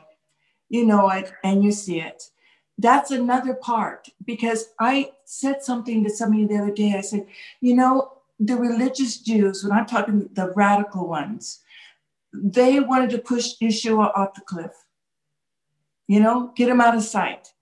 you 0.70 0.86
know 0.86 1.10
it, 1.10 1.32
and 1.44 1.64
you 1.64 1.72
see 1.72 2.00
it. 2.02 2.30
That's 2.78 3.12
another 3.12 3.54
part 3.54 4.10
because 4.26 4.70
I 4.80 5.12
said 5.26 5.64
something 5.64 6.04
to 6.04 6.10
somebody 6.10 6.46
the 6.46 6.58
other 6.58 6.74
day. 6.74 6.94
I 6.98 7.02
said, 7.02 7.28
you 7.62 7.76
know, 7.76 8.14
the 8.40 8.56
religious 8.56 9.18
Jews, 9.18 9.64
when 9.64 9.72
I'm 9.72 9.86
talking 9.86 10.30
the 10.34 10.52
radical 10.56 11.08
ones, 11.08 11.62
they 12.34 12.80
wanted 12.80 13.10
to 13.12 13.18
push 13.18 13.54
Yeshua 13.62 14.16
off 14.16 14.34
the 14.34 14.42
cliff. 14.42 14.72
You 16.08 16.20
know, 16.20 16.52
get 16.56 16.70
him 16.70 16.82
out 16.82 16.96
of 16.96 17.04
sight. 17.04 17.54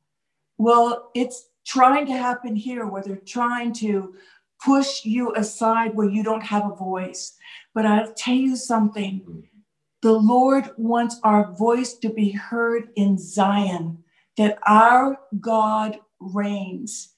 Well, 0.57 1.11
it's 1.15 1.49
trying 1.65 2.05
to 2.07 2.13
happen 2.13 2.55
here 2.55 2.85
where 2.85 3.01
they're 3.01 3.15
trying 3.15 3.73
to 3.73 4.15
push 4.63 5.05
you 5.05 5.33
aside 5.35 5.95
where 5.95 6.09
you 6.09 6.23
don't 6.23 6.43
have 6.43 6.69
a 6.69 6.75
voice. 6.75 7.33
But 7.73 7.85
I'll 7.85 8.13
tell 8.13 8.35
you 8.35 8.55
something 8.55 9.19
hmm. 9.19 9.39
the 10.01 10.13
Lord 10.13 10.71
wants 10.77 11.19
our 11.23 11.51
voice 11.53 11.93
to 11.95 12.09
be 12.09 12.31
heard 12.31 12.89
in 12.95 13.17
Zion, 13.17 14.03
that 14.37 14.57
our 14.67 15.17
God 15.39 15.99
reigns. 16.19 17.12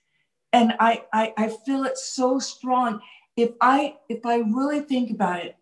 And 0.56 0.74
I, 0.80 1.03
I, 1.12 1.34
I 1.36 1.49
feel 1.49 1.84
it 1.84 1.97
so 1.97 2.39
strong. 2.39 3.01
If 3.36 3.51
I 3.60 3.97
if 4.08 4.26
I 4.26 4.38
really 4.38 4.80
think 4.80 5.12
about 5.12 5.43
it, 5.43 5.58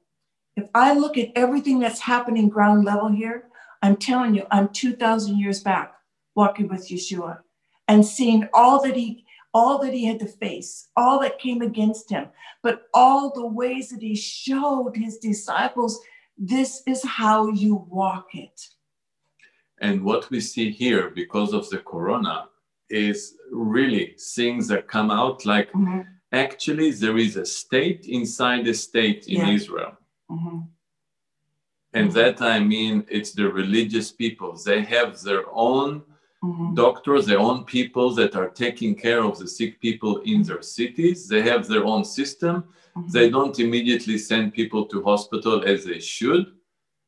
if 0.56 0.68
I 0.76 0.94
look 0.94 1.18
at 1.18 1.32
everything 1.36 1.80
that's 1.80 2.00
happening 2.00 2.48
ground 2.48 2.86
level 2.86 3.10
here, 3.10 3.46
I'm 3.82 3.98
telling 3.98 4.36
you, 4.36 4.46
I'm 4.52 4.70
2,000 4.70 5.40
years 5.40 5.64
back 5.64 5.96
walking 6.36 6.68
with 6.68 6.90
Yeshua 6.90 7.40
and 7.88 8.06
seeing 8.06 8.48
all 8.54 8.84
that 8.84 8.96
he 8.96 9.26
all 9.56 9.80
that 9.80 9.94
he 9.94 10.06
had 10.06 10.20
to 10.20 10.28
face, 10.28 10.90
all 10.96 11.20
that 11.22 11.40
came 11.40 11.64
against 11.64 12.12
him, 12.12 12.28
but 12.62 12.84
all 12.94 13.34
the 13.34 13.48
ways 13.48 13.90
that 13.90 14.02
he 14.02 14.16
showed 14.16 14.96
his 14.96 15.18
disciples, 15.18 16.00
this 16.38 16.84
is 16.86 17.04
how 17.04 17.48
you 17.48 17.88
walk 17.90 18.36
it. 18.36 18.70
And 19.80 20.04
what 20.04 20.30
we 20.30 20.40
see 20.40 20.70
here 20.70 21.10
because 21.10 21.52
of 21.54 21.68
the 21.72 21.80
corona 21.80 22.50
is 22.90 23.36
really 23.52 24.16
things 24.36 24.68
that 24.68 24.88
come 24.88 25.12
out 25.12 25.46
like 25.46 25.72
Mhm, 25.74 26.06
actually 26.32 26.92
there 26.92 27.18
is 27.18 27.38
a 27.38 27.46
state 27.46 28.06
inside 28.08 28.66
the 28.66 28.74
state 28.74 29.28
in 29.28 29.42
Yeah. 29.42 29.54
Israel. 29.54 29.98
mhm, 30.30 30.68
And 31.96 32.10
Mhm. 32.10 32.14
that 32.16 32.42
I 32.42 32.60
mean 32.60 33.06
it's 33.08 33.34
the 33.34 33.48
religious 33.52 34.12
people. 34.12 34.52
They 34.66 34.82
have 34.82 35.22
their 35.22 35.44
own 35.54 36.02
mhm, 36.44 36.76
doctors, 36.76 37.26
their 37.28 37.40
own 37.40 37.64
people 37.66 38.08
that 38.16 38.36
are 38.36 38.50
taking 38.50 38.96
care 38.96 39.24
of 39.24 39.38
the 39.38 39.48
sick 39.48 39.80
people 39.80 40.18
in 40.32 40.42
their 40.44 40.62
cities. 40.62 41.28
They 41.28 41.42
have 41.44 41.68
their 41.68 41.86
own 41.86 42.04
system. 42.04 42.64
mhm. 42.96 43.12
They 43.12 43.30
don't 43.30 43.60
immediately 43.60 44.18
send 44.18 44.54
people 44.54 44.86
to 44.88 45.04
hospital 45.04 45.64
as 45.66 45.86
they 45.86 46.00
should. 46.00 46.46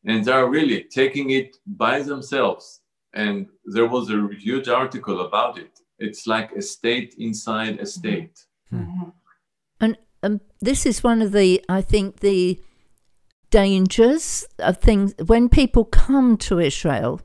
And 0.06 0.24
they 0.24 0.32
are 0.32 0.50
really 0.58 0.84
taking 0.84 1.32
it 1.32 1.58
by 1.66 2.02
themselves. 2.02 2.82
And 3.16 3.48
there 3.66 3.88
was 3.88 4.10
a 4.10 4.28
huge 4.38 4.68
article 4.68 5.22
about 5.22 5.58
it. 5.58 5.80
It's 6.00 6.28
like 6.28 6.52
a 6.52 6.62
state 6.62 7.16
inside 7.18 7.80
a 7.80 7.86
state. 7.86 8.38
Mhm. 8.72 9.14
And 9.80 9.98
um, 10.24 10.42
this 10.60 10.86
is 10.86 11.04
one 11.04 11.22
of 11.22 11.32
the, 11.32 11.64
I 11.70 11.82
think, 11.82 12.20
the 12.20 12.60
dangers 13.50 14.46
of 14.60 14.78
things. 14.78 15.14
When 15.26 15.48
people 15.50 15.86
come 15.86 16.36
to 16.38 16.60
Israel, 16.60 17.22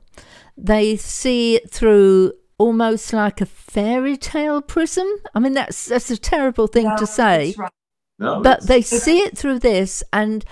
they 0.55 0.95
see 0.95 1.55
it 1.55 1.69
through 1.69 2.33
almost 2.57 3.11
like 3.11 3.41
a 3.41 3.45
fairy 3.45 4.15
tale 4.15 4.61
prism. 4.61 5.07
I 5.35 5.39
mean, 5.39 5.53
that's 5.53 5.85
that's 5.85 6.11
a 6.11 6.17
terrible 6.17 6.67
thing 6.67 6.85
Yeah, 6.85 6.95
to 6.97 7.07
say, 7.07 7.55
right. 7.57 7.71
No, 8.19 8.41
but 8.41 8.67
they 8.67 8.81
see 8.81 9.19
it 9.19 9.37
through 9.37 9.59
this, 9.59 10.03
and 10.13 10.45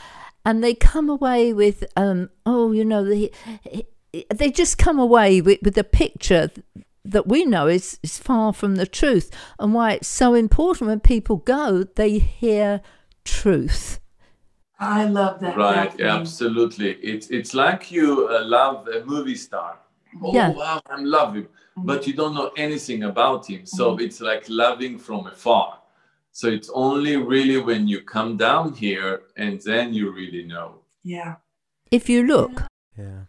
and 0.43 0.63
they 0.63 0.73
come 0.73 1.09
away 1.09 1.53
with, 1.53 1.83
um, 1.95 2.29
oh, 2.45 2.71
you 2.71 2.83
know, 2.83 3.03
the, 3.03 3.31
they 4.33 4.51
just 4.51 4.77
come 4.77 4.99
away 4.99 5.41
with, 5.41 5.59
with 5.63 5.77
a 5.77 5.83
picture 5.83 6.49
that 7.05 7.27
we 7.27 7.45
know 7.45 7.67
is, 7.67 7.99
is 8.03 8.17
far 8.17 8.53
from 8.53 8.75
the 8.75 8.85
truth 8.85 9.31
and 9.59 9.73
why 9.73 9.93
it's 9.93 10.07
so 10.07 10.33
important 10.33 10.89
when 10.89 10.99
people 10.99 11.37
go 11.37 11.83
they 11.95 12.19
hear 12.19 12.81
truth 13.25 13.99
I 14.79 15.05
love 15.05 15.39
that. 15.41 15.57
right 15.57 15.89
Daphne. 15.89 16.05
absolutely 16.05 16.91
it's 16.93 17.27
it's 17.29 17.53
like 17.53 17.91
you 17.91 18.27
uh, 18.29 18.43
love 18.45 18.87
a 18.87 19.03
movie 19.05 19.35
star 19.35 19.77
oh 20.23 20.33
Yeah. 20.33 20.49
wow 20.51 20.81
i'm 20.89 21.05
loving 21.05 21.47
but 21.77 22.05
you 22.07 22.13
don't 22.13 22.33
know 22.33 22.51
anything 22.57 23.03
about 23.03 23.49
him 23.49 23.65
so 23.65 23.95
Mhm. 23.95 24.01
it's 24.01 24.19
like 24.21 24.43
loving 24.49 24.97
from 24.99 25.27
afar 25.27 25.79
so 26.31 26.47
it's 26.47 26.69
only 26.73 27.15
really 27.17 27.57
when 27.61 27.87
you 27.87 28.01
come 28.01 28.37
down 28.37 28.73
here 28.73 29.21
and 29.37 29.61
then 29.61 29.93
you 29.93 30.11
really 30.11 30.43
know 30.43 30.69
Yeah. 31.03 31.35
if 31.91 32.09
you 32.09 32.23
look 32.25 32.63
Yeah. 32.97 33.21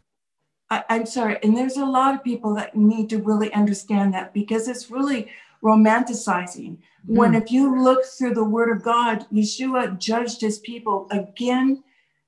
I, 0.70 0.84
I'm 0.88 1.06
sorry. 1.06 1.38
And 1.42 1.56
there's 1.56 1.76
a 1.76 1.84
lot 1.84 2.14
of 2.14 2.24
people 2.24 2.54
that 2.54 2.76
need 2.76 3.10
to 3.10 3.18
really 3.18 3.52
understand 3.52 4.14
that 4.14 4.32
because 4.32 4.68
it's 4.68 4.90
really 4.90 5.30
romanticizing. 5.62 6.78
When 7.06 7.30
hmm. 7.30 7.36
if 7.36 7.50
you 7.50 7.82
look 7.82 8.04
through 8.04 8.34
the 8.34 8.44
word 8.44 8.74
of 8.74 8.82
God, 8.82 9.26
Yeshua 9.32 9.98
judged 9.98 10.40
his 10.40 10.58
people 10.58 11.06
again 11.10 11.82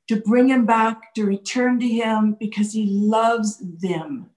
to 0.08 0.16
bring 0.16 0.48
him 0.48 0.66
back, 0.66 1.14
to 1.14 1.24
return 1.24 1.78
to 1.80 1.88
him 1.88 2.36
because 2.38 2.72
he 2.72 2.86
loves 2.86 3.58
them. 3.80 4.30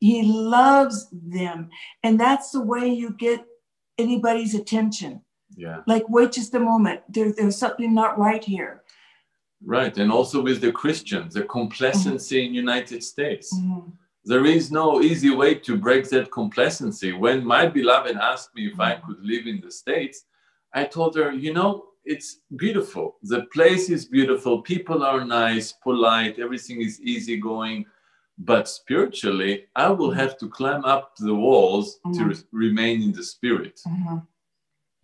He 0.00 0.22
loves 0.22 1.08
them. 1.12 1.70
And 2.02 2.20
that's 2.20 2.52
the 2.52 2.60
way 2.60 2.88
you 2.88 3.10
get 3.10 3.44
anybody's 3.98 4.54
attention. 4.54 5.22
yeah 5.56 5.80
Like, 5.86 6.08
wait 6.08 6.32
just 6.32 6.54
a 6.54 6.60
moment. 6.60 7.00
There, 7.08 7.32
there's 7.32 7.58
something 7.58 7.92
not 7.92 8.18
right 8.18 8.42
here. 8.42 8.82
Right 9.64 9.96
and 9.98 10.10
also 10.12 10.40
with 10.42 10.60
the 10.60 10.70
christians 10.72 11.34
the 11.34 11.42
complacency 11.42 12.46
in 12.46 12.54
united 12.54 13.02
states 13.02 13.52
Mhm. 13.58 13.92
there 14.24 14.44
is 14.46 14.70
no 14.70 15.00
easy 15.00 15.30
way 15.30 15.54
to 15.54 15.76
break 15.76 16.04
that 16.10 16.30
complacency. 16.30 17.12
When 17.12 17.38
my 17.46 17.66
beloved 17.66 18.16
asked 18.16 18.50
me 18.54 18.66
if 18.66 18.78
I 18.78 18.96
could 19.04 19.20
live 19.24 19.46
in 19.46 19.58
the 19.62 19.70
States, 19.70 20.16
I 20.74 20.84
told 20.84 21.16
her, 21.16 21.32
you 21.32 21.54
know, 21.54 21.70
it's 22.04 22.28
beautiful. 22.56 23.06
The 23.22 23.42
place 23.54 23.88
is 23.88 24.04
beautiful. 24.04 24.60
People 24.60 25.02
are 25.02 25.24
nice, 25.24 25.72
polite, 25.72 26.38
everything 26.38 26.82
is 26.82 27.00
easygoing. 27.00 27.86
But 28.36 28.68
spiritually, 28.68 29.52
I 29.74 29.88
will 29.98 30.10
have 30.22 30.36
to 30.40 30.46
climb 30.58 30.84
up 30.84 31.16
the 31.16 31.34
walls 31.46 31.86
to 32.16 32.20
Mhm. 32.22 32.28
re- 32.30 32.48
remain 32.66 32.96
in 33.06 33.12
the 33.18 33.24
spirit. 33.34 33.76
Mhm. 33.86 34.26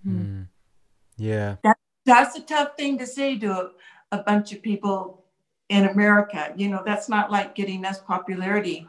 Mm. 0.06 0.48
Yeah. 1.16 1.56
That's 2.04 2.36
a 2.36 2.42
tough 2.42 2.70
thing 2.76 2.98
to 2.98 3.06
say 3.06 3.38
to 3.38 3.70
a, 4.18 4.22
bunch 4.22 4.52
of 4.52 4.62
people 4.62 5.24
in 5.68 5.86
America. 5.86 6.52
You 6.56 6.68
know, 6.68 6.82
that's 6.84 7.08
not 7.08 7.30
like 7.30 7.54
getting 7.54 7.84
us 7.84 8.00
popularity, 8.00 8.86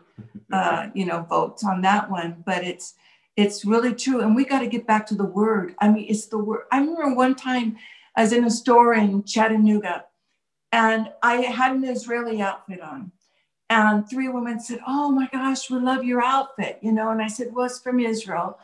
uh, 0.51 0.87
you 0.93 1.05
know, 1.05 1.23
votes 1.23 1.63
on 1.63 1.81
that 1.81 2.09
one. 2.09 2.43
But 2.45 2.63
it's 2.63 2.95
it's 3.35 3.65
really 3.65 3.93
true, 3.93 4.21
and 4.21 4.35
we 4.35 4.45
got 4.45 4.59
to 4.59 4.67
get 4.67 4.87
back 4.87 5.05
to 5.07 5.15
the 5.15 5.25
word. 5.25 5.75
I 5.79 5.89
mean, 5.89 6.05
it's 6.07 6.27
the 6.27 6.37
word. 6.37 6.63
I 6.71 6.79
remember 6.79 7.13
one 7.15 7.35
time 7.35 7.77
I 8.15 8.21
was 8.21 8.33
in 8.33 8.45
a 8.45 8.49
store 8.49 8.93
in 8.93 9.23
Chattanooga, 9.23 10.05
and 10.71 11.09
I 11.21 11.35
had 11.41 11.75
an 11.75 11.83
Israeli 11.83 12.41
outfit 12.41 12.81
on, 12.81 13.11
and 13.69 14.09
three 14.09 14.29
women 14.29 14.59
said, 14.59 14.79
"Oh 14.87 15.11
my 15.11 15.27
gosh, 15.31 15.69
we 15.69 15.79
love 15.79 16.03
your 16.03 16.23
outfit," 16.23 16.79
you 16.81 16.91
know, 16.91 17.11
and 17.11 17.21
I 17.21 17.27
said, 17.27 17.53
"Well, 17.53 17.65
it's 17.65 17.79
from 17.79 17.99
Israel." 17.99 18.57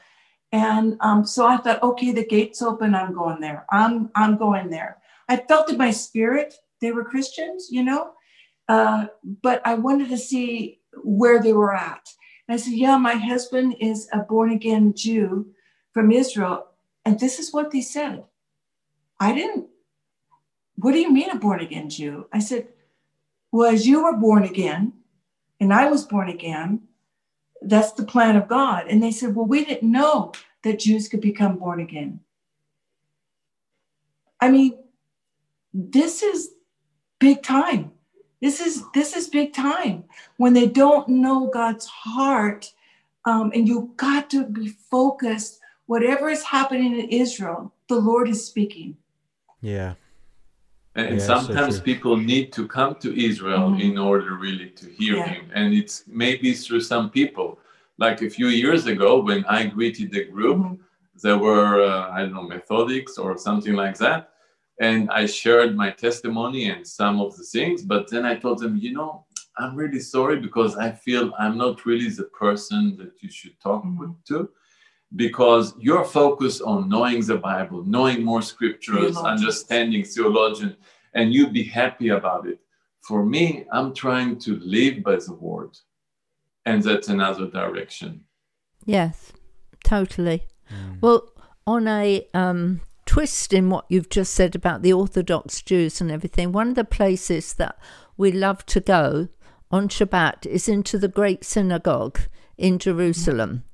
And 0.51 0.97
um, 0.99 1.25
so 1.25 1.45
I 1.45 1.57
thought, 1.57 1.81
okay, 1.81 2.11
the 2.11 2.25
gate's 2.25 2.61
open. 2.61 2.93
I'm 2.93 3.13
going 3.13 3.39
there. 3.39 3.65
I'm 3.71 4.09
I'm 4.15 4.37
going 4.37 4.69
there. 4.69 4.97
I 5.31 5.37
felt 5.37 5.71
in 5.71 5.77
my 5.77 5.91
spirit 5.91 6.55
they 6.81 6.91
were 6.91 7.05
Christians, 7.05 7.69
you 7.71 7.83
know, 7.83 8.11
uh, 8.67 9.05
but 9.41 9.61
I 9.65 9.75
wanted 9.75 10.09
to 10.09 10.17
see 10.17 10.81
where 11.03 11.41
they 11.41 11.53
were 11.53 11.73
at. 11.73 12.05
And 12.47 12.53
I 12.53 12.57
said, 12.57 12.73
yeah, 12.73 12.97
my 12.97 13.13
husband 13.13 13.77
is 13.79 14.09
a 14.11 14.19
born 14.19 14.51
again 14.51 14.93
Jew 14.93 15.47
from 15.93 16.11
Israel, 16.11 16.67
and 17.05 17.17
this 17.17 17.39
is 17.39 17.53
what 17.53 17.71
they 17.71 17.79
said. 17.79 18.25
I 19.21 19.33
didn't. 19.33 19.67
What 20.75 20.91
do 20.91 20.99
you 20.99 21.13
mean 21.13 21.29
a 21.29 21.37
born 21.37 21.61
again 21.61 21.89
Jew? 21.89 22.27
I 22.33 22.39
said, 22.39 22.67
well, 23.53 23.71
as 23.71 23.87
you 23.87 24.03
were 24.03 24.17
born 24.17 24.43
again, 24.43 24.91
and 25.61 25.73
I 25.73 25.89
was 25.89 26.03
born 26.03 26.27
again, 26.27 26.81
that's 27.61 27.93
the 27.93 28.03
plan 28.03 28.35
of 28.35 28.49
God. 28.49 28.87
And 28.89 29.01
they 29.01 29.11
said, 29.11 29.33
well, 29.33 29.45
we 29.45 29.63
didn't 29.63 29.89
know 29.89 30.33
that 30.63 30.79
Jews 30.79 31.07
could 31.07 31.21
become 31.21 31.57
born 31.57 31.79
again. 31.79 32.19
I 34.41 34.49
mean, 34.49 34.77
this 35.73 36.21
is 36.23 36.51
big 37.19 37.43
time. 37.43 37.91
This 38.41 38.59
is 38.59 38.83
this 38.93 39.15
is 39.15 39.29
big 39.29 39.53
time 39.53 40.05
when 40.37 40.53
they 40.53 40.67
don't 40.67 41.07
know 41.07 41.47
God's 41.47 41.85
heart, 41.85 42.73
um, 43.25 43.51
and 43.53 43.67
you 43.67 43.93
got 43.97 44.29
to 44.31 44.45
be 44.45 44.69
focused. 44.69 45.59
Whatever 45.85 46.29
is 46.29 46.43
happening 46.43 46.97
in 46.99 47.09
Israel, 47.09 47.73
the 47.87 47.95
Lord 47.95 48.29
is 48.29 48.45
speaking. 48.45 48.97
Yeah. 49.61 49.95
And 50.95 51.19
Yeah, 51.19 51.25
sometimes 51.25 51.75
true. 51.75 51.83
people 51.83 52.17
need 52.17 52.51
to 52.53 52.67
come 52.67 52.95
to 52.95 53.13
Israel 53.15 53.71
Mhm. 53.71 53.81
in 53.81 53.97
order 53.97 54.35
really 54.35 54.69
to 54.71 54.89
hear 54.89 55.17
Yeah. 55.17 55.27
him. 55.27 55.51
And 55.53 55.73
it's 55.73 56.03
maybe 56.07 56.53
through 56.53 56.81
some 56.81 57.09
people. 57.09 57.59
Like 57.97 58.21
a 58.21 58.29
few 58.29 58.47
years 58.47 58.87
ago, 58.87 59.21
when 59.21 59.45
I 59.45 59.67
greeted 59.67 60.11
the 60.11 60.25
group, 60.25 60.57
Mhm. 60.57 60.79
there 61.21 61.37
were, 61.37 61.81
uh, 61.81 62.11
I 62.11 62.21
don't 62.21 62.33
know, 62.33 62.43
methodics 62.43 63.17
or 63.17 63.37
something 63.37 63.73
like 63.73 63.97
that. 63.99 64.30
And 64.79 65.09
I 65.11 65.25
shared 65.25 65.75
my 65.75 65.91
testimony 65.91 66.69
and 66.69 66.87
some 66.87 67.19
of 67.21 67.35
the 67.37 67.43
things. 67.43 67.83
But 67.83 68.09
then 68.09 68.25
I 68.25 68.35
told 68.35 68.59
them, 68.59 68.77
you 68.77 68.93
know, 68.93 69.25
I'm 69.57 69.75
really 69.75 69.99
sorry 69.99 70.39
because 70.39 70.75
I 70.77 70.91
feel 70.91 71.33
I'm 71.37 71.57
not 71.57 71.85
really 71.85 72.09
the 72.09 72.23
person 72.23 72.95
that 72.97 73.13
you 73.21 73.29
should 73.29 73.59
talk 73.59 73.83
Mhm. 73.83 73.97
with, 73.99 74.23
to. 74.29 74.49
Because 75.15 75.73
you're 75.77 76.05
focused 76.05 76.61
on 76.61 76.87
knowing 76.87 77.19
the 77.25 77.35
Bible, 77.37 77.83
knowing 77.85 78.23
more 78.23 78.41
scriptures, 78.41 79.13
Theologians. 79.15 79.41
understanding 79.41 80.03
theologian, 80.05 80.77
and 81.13 81.33
you'd 81.33 81.51
be 81.53 81.63
happy 81.63 82.09
about 82.09 82.47
it. 82.47 82.59
For 83.01 83.25
me, 83.25 83.65
I'm 83.73 83.93
trying 83.93 84.39
to 84.39 84.57
live 84.59 85.03
by 85.03 85.17
the 85.17 85.33
word. 85.33 85.77
And 86.65 86.81
that's 86.81 87.09
another 87.09 87.47
direction. 87.47 88.21
Yes, 88.85 89.33
totally. 89.83 90.43
Well, 91.01 91.27
on 91.67 91.87
a 91.87 92.25
um, 92.33 92.81
twist 93.11 93.51
in 93.51 93.69
what 93.69 93.83
you've 93.89 94.07
just 94.07 94.33
said 94.33 94.55
about 94.55 94.83
the 94.83 94.93
Orthodox 94.93 95.61
Jews 95.61 95.99
and 95.99 96.09
everything, 96.09 96.53
one 96.53 96.69
of 96.69 96.75
the 96.75 96.85
places 96.85 97.51
that 97.55 97.77
we 98.15 98.31
love 98.31 98.65
to 98.67 98.79
go 98.79 99.27
on 99.69 99.89
Shabbat 99.89 100.45
is 100.45 100.69
into 100.69 100.97
the 100.97 101.09
Great 101.09 101.43
Synagogue 101.43 102.21
in 102.57 102.79
Jerusalem. 102.79 103.65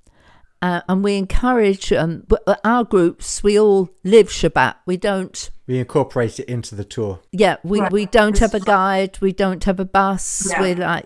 Uh, 0.60 0.82
and 0.90 1.04
we 1.04 1.18
encourage 1.18 1.94
um, 1.94 2.26
our 2.64 2.84
groups, 2.84 3.44
we 3.44 3.60
all 3.60 3.90
live 4.04 4.30
Shabbat. 4.30 4.74
We 4.88 4.98
don't 4.98 5.52
We 5.68 5.78
incorporate 5.78 6.40
it 6.40 6.50
into 6.50 6.74
the 6.74 6.84
tour. 6.84 7.20
yeah, 7.32 7.58
we, 7.64 7.80
Right. 7.80 7.92
we 7.92 8.08
don't 8.08 8.40
have 8.40 8.56
a 8.56 8.60
guide, 8.60 9.20
we 9.22 9.34
don't 9.34 9.64
have 9.66 9.80
a 9.80 9.86
bus. 9.86 10.48
Yeah. 10.50 10.62
We're 10.62 10.76
like, 10.78 11.06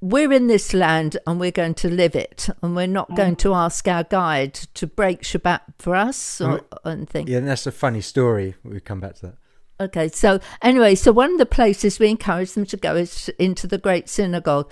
we're 0.00 0.32
in 0.32 0.48
this 0.48 0.74
land 0.74 1.16
and 1.26 1.40
we're 1.40 1.50
going 1.50 1.74
to 1.74 1.88
live 1.88 2.14
it, 2.14 2.48
and 2.62 2.76
we're 2.76 2.86
not 2.86 3.10
mm. 3.10 3.16
going 3.16 3.36
to 3.36 3.54
ask 3.54 3.88
our 3.88 4.04
guide 4.04 4.54
to 4.54 4.86
break 4.86 5.22
Shabbat 5.22 5.60
for 5.78 5.94
us 5.96 6.38
mm. 6.38 6.62
or 6.84 6.90
anything. 6.90 7.26
Yeah, 7.26 7.38
and 7.38 7.48
that's 7.48 7.66
a 7.66 7.72
funny 7.72 8.00
story. 8.00 8.54
We 8.62 8.80
come 8.80 9.00
back 9.00 9.14
to 9.16 9.26
that. 9.26 9.36
Okay, 9.80 10.08
so 10.08 10.40
anyway, 10.60 10.94
so 10.94 11.10
one 11.10 11.32
of 11.32 11.38
the 11.38 11.46
places 11.46 11.98
we 11.98 12.08
encourage 12.08 12.52
them 12.52 12.66
to 12.66 12.76
go 12.76 12.94
is 12.96 13.28
into 13.38 13.66
the 13.66 13.78
Great 13.78 14.08
Synagogue, 14.08 14.70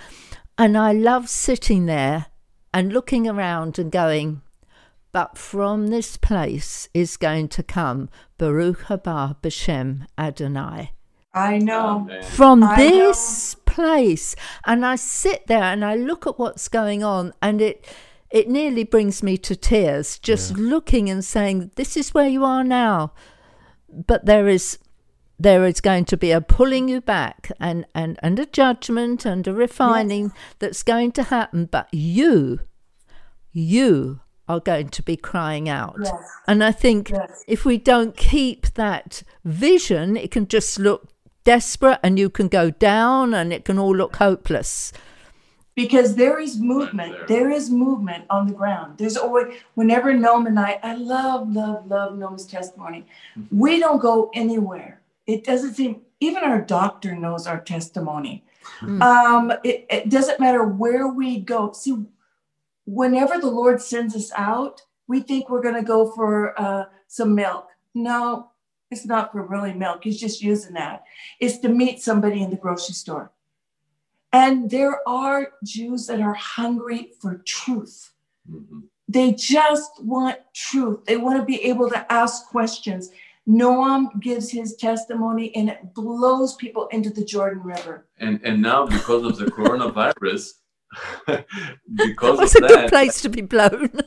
and 0.58 0.76
I 0.76 0.92
love 0.92 1.28
sitting 1.28 1.86
there 1.86 2.26
and 2.72 2.92
looking 2.92 3.26
around 3.26 3.78
and 3.78 3.90
going, 3.90 4.42
but 5.12 5.36
from 5.36 5.88
this 5.88 6.16
place 6.16 6.88
is 6.94 7.16
going 7.16 7.48
to 7.48 7.62
come 7.62 8.08
Baruch 8.38 8.84
haba 8.84 9.36
b'shem 9.42 10.06
Adonai 10.16 10.92
I 11.32 11.58
know. 11.58 12.08
From 12.24 12.64
I 12.64 12.76
this 12.76 13.54
place 13.70 14.34
and 14.66 14.84
i 14.84 14.96
sit 14.96 15.46
there 15.46 15.62
and 15.62 15.84
i 15.84 15.94
look 15.94 16.26
at 16.26 16.38
what's 16.38 16.68
going 16.68 17.02
on 17.04 17.32
and 17.40 17.60
it 17.60 17.86
it 18.30 18.48
nearly 18.48 18.84
brings 18.84 19.22
me 19.22 19.36
to 19.36 19.54
tears 19.56 20.18
just 20.18 20.56
looking 20.56 21.08
and 21.08 21.24
saying 21.24 21.70
this 21.76 21.96
is 21.96 22.14
where 22.14 22.28
you 22.28 22.44
are 22.44 22.64
now 22.64 23.12
but 23.88 24.26
there 24.26 24.48
is 24.48 24.78
there 25.38 25.64
is 25.64 25.80
going 25.80 26.04
to 26.04 26.16
be 26.16 26.30
a 26.32 26.40
pulling 26.40 26.88
you 26.88 27.00
back 27.00 27.50
and 27.58 27.86
and 27.94 28.18
and 28.22 28.38
a 28.38 28.46
judgment 28.46 29.24
and 29.24 29.46
a 29.46 29.54
refining 29.54 30.32
that's 30.58 30.82
going 30.82 31.10
to 31.12 31.22
happen 31.22 31.64
but 31.66 31.88
you 31.92 32.60
you 33.52 34.20
are 34.50 34.60
going 34.60 34.88
to 34.88 35.02
be 35.02 35.16
crying 35.16 35.68
out. 35.68 35.96
Yes. 36.02 36.12
And 36.48 36.64
I 36.64 36.72
think 36.72 37.10
Yes. 37.10 37.44
if 37.46 37.64
we 37.64 37.78
don't 37.78 38.16
keep 38.16 38.66
that 38.74 39.22
vision, 39.44 40.16
it 40.16 40.32
can 40.32 40.48
just 40.48 40.78
look 40.78 41.08
desperate 41.50 41.98
and 42.04 42.16
you 42.16 42.30
can 42.30 42.46
go 42.46 42.70
down 42.70 43.34
and 43.34 43.52
it 43.52 43.64
can 43.64 43.76
all 43.76 43.96
look 43.96 44.16
hopeless. 44.16 44.92
because 45.74 46.14
there 46.14 46.38
is 46.38 46.52
movement 46.58 47.12
there. 47.12 47.26
there 47.32 47.50
is 47.58 47.70
movement 47.70 48.24
on 48.36 48.46
the 48.48 48.52
ground. 48.60 48.98
There's 48.98 49.16
always 49.16 49.46
whenever 49.74 50.12
Noam 50.12 50.46
and 50.50 50.58
i 50.68 50.72
i 50.90 50.94
love 50.94 51.40
love 51.60 51.86
love 51.94 52.12
noam's 52.20 52.46
testimony. 52.46 53.00
We 53.64 53.80
don't 53.84 54.02
go 54.08 54.30
anywhere. 54.42 54.92
It 55.26 55.40
doesn't 55.50 55.74
seem 55.74 55.92
even 56.20 56.44
our 56.50 56.60
doctor 56.60 57.16
knows 57.24 57.46
our 57.46 57.60
testimony. 57.74 58.34
Um 59.08 59.52
it, 59.70 59.78
it 59.96 60.08
doesn't 60.16 60.42
matter 60.44 60.64
where 60.82 61.06
we 61.20 61.28
go. 61.54 61.72
See 61.72 61.96
whenever 63.00 63.38
the 63.38 63.54
lord 63.60 63.78
sends 63.80 64.14
us 64.20 64.30
out 64.50 64.82
we 65.10 65.20
think 65.20 65.50
we're 65.50 65.66
going 65.68 65.74
to 65.74 65.82
go 65.82 66.00
for 66.12 66.32
uh, 66.64 66.84
some 67.08 67.34
milk. 67.34 67.66
No 67.94 68.49
it's 68.90 69.06
not 69.06 69.32
for 69.32 69.42
really 69.42 69.72
milk 69.72 70.04
he's 70.04 70.20
just 70.20 70.42
using 70.42 70.74
that 70.74 71.04
it's 71.40 71.58
to 71.58 71.68
meet 71.68 72.00
somebody 72.00 72.42
in 72.42 72.50
the 72.50 72.56
grocery 72.56 72.94
store 72.94 73.30
and 74.32 74.70
there 74.70 75.06
are 75.08 75.48
Jews 75.64 76.06
that 76.06 76.20
are 76.20 76.34
hungry 76.34 77.12
for 77.20 77.42
truth. 77.44 78.12
Mhm. 78.48 78.84
They 79.08 79.32
just 79.32 79.90
want 80.04 80.38
truth. 80.54 81.04
They 81.04 81.16
want 81.16 81.38
to 81.38 81.44
be 81.44 81.62
able 81.64 81.90
to 81.90 82.12
ask 82.12 82.46
questions. 82.46 83.10
Noam 83.48 84.20
gives 84.20 84.50
his 84.50 84.76
testimony 84.76 85.54
and 85.56 85.68
it 85.68 85.94
blows 85.94 86.54
people 86.54 86.86
into 86.88 87.10
the 87.10 87.24
Jordan 87.24 87.62
River. 87.64 88.06
And 88.18 88.40
and 88.44 88.62
now 88.62 88.86
because 88.86 89.24
of 89.24 89.36
the 89.38 89.46
coronavirus, 89.46 90.52
because 91.26 92.38
That's 92.38 92.54
of 92.54 92.64
a 92.64 92.68
good 92.68 92.78
that, 92.78 92.88
place 92.88 93.20
to 93.22 93.28
be 93.28 93.40
blown. 93.42 93.90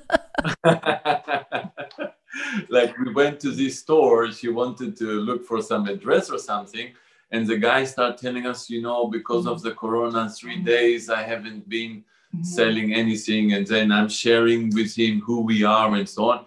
like 2.69 2.97
we 2.97 3.13
went 3.13 3.39
to 3.39 3.51
this 3.51 3.79
store 3.79 4.31
she 4.31 4.49
wanted 4.49 4.95
to 4.97 5.05
look 5.05 5.45
for 5.45 5.61
some 5.61 5.87
address 5.87 6.29
or 6.29 6.37
something 6.37 6.91
and 7.31 7.47
the 7.47 7.57
guy 7.57 7.83
started 7.83 8.17
telling 8.17 8.45
us 8.45 8.69
you 8.69 8.81
know 8.81 9.07
because 9.07 9.45
of 9.45 9.61
the 9.61 9.71
corona 9.71 10.29
three 10.29 10.55
mm-hmm. 10.55 10.65
days 10.65 11.09
i 11.09 11.21
haven't 11.21 11.67
been 11.69 12.03
mm-hmm. 12.33 12.43
selling 12.43 12.93
anything 12.93 13.53
and 13.53 13.67
then 13.67 13.91
i'm 13.91 14.09
sharing 14.09 14.73
with 14.73 14.95
him 14.95 15.21
who 15.21 15.41
we 15.41 15.63
are 15.63 15.93
and 15.95 16.09
so 16.09 16.31
on. 16.31 16.45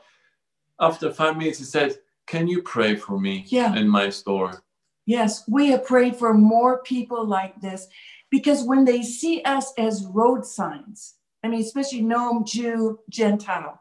After 0.79 1.11
five 1.11 1.39
minutes 1.39 1.59
he 1.59 1.65
said 1.65 1.97
can 2.27 2.49
you 2.49 2.63
pray 2.63 2.97
for 2.97 3.19
me 3.19 3.45
Yeah. 3.49 3.75
in 3.77 3.89
my 3.89 4.11
store? 4.11 4.63
Yes, 5.07 5.45
we 5.49 5.69
have 5.69 5.87
prayed 5.87 6.17
for 6.17 6.35
more 6.35 6.83
people 6.83 7.25
like 7.25 7.61
this 7.61 7.87
because 8.31 8.65
when 8.65 8.85
they 8.85 9.03
see 9.03 9.43
us 9.43 9.73
as 9.79 10.05
road 10.07 10.45
signs, 10.45 11.15
I 11.45 11.49
mean, 11.49 11.61
especially 11.61 12.03
Noam, 12.03 12.45
Jew, 12.45 12.99
Gentile, 13.09 13.81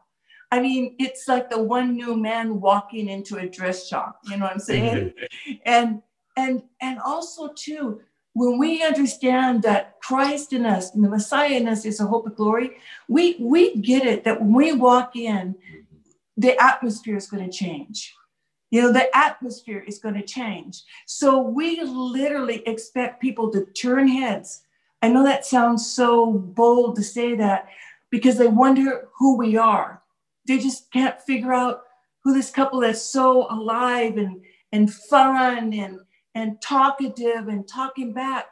I 0.50 0.60
mean, 0.60 0.94
it's 0.98 1.26
like 1.26 1.50
the 1.50 1.62
one 1.62 1.96
new 1.96 2.16
man 2.16 2.60
walking 2.60 3.08
into 3.08 3.36
a 3.36 3.48
dress 3.48 3.86
shop. 3.88 4.20
You 4.24 4.36
know 4.36 4.44
what 4.44 4.52
I'm 4.52 4.60
saying? 4.60 4.94
Mm-hmm. 4.96 5.52
and 5.64 6.02
and 6.36 6.62
and 6.80 6.98
also 7.00 7.52
too, 7.54 8.00
when 8.34 8.58
we 8.58 8.84
understand 8.84 9.62
that 9.62 9.98
Christ 10.00 10.52
in 10.52 10.66
us, 10.66 10.94
and 10.94 11.02
the 11.02 11.08
Messiah 11.08 11.52
in 11.52 11.68
us 11.68 11.84
is 11.84 12.00
a 12.00 12.06
hope 12.06 12.26
of 12.26 12.36
glory, 12.36 12.70
we 13.08 13.36
we 13.40 13.76
get 13.76 14.06
it 14.06 14.24
that 14.24 14.40
when 14.40 14.52
we 14.52 14.72
walk 14.72 15.16
in, 15.16 15.54
mm-hmm. 15.54 15.80
the 16.36 16.60
atmosphere 16.62 17.16
is 17.16 17.28
going 17.28 17.48
to 17.48 17.56
change. 17.56 18.14
You 18.70 18.82
know, 18.82 18.92
the 18.92 19.16
atmosphere 19.16 19.84
is 19.86 19.98
going 19.98 20.16
to 20.16 20.22
change. 20.22 20.82
So 21.06 21.40
we 21.40 21.80
literally 21.82 22.62
expect 22.66 23.22
people 23.22 23.50
to 23.52 23.64
turn 23.64 24.08
heads. 24.08 24.62
I 25.02 25.08
know 25.08 25.24
that 25.24 25.46
sounds 25.46 25.90
so 25.90 26.32
bold 26.32 26.96
to 26.96 27.02
say 27.02 27.36
that 27.36 27.68
because 28.10 28.38
they 28.38 28.48
wonder 28.48 29.08
who 29.16 29.36
we 29.36 29.56
are. 29.56 29.95
They 30.46 30.58
just 30.58 30.90
can't 30.92 31.20
figure 31.22 31.52
out 31.52 31.82
who 32.22 32.34
this 32.34 32.50
couple 32.50 32.80
that's 32.80 33.02
so 33.02 33.46
alive 33.50 34.16
and, 34.16 34.42
and 34.72 34.92
fun 34.92 35.72
and, 35.72 36.00
and 36.34 36.60
talkative 36.60 37.48
and 37.48 37.66
talking 37.68 38.12
back. 38.12 38.46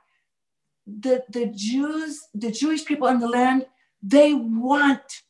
The, 0.87 1.25
the 1.31 1.47
Jews, 1.47 2.21
the 2.35 2.51
Jewish 2.51 2.85
people 2.85 3.09
in 3.09 3.19
the 3.19 3.29
land, 3.29 3.67
they 4.03 4.35
want 4.35 5.23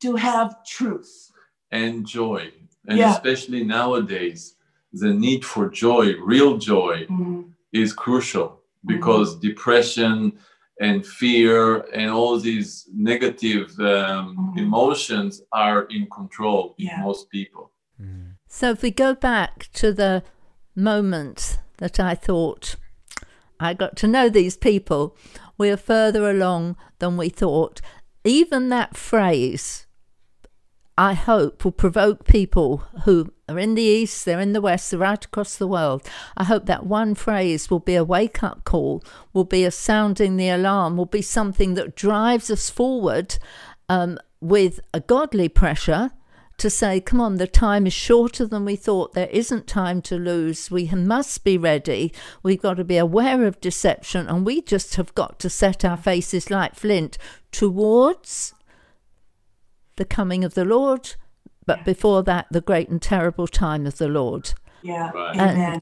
to 0.00 0.16
have 0.16 0.64
truth. 0.64 1.30
and 1.70 2.06
joy 2.06 2.52
and 2.86 2.98
Yeah. 2.98 3.12
especially 3.12 3.64
nowadays 3.64 4.54
the 4.92 5.12
need 5.12 5.44
for 5.44 5.68
joy 5.68 6.14
real 6.22 6.58
joy 6.58 7.06
mm-hmm. 7.10 7.42
is 7.72 7.92
crucial 7.92 8.48
mm-hmm. 8.48 8.94
because 8.94 9.36
depression 9.36 10.38
and 10.80 11.06
fear 11.06 11.80
and 11.94 12.10
all 12.10 12.38
these 12.38 12.88
negative 12.94 13.68
um, 13.80 14.36
Mhm. 14.36 14.58
emotions 14.58 15.42
are 15.52 15.84
in 15.84 16.06
control 16.10 16.74
in 16.78 16.90
most 17.00 17.30
people. 17.30 17.70
So 18.48 18.70
if 18.70 18.82
we 18.82 18.90
go 18.90 19.14
back 19.14 19.68
to 19.74 19.92
the 19.92 20.22
moment 20.74 21.58
that 21.78 21.98
I 22.00 22.14
thought 22.14 22.76
I 23.58 23.72
got 23.74 23.96
to 23.96 24.06
know 24.06 24.28
these 24.28 24.56
people, 24.56 25.16
we 25.58 25.70
are 25.70 25.78
further 25.78 26.28
along 26.30 26.76
than 26.98 27.16
we 27.16 27.30
thought. 27.30 27.80
Even 28.24 28.68
that 28.68 28.96
phrase, 28.96 29.86
I 30.98 31.14
hope, 31.14 31.64
will 31.64 31.72
provoke 31.72 32.26
people 32.26 32.78
who 33.04 33.32
are 33.48 33.58
in 33.58 33.74
the 33.74 33.82
East, 33.82 34.24
they're 34.24 34.40
in 34.40 34.52
the 34.52 34.60
West, 34.60 34.90
they're 34.90 35.00
right 35.00 35.24
across 35.24 35.56
the 35.56 35.66
world. 35.66 36.02
I 36.36 36.44
hope 36.44 36.66
that 36.66 36.86
one 36.86 37.14
phrase 37.14 37.70
will 37.70 37.80
be 37.80 37.94
a 37.94 38.04
wake 38.04 38.42
up 38.42 38.64
call, 38.64 39.04
will 39.32 39.44
be 39.44 39.64
a 39.64 39.70
sounding 39.70 40.36
the 40.36 40.48
alarm, 40.48 40.96
will 40.96 41.06
be 41.06 41.22
something 41.22 41.74
that 41.74 41.94
drives 41.94 42.50
us 42.50 42.70
forward 42.70 43.38
um, 43.88 44.18
with 44.40 44.80
a 44.92 45.00
godly 45.00 45.48
pressure 45.48 46.10
to 46.58 46.70
say, 46.70 47.00
come 47.00 47.20
on, 47.20 47.36
the 47.36 47.46
time 47.46 47.86
is 47.86 47.92
shorter 47.92 48.46
than 48.46 48.64
we 48.64 48.76
thought. 48.76 49.12
There 49.12 49.28
isn't 49.28 49.66
time 49.66 50.00
to 50.02 50.16
lose. 50.16 50.70
We 50.70 50.88
must 50.88 51.44
be 51.44 51.58
ready. 51.58 52.12
We've 52.42 52.60
got 52.60 52.74
to 52.74 52.84
be 52.84 52.96
aware 52.96 53.44
of 53.44 53.60
deception, 53.60 54.26
and 54.26 54.46
we 54.46 54.62
just 54.62 54.96
have 54.96 55.14
got 55.14 55.38
to 55.40 55.50
set 55.50 55.84
our 55.84 55.98
faces 55.98 56.50
like 56.50 56.74
flint 56.74 57.18
towards 57.52 58.54
the 59.96 60.06
coming 60.06 60.44
of 60.44 60.54
the 60.54 60.64
Lord, 60.64 61.14
but 61.66 61.84
before 61.84 62.22
that, 62.22 62.46
the 62.50 62.60
great 62.60 62.88
and 62.88 63.02
terrible 63.02 63.46
time 63.46 63.86
of 63.86 63.98
the 63.98 64.08
Lord. 64.08 64.54
Yeah. 64.82 65.10
Right. 65.10 65.36
Amen. 65.36 65.80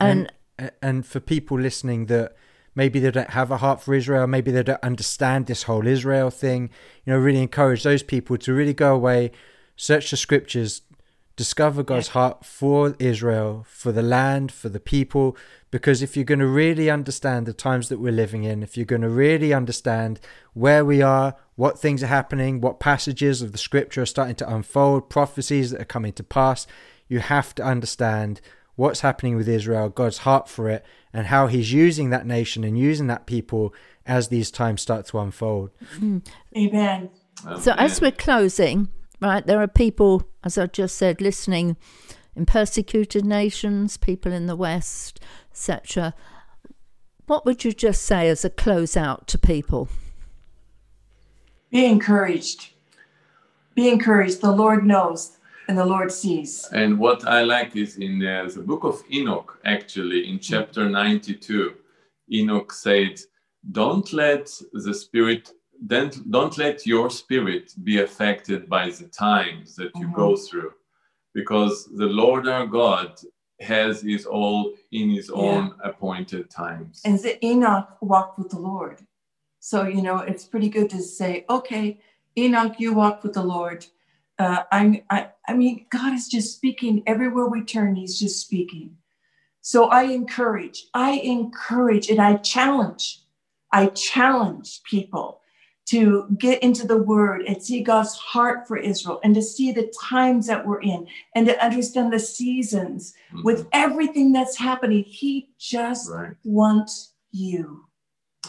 And 0.00 0.32
A- 0.58 0.72
and 0.82 1.06
for 1.06 1.20
people 1.20 1.58
listening 1.58 2.06
that 2.06 2.34
maybe 2.74 3.00
they 3.00 3.10
don't 3.10 3.30
have 3.30 3.50
a 3.50 3.58
heart 3.58 3.80
for 3.80 3.94
Israel, 3.94 4.26
maybe 4.26 4.50
they 4.50 4.62
don't 4.62 4.82
understand 4.82 5.46
this 5.46 5.64
whole 5.64 5.86
Israel 5.86 6.30
thing, 6.30 6.70
you 7.04 7.12
know, 7.12 7.18
really 7.18 7.42
encourage 7.42 7.82
those 7.82 8.02
people 8.02 8.36
to 8.38 8.52
really 8.52 8.74
go 8.74 8.94
away, 8.94 9.30
search 9.76 10.10
the 10.10 10.16
scriptures, 10.16 10.82
discover 11.36 11.82
God's 11.82 12.08
heart 12.08 12.44
for 12.44 12.94
Israel, 12.98 13.64
for 13.68 13.92
the 13.92 14.02
land, 14.02 14.52
for 14.52 14.68
the 14.68 14.80
people. 14.80 15.36
Because 15.70 16.02
if 16.02 16.16
you're 16.16 16.24
going 16.24 16.40
to 16.40 16.46
really 16.46 16.90
understand 16.90 17.46
the 17.46 17.52
times 17.52 17.88
that 17.88 18.00
we're 18.00 18.12
living 18.12 18.44
in, 18.44 18.62
if 18.62 18.76
you're 18.76 18.84
going 18.86 19.02
to 19.02 19.08
really 19.08 19.52
understand 19.52 20.20
where 20.52 20.84
we 20.84 21.00
are, 21.00 21.36
what 21.56 21.78
things 21.78 22.02
are 22.02 22.08
happening, 22.08 22.60
what 22.60 22.80
passages 22.80 23.42
of 23.42 23.52
the 23.52 23.58
scripture 23.58 24.02
are 24.02 24.06
starting 24.06 24.34
to 24.36 24.54
unfold, 24.54 25.08
prophecies 25.08 25.70
that 25.70 25.80
are 25.80 25.86
coming 25.86 26.12
to 26.14 26.24
pass, 26.24 26.66
you 27.08 27.20
have 27.20 27.54
to 27.54 27.62
understand 27.62 28.40
what's 28.76 29.00
happening 29.00 29.36
with 29.36 29.48
Israel, 29.48 29.88
God's 29.88 30.18
heart 30.18 30.48
for 30.48 30.68
it, 30.68 30.84
and 31.12 31.26
how 31.26 31.46
He's 31.46 31.72
using 31.72 32.10
that 32.10 32.26
nation 32.26 32.64
and 32.64 32.78
using 32.78 33.06
that 33.08 33.26
people 33.26 33.74
as 34.06 34.28
these 34.28 34.50
times 34.50 34.80
start 34.80 35.06
to 35.06 35.18
unfold. 35.18 35.70
Hmm. 35.98 36.18
Amen. 36.56 37.10
So, 37.60 37.72
as 37.72 38.00
we're 38.00 38.10
closing, 38.10 38.88
right, 39.20 39.46
there 39.46 39.60
are 39.60 39.68
people, 39.68 40.24
as 40.44 40.58
I 40.58 40.66
just 40.66 40.96
said, 40.96 41.20
listening 41.20 41.76
in 42.34 42.46
persecuted 42.46 43.24
nations, 43.24 43.96
people 43.96 44.32
in 44.32 44.46
the 44.46 44.56
West, 44.56 45.20
etc. 45.50 46.14
What 47.26 47.44
would 47.44 47.64
you 47.64 47.72
just 47.72 48.02
say 48.02 48.28
as 48.28 48.44
a 48.44 48.50
closeout 48.50 49.26
to 49.26 49.38
people? 49.38 49.88
Be 51.70 51.86
encouraged. 51.86 52.70
Be 53.74 53.88
encouraged. 53.88 54.40
The 54.40 54.52
Lord 54.52 54.84
knows 54.84 55.36
and 55.70 55.78
the 55.78 55.84
Lord 55.84 56.10
sees. 56.10 56.68
And 56.72 56.98
what 56.98 57.24
I 57.28 57.42
like 57.42 57.76
is 57.76 57.96
in 57.96 58.26
uh, 58.26 58.48
the 58.52 58.60
book 58.60 58.82
of 58.82 59.00
Enoch, 59.12 59.60
actually, 59.64 60.28
in 60.28 60.40
chapter 60.40 60.88
92, 60.88 61.74
Enoch 62.32 62.72
said, 62.72 63.20
Don't 63.70 64.12
let 64.12 64.50
the 64.72 64.92
spirit, 64.92 65.52
don't, 65.86 66.30
don't 66.30 66.56
let 66.58 66.86
your 66.86 67.10
spirit 67.10 67.72
be 67.84 68.00
affected 68.00 68.68
by 68.68 68.90
the 68.90 69.06
times 69.06 69.74
that 69.76 69.92
you 69.96 70.08
go 70.14 70.36
through, 70.36 70.72
because 71.34 71.86
the 71.96 72.06
Lord 72.06 72.48
our 72.48 72.66
God 72.66 73.18
has 73.60 74.02
his 74.02 74.26
all 74.26 74.74
in 74.92 75.10
his 75.10 75.30
own 75.30 75.74
appointed 75.84 76.50
times. 76.50 77.02
And 77.04 77.18
the 77.18 77.44
Enoch 77.44 77.96
walked 78.00 78.38
with 78.38 78.50
the 78.50 78.58
Lord. 78.58 79.02
So, 79.58 79.86
you 79.86 80.02
know, 80.02 80.18
it's 80.18 80.46
pretty 80.46 80.70
good 80.70 80.88
to 80.90 81.02
say, 81.02 81.44
okay, 81.50 82.00
Enoch, 82.38 82.76
you 82.78 82.94
walk 82.94 83.22
with 83.22 83.34
the 83.34 83.42
Lord. 83.42 83.86
Uh, 84.38 84.62
I, 84.72 85.02
I, 85.10 85.28
I 85.46 85.54
mean, 85.54 85.86
God 85.90 86.14
is 86.14 86.28
just 86.28 86.56
speaking 86.56 87.02
everywhere 87.06 87.46
we 87.46 87.62
turn, 87.62 87.96
He's 87.96 88.18
just 88.18 88.40
speaking. 88.40 88.96
So 89.60 89.88
I 89.88 90.04
encourage, 90.04 90.86
I 90.94 91.12
encourage, 91.12 92.08
and 92.08 92.20
I 92.20 92.36
challenge, 92.36 93.20
I 93.70 93.88
challenge 93.88 94.80
people 94.84 95.39
to 95.90 96.26
get 96.38 96.62
into 96.62 96.86
the 96.86 96.96
word 96.98 97.42
and 97.42 97.62
see 97.62 97.82
God's 97.82 98.14
heart 98.14 98.68
for 98.68 98.76
Israel 98.76 99.20
and 99.24 99.34
to 99.34 99.42
see 99.42 99.72
the 99.72 99.92
times 100.00 100.46
that 100.46 100.64
we're 100.66 100.80
in 100.82 101.06
and 101.34 101.46
to 101.46 101.64
understand 101.64 102.12
the 102.12 102.18
seasons 102.18 103.14
Mhm. 103.32 103.44
with 103.44 103.66
everything 103.72 104.32
that's 104.32 104.56
happening. 104.56 105.04
He 105.04 105.50
just 105.58 106.10
right. 106.10 106.32
wants 106.44 107.14
you. 107.32 107.86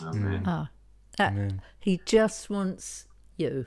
Amen. 0.03 0.43
Ah, 0.45 0.69
that- 1.17 1.31
Amen. 1.33 1.61
he 1.79 1.99
just 2.05 2.49
wants 2.49 3.05
you. 3.37 3.65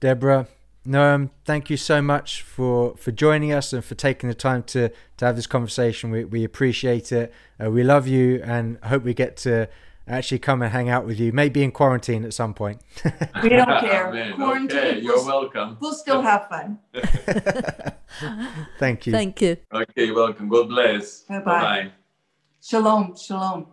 Deborah, 0.00 0.48
Noam, 0.84 1.30
thank 1.44 1.70
you 1.70 1.76
so 1.76 2.02
much 2.02 2.42
for, 2.42 2.96
for 2.96 3.12
joining 3.12 3.52
us 3.52 3.72
and 3.72 3.84
for 3.84 3.94
taking 3.94 4.28
the 4.28 4.34
time 4.34 4.64
to, 4.64 4.88
to 5.18 5.24
have 5.24 5.36
this 5.36 5.46
conversation. 5.46 6.10
We, 6.10 6.24
we 6.24 6.42
appreciate 6.42 7.12
it. 7.12 7.32
Uh, 7.64 7.70
we 7.70 7.84
love 7.84 8.08
you 8.08 8.42
and 8.44 8.78
hope 8.84 9.04
we 9.04 9.14
get 9.14 9.36
to 9.38 9.68
actually 10.12 10.38
come 10.40 10.62
and 10.62 10.70
hang 10.72 10.88
out 10.88 11.06
with 11.06 11.18
you, 11.18 11.32
maybe 11.32 11.62
in 11.62 11.72
quarantine 11.72 12.24
at 12.24 12.34
some 12.34 12.54
point. 12.54 12.80
We 13.42 13.48
don't 13.48 13.66
care. 13.80 14.08
Amen. 14.08 14.34
Quarantine, 14.34 14.78
Okay, 14.78 15.00
you're 15.00 15.16
we'll, 15.16 15.26
welcome. 15.26 15.76
we'll 15.80 15.94
still 15.94 16.20
have 16.22 16.48
fun. 16.48 16.78
Thank 18.78 19.06
you. 19.06 19.12
Thank 19.12 19.40
you. 19.40 19.56
Okay, 19.72 20.06
you're 20.06 20.14
welcome. 20.14 20.48
God 20.48 20.68
bless. 20.68 21.20
Bye-bye. 21.22 21.44
Bye-bye. 21.44 21.92
Shalom, 22.62 23.16
shalom. 23.16 23.66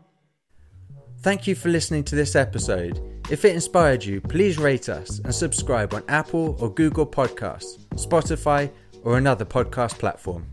Thank 1.21 1.45
you 1.47 1.55
for 1.55 1.69
listening 1.69 2.03
to 2.05 2.15
this 2.15 2.35
episode. 2.35 3.01
If 3.29 3.43
it 3.45 3.53
inspired 3.53 4.03
you, 4.03 4.21
please 4.21 4.57
rate 4.57 4.87
us 4.89 5.19
and 5.19 5.35
subscribe 5.35 5.93
on 5.93 6.03
Apple 6.07 6.55
or 6.59 6.73
Google 6.73 7.05
Podcasts, 7.05 7.85
Spotify, 7.95 8.71
or 9.03 9.17
another 9.17 9.45
podcast 9.45 9.99
platform. 9.99 10.45